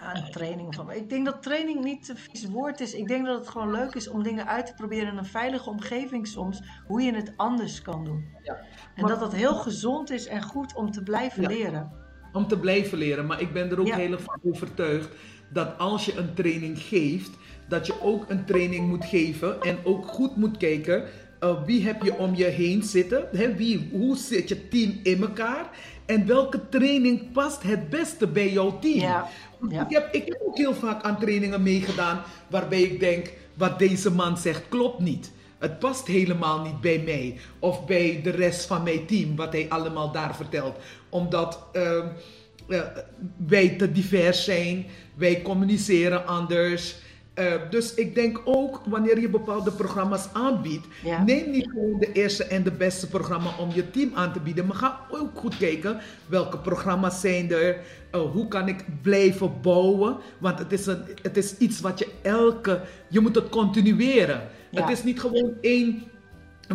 Aan 0.00 0.30
training 0.30 0.68
of 0.68 0.76
wat. 0.76 0.94
Ik 0.96 1.08
denk 1.08 1.24
dat 1.24 1.42
training 1.42 1.84
niet 1.84 2.08
een 2.08 2.16
vies 2.16 2.46
woord 2.48 2.80
is. 2.80 2.94
Ik 2.94 3.08
denk 3.08 3.26
dat 3.26 3.38
het 3.38 3.48
gewoon 3.48 3.70
leuk 3.70 3.94
is 3.94 4.08
om 4.08 4.22
dingen 4.22 4.46
uit 4.46 4.66
te 4.66 4.74
proberen 4.74 5.08
in 5.12 5.18
een 5.18 5.24
veilige 5.24 5.70
omgeving 5.70 6.26
soms. 6.26 6.62
Hoe 6.86 7.02
je 7.02 7.14
het 7.14 7.32
anders 7.36 7.82
kan 7.82 8.04
doen. 8.04 8.24
Ja. 8.42 8.54
En 8.94 9.02
Maar- 9.02 9.10
dat 9.10 9.20
dat 9.20 9.34
heel 9.34 9.54
gezond 9.54 10.10
is 10.10 10.26
en 10.26 10.42
goed 10.42 10.74
om 10.74 10.90
te 10.90 11.02
blijven 11.02 11.42
Ja. 11.42 11.48
leren. 11.48 11.90
Om 12.32 12.46
te 12.48 12.58
blijven 12.58 12.98
leren. 12.98 13.26
Maar 13.26 13.40
ik 13.40 13.52
ben 13.52 13.70
er 13.70 13.80
ook 13.80 13.86
Ja. 13.86 13.96
heel 13.96 14.12
erg 14.12 14.22
van 14.22 14.38
overtuigd 14.42 15.08
dat 15.52 15.78
als 15.78 16.04
je 16.06 16.16
een 16.16 16.34
training 16.34 16.78
geeft, 16.78 17.30
dat 17.68 17.86
je 17.86 18.00
ook 18.02 18.30
een 18.30 18.44
training 18.44 18.88
moet 18.88 19.04
geven 19.04 19.60
en 19.62 19.78
ook 19.84 20.06
goed 20.06 20.36
moet 20.36 20.56
kijken. 20.56 21.04
eh, 21.40 21.64
wie 21.64 21.86
heb 21.86 22.02
je 22.02 22.18
om 22.18 22.34
je 22.34 22.44
heen 22.44 22.82
zitten? 22.82 23.28
Hè, 23.32 23.54
wie, 23.54 23.88
hoe 23.92 24.16
zit 24.16 24.48
je 24.48 24.68
team 24.68 25.00
in 25.02 25.22
elkaar? 25.22 25.70
En 26.06 26.26
welke 26.26 26.68
training 26.68 27.32
past 27.32 27.62
het 27.62 27.90
beste 27.90 28.26
bij 28.26 28.52
jouw 28.52 28.78
team? 28.78 28.98
Ja, 29.00 29.26
Ik, 29.68 29.86
heb, 29.88 30.14
ik 30.14 30.26
heb 30.26 30.40
ook 30.46 30.56
heel 30.56 30.74
vaak 30.74 31.02
aan 31.02 31.18
trainingen 31.18 31.62
meegedaan 31.62 32.22
waarbij 32.48 32.82
ik 32.82 33.00
denk, 33.00 33.32
wat 33.54 33.78
deze 33.78 34.10
man 34.10 34.38
zegt 34.38 34.68
klopt 34.68 34.98
niet. 34.98 35.32
Het 35.58 35.78
past 35.78 36.06
helemaal 36.06 36.62
niet 36.62 36.80
bij 36.80 37.02
mij 37.04 37.38
of 37.58 37.86
bij 37.86 38.20
de 38.22 38.30
rest 38.30 38.64
van 38.66 38.82
mijn 38.82 39.06
team, 39.06 39.36
wat 39.36 39.52
hij 39.52 39.66
allemaal 39.68 40.12
daar 40.12 40.36
vertelt. 40.36 40.76
Omdat 41.08 41.62
ehm, 41.72 42.06
eh, 42.68 42.80
wij 43.46 43.68
te 43.68 43.92
divers 43.92 44.44
zijn, 44.44 44.86
wij 45.14 45.42
communiceren 45.42 46.26
anders. 46.26 46.96
Eh, 47.34 47.52
dus 47.70 47.94
ik 47.94 48.14
denk 48.14 48.40
ook 48.44 48.80
wanneer 48.86 49.20
je 49.20 49.28
bepaalde 49.28 49.70
programma's 49.70 50.28
aanbiedt, 50.32 50.86
Ja. 51.04 51.22
neem 51.24 51.50
niet 51.50 51.70
gewoon 51.70 51.98
de 52.00 52.12
eerste 52.12 52.44
en 52.44 52.62
de 52.62 52.70
beste 52.72 53.08
programma 53.08 53.50
om 53.58 53.68
je 53.74 53.90
team 53.90 54.10
aan 54.14 54.32
te 54.32 54.40
bieden, 54.40 54.66
maar 54.66 54.76
ga 54.76 55.00
ook 55.10 55.38
goed 55.38 55.56
kijken 55.56 56.00
welke 56.26 56.58
programma's 56.58 57.20
zijn 57.20 57.52
er, 57.52 57.76
eh, 58.10 58.20
hoe 58.20 58.48
kan 58.48 58.68
ik 58.68 58.84
blijven 59.02 59.52
bouwen, 59.62 60.16
want 60.38 60.58
het 60.58 60.72
is, 60.72 60.86
een, 60.86 61.02
het 61.22 61.36
is 61.36 61.56
iets 61.58 61.80
wat 61.80 61.98
je 61.98 62.08
elke, 62.22 62.80
je 63.08 63.20
moet 63.20 63.34
het 63.34 63.48
continueren. 63.48 64.48
Ja. 64.70 64.80
Het 64.80 64.90
is 64.98 65.02
niet 65.04 65.20
gewoon 65.20 65.52
één 65.60 66.02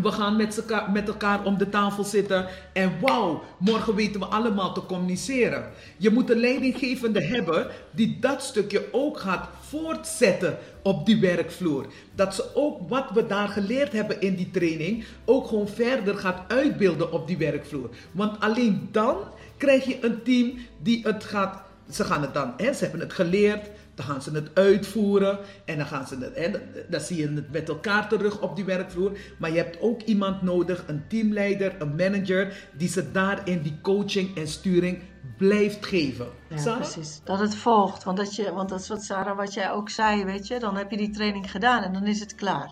we 0.01 0.12
gaan 0.12 0.36
met, 0.36 0.58
elkaar, 0.58 0.91
met 0.91 1.08
elkaar 1.08 1.43
om 1.43 1.58
de 1.58 1.69
tafel 1.69 2.03
zitten 2.03 2.47
en 2.73 2.91
wauw, 3.01 3.43
morgen 3.58 3.95
weten 3.95 4.19
we 4.19 4.25
allemaal 4.25 4.73
te 4.73 4.86
communiceren. 4.86 5.69
Je 5.97 6.10
moet 6.10 6.29
een 6.29 6.39
leidinggevende 6.39 7.23
hebben 7.23 7.67
die 7.91 8.17
dat 8.19 8.43
stukje 8.43 8.86
ook 8.91 9.19
gaat 9.19 9.47
voortzetten 9.60 10.58
op 10.81 11.05
die 11.05 11.19
werkvloer. 11.19 11.86
Dat 12.15 12.36
ze 12.36 12.55
ook 12.55 12.89
wat 12.89 13.05
we 13.13 13.27
daar 13.27 13.47
geleerd 13.47 13.91
hebben 13.91 14.21
in 14.21 14.36
die 14.36 14.51
training 14.51 15.05
ook 15.25 15.47
gewoon 15.47 15.67
verder 15.67 16.17
gaat 16.17 16.41
uitbeelden 16.47 17.12
op 17.12 17.27
die 17.27 17.38
werkvloer. 17.38 17.89
Want 18.12 18.39
alleen 18.39 18.89
dan 18.91 19.17
krijg 19.58 19.86
je 19.86 19.97
een 20.01 20.23
team 20.23 20.53
die 20.81 21.01
het 21.03 21.23
gaat, 21.23 21.62
ze 21.91 22.03
gaan 22.03 22.21
het 22.21 22.34
dan, 22.34 22.53
ze 22.58 22.77
hebben 22.79 22.99
het 22.99 23.13
geleerd, 23.13 23.69
dan 23.95 24.05
gaan 24.05 24.21
ze 24.21 24.31
het 24.31 24.49
uitvoeren 24.53 25.39
en 25.65 25.77
dan 25.77 25.86
gaan 25.86 26.08
ze 26.08 26.17
het, 26.19 26.36
hè, 26.36 26.51
dan 26.89 26.99
zie 27.01 27.17
je 27.17 27.27
het 27.36 27.51
met 27.51 27.69
elkaar 27.69 28.10
terug 28.10 28.41
op 28.41 28.55
die 28.55 28.65
werkvloer. 28.65 29.17
Maar 29.38 29.49
je 29.51 29.58
hebt 29.58 29.81
ook 29.81 30.01
iemand 30.01 30.41
nodig, 30.41 30.84
een 30.88 31.03
teamleider, 31.08 31.75
een 31.79 31.95
manager, 31.95 32.67
die 32.77 32.89
ze 32.89 33.12
daarin 33.12 33.62
die 33.62 33.79
coaching 33.81 34.38
en 34.38 34.47
sturing 34.47 34.99
blijft 35.38 35.86
geven. 35.86 36.27
Ja, 36.49 36.58
Sarah? 36.58 36.77
precies. 36.79 37.21
Dat 37.23 37.39
het 37.39 37.55
volgt. 37.55 38.03
Want, 38.03 38.17
dat 38.17 38.36
je, 38.36 38.53
want 38.53 38.69
dat 38.69 38.79
is 38.79 38.88
wat 38.88 39.03
Sarah, 39.03 39.38
wat 39.38 39.53
jij 39.53 39.71
ook 39.71 39.89
zei, 39.89 40.25
weet 40.25 40.47
je. 40.47 40.60
Dan 40.60 40.77
heb 40.77 40.91
je 40.91 40.97
die 40.97 41.10
training 41.10 41.51
gedaan 41.51 41.84
en 41.84 41.93
dan 41.93 42.05
is 42.05 42.19
het 42.19 42.36
klaar. 42.36 42.71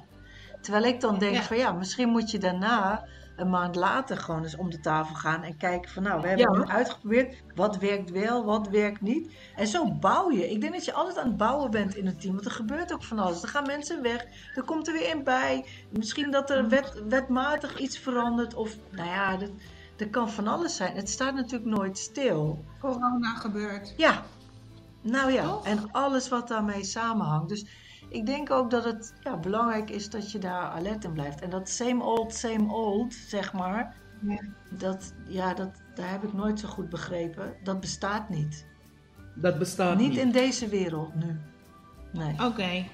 Terwijl 0.61 0.83
ik 0.83 1.01
dan 1.01 1.19
denk 1.19 1.35
Ja. 1.35 1.41
van 1.43 1.57
ja, 1.57 1.71
misschien 1.71 2.09
moet 2.09 2.31
je 2.31 2.37
daarna 2.39 3.05
een 3.35 3.49
maand 3.49 3.75
later 3.75 4.17
gewoon 4.17 4.43
eens 4.43 4.55
om 4.55 4.69
de 4.69 4.79
tafel 4.79 5.15
gaan 5.15 5.43
en 5.43 5.57
kijken 5.57 5.91
van 5.91 6.03
nou, 6.03 6.21
we 6.21 6.27
hebben 6.27 6.45
Ja. 6.51 6.59
het 6.59 6.67
nu 6.67 6.73
uitgeprobeerd. 6.73 7.35
Wat 7.55 7.77
werkt 7.77 8.11
wel, 8.11 8.45
wat 8.45 8.67
werkt 8.67 9.01
niet. 9.01 9.33
En 9.55 9.67
zo 9.67 9.91
bouw 9.91 10.31
je. 10.31 10.49
Ik 10.49 10.61
denk 10.61 10.73
dat 10.73 10.85
je 10.85 10.93
altijd 10.93 11.17
aan 11.17 11.27
het 11.27 11.37
bouwen 11.37 11.71
bent 11.71 11.95
in 11.95 12.07
een 12.07 12.17
team. 12.17 12.33
Want 12.33 12.45
er 12.45 12.51
gebeurt 12.51 12.93
ook 12.93 13.03
van 13.03 13.19
alles. 13.19 13.41
Er 13.41 13.47
gaan 13.49 13.65
mensen 13.65 14.01
weg. 14.01 14.25
Er 14.55 14.63
komt 14.63 14.87
er 14.87 14.93
weer 14.93 15.09
in 15.09 15.23
bij. 15.23 15.65
Misschien 15.89 16.31
dat 16.31 16.49
er 16.49 16.69
wet, 16.69 17.03
wetmatig 17.09 17.77
iets 17.79 17.97
verandert. 17.97 18.53
Of 18.53 18.75
nou 18.91 19.09
ja, 19.09 19.37
dat, 19.37 19.49
dat 19.95 20.09
kan 20.09 20.29
van 20.29 20.47
alles 20.47 20.75
zijn. 20.75 20.95
Het 20.95 21.09
staat 21.09 21.33
natuurlijk 21.35 21.77
nooit 21.77 21.97
stil. 21.97 22.63
Corona 22.79 23.35
gebeurt. 23.35 23.93
Ja, 23.97 24.23
nou 25.01 25.31
ja, 25.31 25.57
en 25.63 25.91
alles 25.91 26.29
wat 26.29 26.47
daarmee 26.47 26.83
samenhangt. 26.83 27.49
Dus 27.49 27.65
ik 28.13 28.25
denk 28.25 28.51
ook 28.51 28.69
dat 28.71 28.83
het 28.83 29.13
ja, 29.23 29.37
belangrijk 29.37 29.89
is 29.89 30.09
dat 30.09 30.31
je 30.31 30.39
daar 30.39 30.63
alert 30.69 31.03
in 31.03 31.13
blijft. 31.13 31.41
En 31.41 31.49
dat 31.49 31.69
same 31.69 32.03
old, 32.03 32.33
same 32.33 32.73
old, 32.73 33.13
zeg 33.13 33.53
maar, 33.53 33.95
Ja. 34.21 34.41
dat, 34.69 35.13
ja, 35.27 35.53
dat, 35.53 35.81
daar 35.95 36.09
heb 36.09 36.23
ik 36.23 36.33
nooit 36.33 36.59
zo 36.59 36.67
goed 36.67 36.89
begrepen. 36.89 37.53
Dat 37.63 37.79
bestaat 37.79 38.29
niet. 38.29 38.65
Dat 39.35 39.59
bestaat 39.59 39.97
niet. 39.97 40.09
Niet 40.09 40.17
in 40.17 40.31
deze 40.31 40.67
wereld 40.67 41.15
nu. 41.15 41.39
Nee. 42.11 42.33
Oké. 42.45 42.85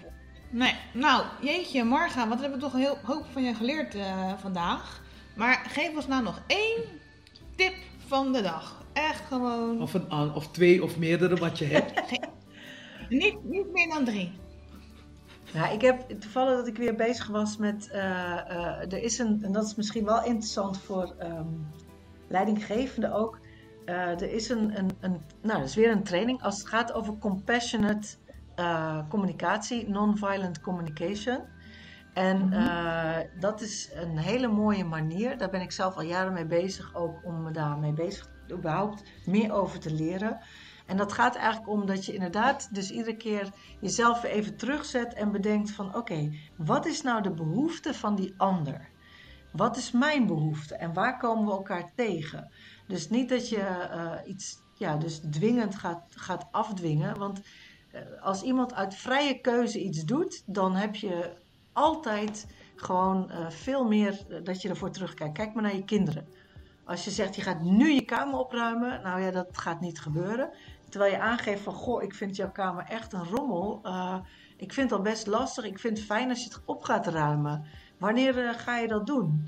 Nee, 0.51 0.75
nou, 0.93 1.25
jeetje, 1.41 1.83
Marga, 1.83 2.27
wat 2.27 2.39
hebben 2.39 2.57
we 2.59 2.63
toch 2.63 2.73
een 2.73 2.79
heel 2.79 2.97
hoop 3.03 3.25
van 3.31 3.43
je 3.43 3.53
geleerd 3.53 3.95
eh, 3.95 4.33
vandaag. 4.37 5.01
Maar 5.35 5.65
geef 5.69 5.95
ons 5.95 6.07
nou 6.07 6.23
nog 6.23 6.41
één 6.47 6.83
tip 7.55 7.73
van 8.07 8.31
de 8.33 8.41
dag. 8.41 8.83
Echt 8.93 9.21
gewoon. 9.27 9.81
Of, 9.81 9.93
een, 9.93 10.33
of 10.33 10.51
twee 10.51 10.83
of 10.83 10.97
meerdere 10.97 11.35
wat 11.35 11.57
je 11.57 11.65
hebt. 11.65 12.01
Niet, 13.09 13.43
niet 13.43 13.71
meer 13.71 13.89
dan 13.89 14.05
drie. 14.05 14.31
Nou, 15.53 15.73
ik 15.73 15.81
heb 15.81 16.09
toevallig 16.19 16.55
dat 16.55 16.67
ik 16.67 16.77
weer 16.77 16.95
bezig 16.95 17.27
was 17.27 17.57
met. 17.57 17.89
eh, 17.89 18.01
eh, 18.39 18.93
er 18.93 19.03
is 19.03 19.17
een, 19.17 19.43
en 19.43 19.51
dat 19.51 19.65
is 19.65 19.75
misschien 19.75 20.05
wel 20.05 20.23
interessant 20.23 20.77
voor 20.77 21.15
ehm 21.17 21.47
leidinggevenden 22.27 23.13
ook. 23.13 23.39
Eh, 23.85 23.95
er 23.95 24.33
is 24.33 24.49
een, 24.49 24.77
een, 24.77 24.89
een. 24.99 25.21
Nou, 25.41 25.59
er 25.59 25.65
is 25.65 25.75
weer 25.75 25.91
een 25.91 26.03
training 26.03 26.41
als 26.43 26.57
het 26.57 26.67
gaat 26.67 26.93
over 26.93 27.17
compassionate 27.17 28.07
communicatie, 29.09 29.89
non-violent 29.89 30.61
communication. 30.61 31.39
En 32.13 32.53
eh, 32.53 33.17
dat 33.39 33.61
is 33.61 33.89
een 33.93 34.17
hele 34.17 34.47
mooie 34.47 34.83
manier. 34.83 35.37
Daar 35.37 35.49
ben 35.49 35.61
ik 35.61 35.71
zelf 35.71 35.95
al 35.95 36.01
jaren 36.03 36.33
mee 36.33 36.45
bezig, 36.45 36.95
ook 36.95 37.25
om 37.25 37.43
me 37.43 37.51
daarmee 37.51 37.93
bezig, 37.93 38.29
überhaupt 38.51 39.03
meer 39.25 39.51
over 39.51 39.79
te 39.79 39.93
leren. 39.93 40.39
En 40.89 40.97
dat 40.97 41.13
gaat 41.13 41.35
eigenlijk 41.35 41.69
om 41.69 41.85
dat 41.85 42.05
je 42.05 42.13
inderdaad 42.13 42.69
dus 42.73 42.91
iedere 42.91 43.15
keer 43.15 43.49
jezelf 43.79 44.23
even 44.23 44.57
terugzet 44.57 45.13
en 45.13 45.31
bedenkt 45.31 45.71
van 45.71 45.95
oké, 45.95 46.31
wat 46.55 46.85
is 46.85 47.01
nou 47.01 47.21
de 47.21 47.31
behoefte 47.31 47.93
van 47.93 48.15
die 48.15 48.33
ander? 48.37 48.89
Wat 49.51 49.77
is 49.77 49.91
mijn 49.91 50.27
behoefte 50.27 50.75
en 50.75 50.93
waar 50.93 51.17
komen 51.17 51.45
we 51.45 51.51
elkaar 51.51 51.91
tegen? 51.95 52.51
Dus 52.87 53.09
niet 53.09 53.29
dat 53.29 53.49
je 53.49 53.59
eh, 53.59 54.29
iets 54.29 54.57
ja, 54.73 54.97
dus 54.97 55.21
dwingend 55.29 55.75
gaat, 55.75 56.03
gaat 56.09 56.47
afdwingen. 56.51 57.17
Want 57.17 57.41
eh, 57.91 58.01
als 58.21 58.41
iemand 58.41 58.73
uit 58.73 58.95
vrije 58.95 59.41
keuze 59.41 59.83
iets 59.83 60.05
doet, 60.05 60.43
dan 60.45 60.75
heb 60.75 60.95
je 60.95 61.33
altijd 61.73 62.47
gewoon 62.75 63.31
eh, 63.31 63.49
veel 63.49 63.87
meer 63.87 64.25
dat 64.43 64.61
je 64.61 64.69
ervoor 64.69 64.91
terugkijkt. 64.91 65.37
Kijk 65.37 65.53
maar 65.53 65.63
naar 65.63 65.75
je 65.75 65.85
kinderen. 65.85 66.27
Als 66.83 67.03
je 67.03 67.11
zegt, 67.11 67.35
je 67.35 67.41
gaat 67.41 67.61
nu 67.61 67.91
je 67.91 68.05
kamer 68.05 68.39
opruimen, 68.39 69.01
nou 69.01 69.21
ja, 69.21 69.31
dat 69.31 69.57
gaat 69.57 69.81
niet 69.81 69.99
gebeuren. 70.01 70.49
Terwijl 70.89 71.11
je 71.11 71.19
aangeeft 71.19 71.61
van, 71.61 71.73
goh, 71.73 72.03
ik 72.03 72.13
vind 72.13 72.35
jouw 72.35 72.51
kamer 72.51 72.85
echt 72.85 73.13
een 73.13 73.25
rommel. 73.25 73.79
Eh, 73.83 74.19
ik 74.57 74.73
vind 74.73 74.91
al 74.91 75.01
best 75.01 75.27
lastig. 75.27 75.65
Ik 75.65 75.79
vind 75.79 75.97
het 75.97 76.05
fijn 76.05 76.29
als 76.29 76.43
je 76.43 76.49
het 76.49 76.61
op 76.65 76.83
gaat 76.83 77.07
ruimen. 77.07 77.65
Wanneer 77.97 78.47
eh, 78.47 78.53
ga 78.53 78.77
je 78.77 78.87
dat 78.87 79.07
doen? 79.07 79.47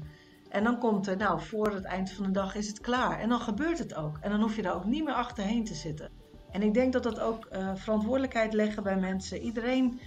En 0.49 0.63
dan 0.63 0.79
komt 0.79 1.07
er, 1.07 1.17
nou, 1.17 1.41
voor 1.41 1.73
het 1.73 1.83
eind 1.83 2.11
van 2.11 2.25
de 2.25 2.31
dag 2.31 2.55
is 2.55 2.67
het 2.67 2.79
klaar. 2.79 3.19
En 3.19 3.29
dan 3.29 3.39
gebeurt 3.39 3.79
het 3.79 3.95
ook. 3.95 4.17
En 4.21 4.31
dan 4.31 4.41
hoef 4.41 4.55
je 4.55 4.61
daar 4.61 4.75
ook 4.75 4.85
niet 4.85 5.03
meer 5.03 5.13
achterheen 5.13 5.63
te 5.63 5.75
zitten. 5.75 6.09
En 6.51 6.61
ik 6.61 6.73
denk 6.73 6.93
dat 6.93 7.03
dat 7.03 7.19
ook 7.19 7.45
eh, 7.45 7.75
verantwoordelijkheid 7.75 8.53
leggen 8.53 8.83
bij 8.83 8.99
mensen. 8.99 9.41
Iedereen 9.41 9.99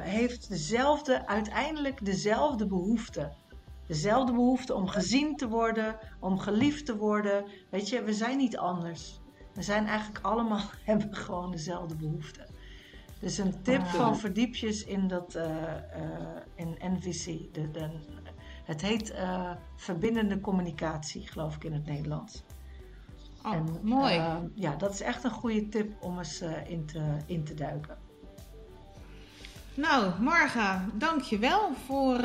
heeft 0.00 0.48
dezelfde, 0.48 1.26
uiteindelijk 1.26 2.04
dezelfde 2.04 2.66
behoefte. 2.66 3.32
Dezelfde 3.86 4.32
behoefte 4.32 4.74
om 4.74 4.88
gezien 4.88 5.36
te 5.36 5.48
worden, 5.48 5.98
om 6.20 6.38
geliefd 6.38 6.86
te 6.86 6.96
worden. 6.96 7.44
Weet 7.70 7.88
je, 7.88 8.02
we 8.02 8.12
zijn 8.12 8.36
niet 8.36 8.56
anders. 8.56 9.20
We 9.56 9.62
zijn 9.62 9.86
eigenlijk 9.86 10.24
allemaal, 10.24 10.60
hebben 10.84 11.14
gewoon 11.14 11.50
dezelfde 11.50 11.94
behoefte. 11.94 12.46
Dus 13.18 13.38
een 13.38 13.62
tip 13.62 13.80
Ah. 13.80 13.92
van 13.94 14.16
verdiepjes 14.16 14.84
in 14.84 15.08
dat 15.08 15.34
eh, 15.34 15.44
eh, 15.74 16.36
in 16.54 16.76
NVC. 16.80 17.54
De, 17.54 17.70
de, 17.70 17.88
het 18.64 18.80
heet 18.80 19.10
eh, 19.10 19.50
verbindende 19.76 20.40
communicatie, 20.40 21.26
geloof 21.26 21.54
ik 21.56 21.64
in 21.64 21.72
het 21.72 21.86
Nederlands. 21.86 22.42
Oh, 23.44 23.52
En, 23.52 23.78
mooi. 23.82 24.22
ja, 24.54 24.76
dat 24.76 24.92
is 24.92 25.00
echt 25.00 25.24
een 25.24 25.30
goede 25.30 25.68
tip 25.68 26.02
om 26.02 26.18
eens 26.18 26.42
in, 26.66 26.86
te, 26.86 27.16
in 27.26 27.44
te 27.44 27.54
duiken. 27.54 27.96
Nou, 29.74 30.22
Marga, 30.22 30.84
dankjewel 30.94 31.74
voor 31.86 32.20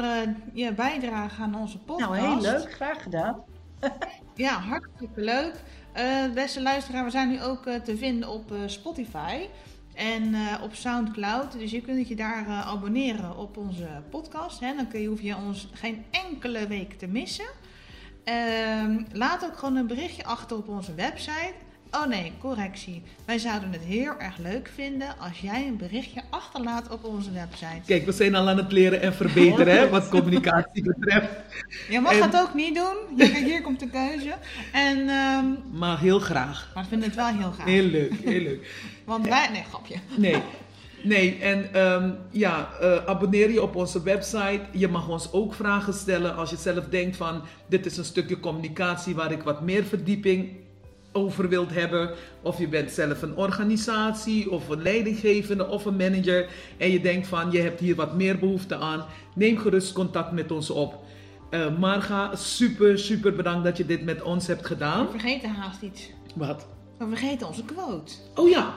je 0.54 0.74
bijdrage 0.76 1.42
aan 1.42 1.56
onze 1.56 1.80
podcast. 1.80 2.10
Nou, 2.22 2.32
heel 2.32 2.42
leuk. 2.42 2.74
Graag 2.74 3.04
gedaan. 3.04 3.44
Ja, 4.36 4.60
hartstikke 4.60 5.22
leuk. 5.22 5.54
Eh, 5.94 6.32
beste 6.34 6.62
luisteraar, 6.62 7.04
we 7.04 7.10
zijn 7.10 7.30
nu 7.30 7.42
ook 7.42 7.66
eh, 7.66 7.76
te 7.76 7.98
vinden 7.98 8.30
op 8.30 8.52
eh, 8.52 8.58
Spotify 8.66 9.48
en 9.96 10.36
op 10.62 10.74
Soundcloud. 10.74 11.52
Dus 11.52 11.72
je 11.72 11.82
kunt 11.82 12.08
je 12.08 12.16
daar 12.16 12.48
abonneren 12.48 13.38
op 13.38 13.58
onze 13.58 13.88
podcast. 14.10 14.60
Hè? 14.60 14.76
Dan 14.76 14.88
kun 14.88 15.02
je, 15.02 15.08
hoef 15.08 15.22
je 15.22 15.36
ons 15.36 15.70
geen 15.74 16.06
enkele 16.12 16.68
week 16.68 16.94
te 16.94 17.08
missen. 17.08 17.50
Ehm, 18.24 19.04
laat 19.12 19.46
ook 19.46 19.58
gewoon 19.58 19.76
een 19.76 19.88
berichtje 19.88 20.24
achter 20.24 20.58
op 20.58 20.68
onze 20.68 20.94
website. 20.94 21.54
Oh 21.92 22.06
nee, 22.08 22.32
correctie. 22.39 23.02
Wij 23.26 23.38
zouden 23.38 23.72
het 23.72 23.82
heel 23.82 24.14
erg 24.20 24.38
leuk 24.38 24.70
vinden 24.76 25.08
als 25.20 25.39
jij 25.39 25.68
een 25.68 25.78
berichtje 25.78 26.22
achterlaat 26.30 26.89
op 26.89 27.04
onze 27.04 27.32
website. 27.32 27.82
Kijk, 27.86 28.06
we 28.06 28.12
zijn 28.12 28.36
al 28.36 28.50
aan 28.50 28.58
het 28.58 28.72
leren 28.72 29.02
en 29.02 29.14
verbeteren 29.14 29.76
hè, 29.78 29.89
wat 29.89 30.10
communicatie 30.18 30.84
betreft. 30.84 31.28
Je 31.89 32.00
mag 32.00 32.12
En- 32.14 32.22
het 32.22 32.36
ook 32.38 32.54
niet 32.54 32.76
doen. 32.76 32.96
Hier, 33.18 33.36
hier 33.36 33.62
komt 33.62 33.80
de 33.80 33.89
keuze. 33.89 34.34
En, 34.72 35.10
ehm, 35.10 35.46
Maar 35.72 36.00
heel 36.00 36.20
graag. 36.20 36.72
maar 36.74 36.84
we 36.84 36.89
vinden 36.89 37.08
het 37.08 37.18
wel 37.18 37.28
heel 37.28 37.52
gaaf. 37.52 37.66
Heel 37.66 37.84
leuk, 37.86 38.14
heel 38.24 38.42
leuk. 38.42 38.68
Want 39.06 39.28
wij... 39.28 39.50
Nee, 39.52 39.64
grapje. 39.70 39.96
Nee. 40.16 40.42
Nee, 41.04 41.38
en 41.39 41.74
ehm, 41.74 42.12
ja, 42.30 42.70
eh, 42.82 43.06
abonneer 43.06 43.52
je 43.52 43.62
op 43.62 43.76
onze 43.76 44.04
website. 44.04 44.62
Je 44.72 44.88
mag 44.88 45.08
ons 45.10 45.32
ook 45.32 45.54
vragen 45.54 45.94
stellen 45.94 46.36
als 46.36 46.50
je 46.50 46.56
zelf 46.58 46.86
denkt 46.86 47.18
van 47.18 47.42
dit 47.68 47.86
is 47.86 47.98
een 47.98 48.06
stukje 48.06 48.39
communicatie 48.39 49.16
waar 49.16 49.32
ik 49.32 49.42
wat 49.44 49.62
meer 49.62 49.84
verdieping 49.84 50.50
over 51.12 51.49
wilt 51.49 51.74
hebben. 51.74 52.09
Of 52.41 52.57
je 52.59 52.68
bent 52.68 52.91
zelf 52.91 53.22
een 53.22 53.36
organisatie 53.36 54.51
of 54.51 54.70
een 54.70 54.82
leidinggevende 54.82 55.68
of 55.68 55.86
een 55.86 55.95
manager 55.95 56.49
en 56.78 56.91
je 56.91 57.01
denkt 57.01 57.28
van 57.28 57.51
je 57.51 57.59
hebt 57.59 57.80
hier 57.80 57.95
wat 57.95 58.16
meer 58.16 58.39
behoefte 58.39 58.76
aan. 58.76 59.05
Neem 59.36 59.57
gerust 59.57 59.93
contact 59.93 60.32
met 60.32 60.51
ons 60.51 60.70
op. 60.70 60.95
Eh, 61.49 61.78
Marga, 61.78 62.36
super, 62.36 62.99
super 62.99 63.36
bedankt 63.36 63.64
dat 63.64 63.78
je 63.78 63.86
dit 63.86 64.03
met 64.03 64.22
ons 64.22 64.47
hebt 64.47 64.66
gedaan. 64.66 65.05
We 65.05 65.12
vergeten 65.12 65.49
haast 65.49 65.82
iets. 65.82 66.09
Wat? 66.36 66.68
We 66.97 67.07
vergeten 67.07 67.47
onze 67.47 67.66
quote. 67.66 68.14
Oh 68.36 68.49
ja. 68.49 68.74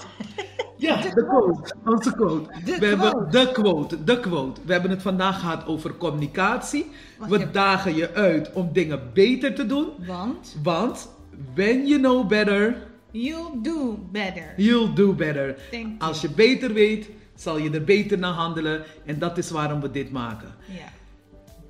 Ja, 0.77 0.97
de 1.03 1.27
quote. 1.27 1.75
Onze 1.85 2.15
quote. 2.15 2.51
De 2.65 2.79
we 2.79 2.87
hebben 2.87 3.11
quote. 3.11 3.31
de 3.31 3.53
quote. 3.53 4.05
De 4.05 4.21
quote. 4.21 4.61
We 4.65 4.73
hebben 4.73 4.91
het 4.91 5.03
vandaag 5.03 5.41
gehad 5.41 5.67
over 5.67 5.97
communicatie. 5.97 6.91
We 7.29 7.51
dagen 7.51 7.95
je 7.95 8.13
uit 8.13 8.53
om 8.53 8.73
dingen 8.73 9.01
beter 9.13 9.55
te 9.55 9.67
doen. 9.67 9.89
Want 10.07 10.57
Want 10.63 11.09
when 11.55 11.87
you 11.87 12.01
know 12.01 12.27
better, 12.27 12.77
you 13.11 13.61
do 13.63 13.99
better. 14.13 14.55
you'll 14.57 14.95
do 14.95 15.13
better. 15.15 15.57
Thank 15.71 15.87
you. 15.87 15.97
Als 15.99 16.21
je 16.21 16.31
beter 16.31 16.73
weet, 16.73 17.11
zal 17.35 17.59
je 17.59 17.71
er 17.71 17.85
beter 17.85 18.19
naar 18.19 18.33
handelen. 18.33 18.83
En 19.07 19.19
dat 19.19 19.39
is 19.39 19.51
waarom 19.51 19.81
we 19.81 19.91
dit 19.91 20.11
maken. 20.13 20.55
Ja. 20.67 20.93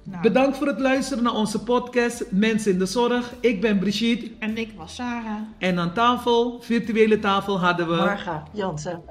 Nou, 0.06 0.22
Bedankt 0.22 0.56
voor 0.56 0.66
het 0.66 0.80
luisteren 0.80 1.22
naar 1.22 1.34
onze 1.34 1.62
podcast 1.62 2.24
Mensen 2.30 2.72
in 2.72 2.78
de 2.78 2.86
Zorg. 2.86 3.34
Ik 3.40 3.60
ben 3.60 3.78
Brigitte. 3.78 4.30
En 4.38 4.58
ik 4.58 4.72
was 4.76 4.94
Sarah. 4.94 5.40
En 5.58 5.78
aan 5.78 5.92
tafel, 5.92 6.60
virtuele 6.62 7.18
tafel, 7.18 7.60
hadden 7.60 7.88
we... 7.88 7.94
Marga 7.94 8.42
Jansen. 8.52 9.02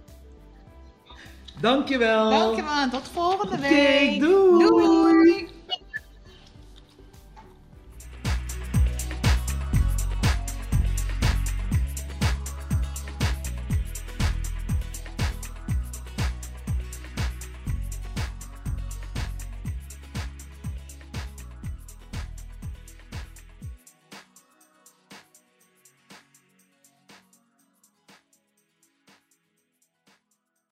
Dankjewel. 1.61 2.29
Dankjewel. 2.29 2.89
Tot 2.89 3.09
volgende 3.13 3.57
week. 3.59 4.19
doei. 4.19 4.67
doei. 4.67 5.47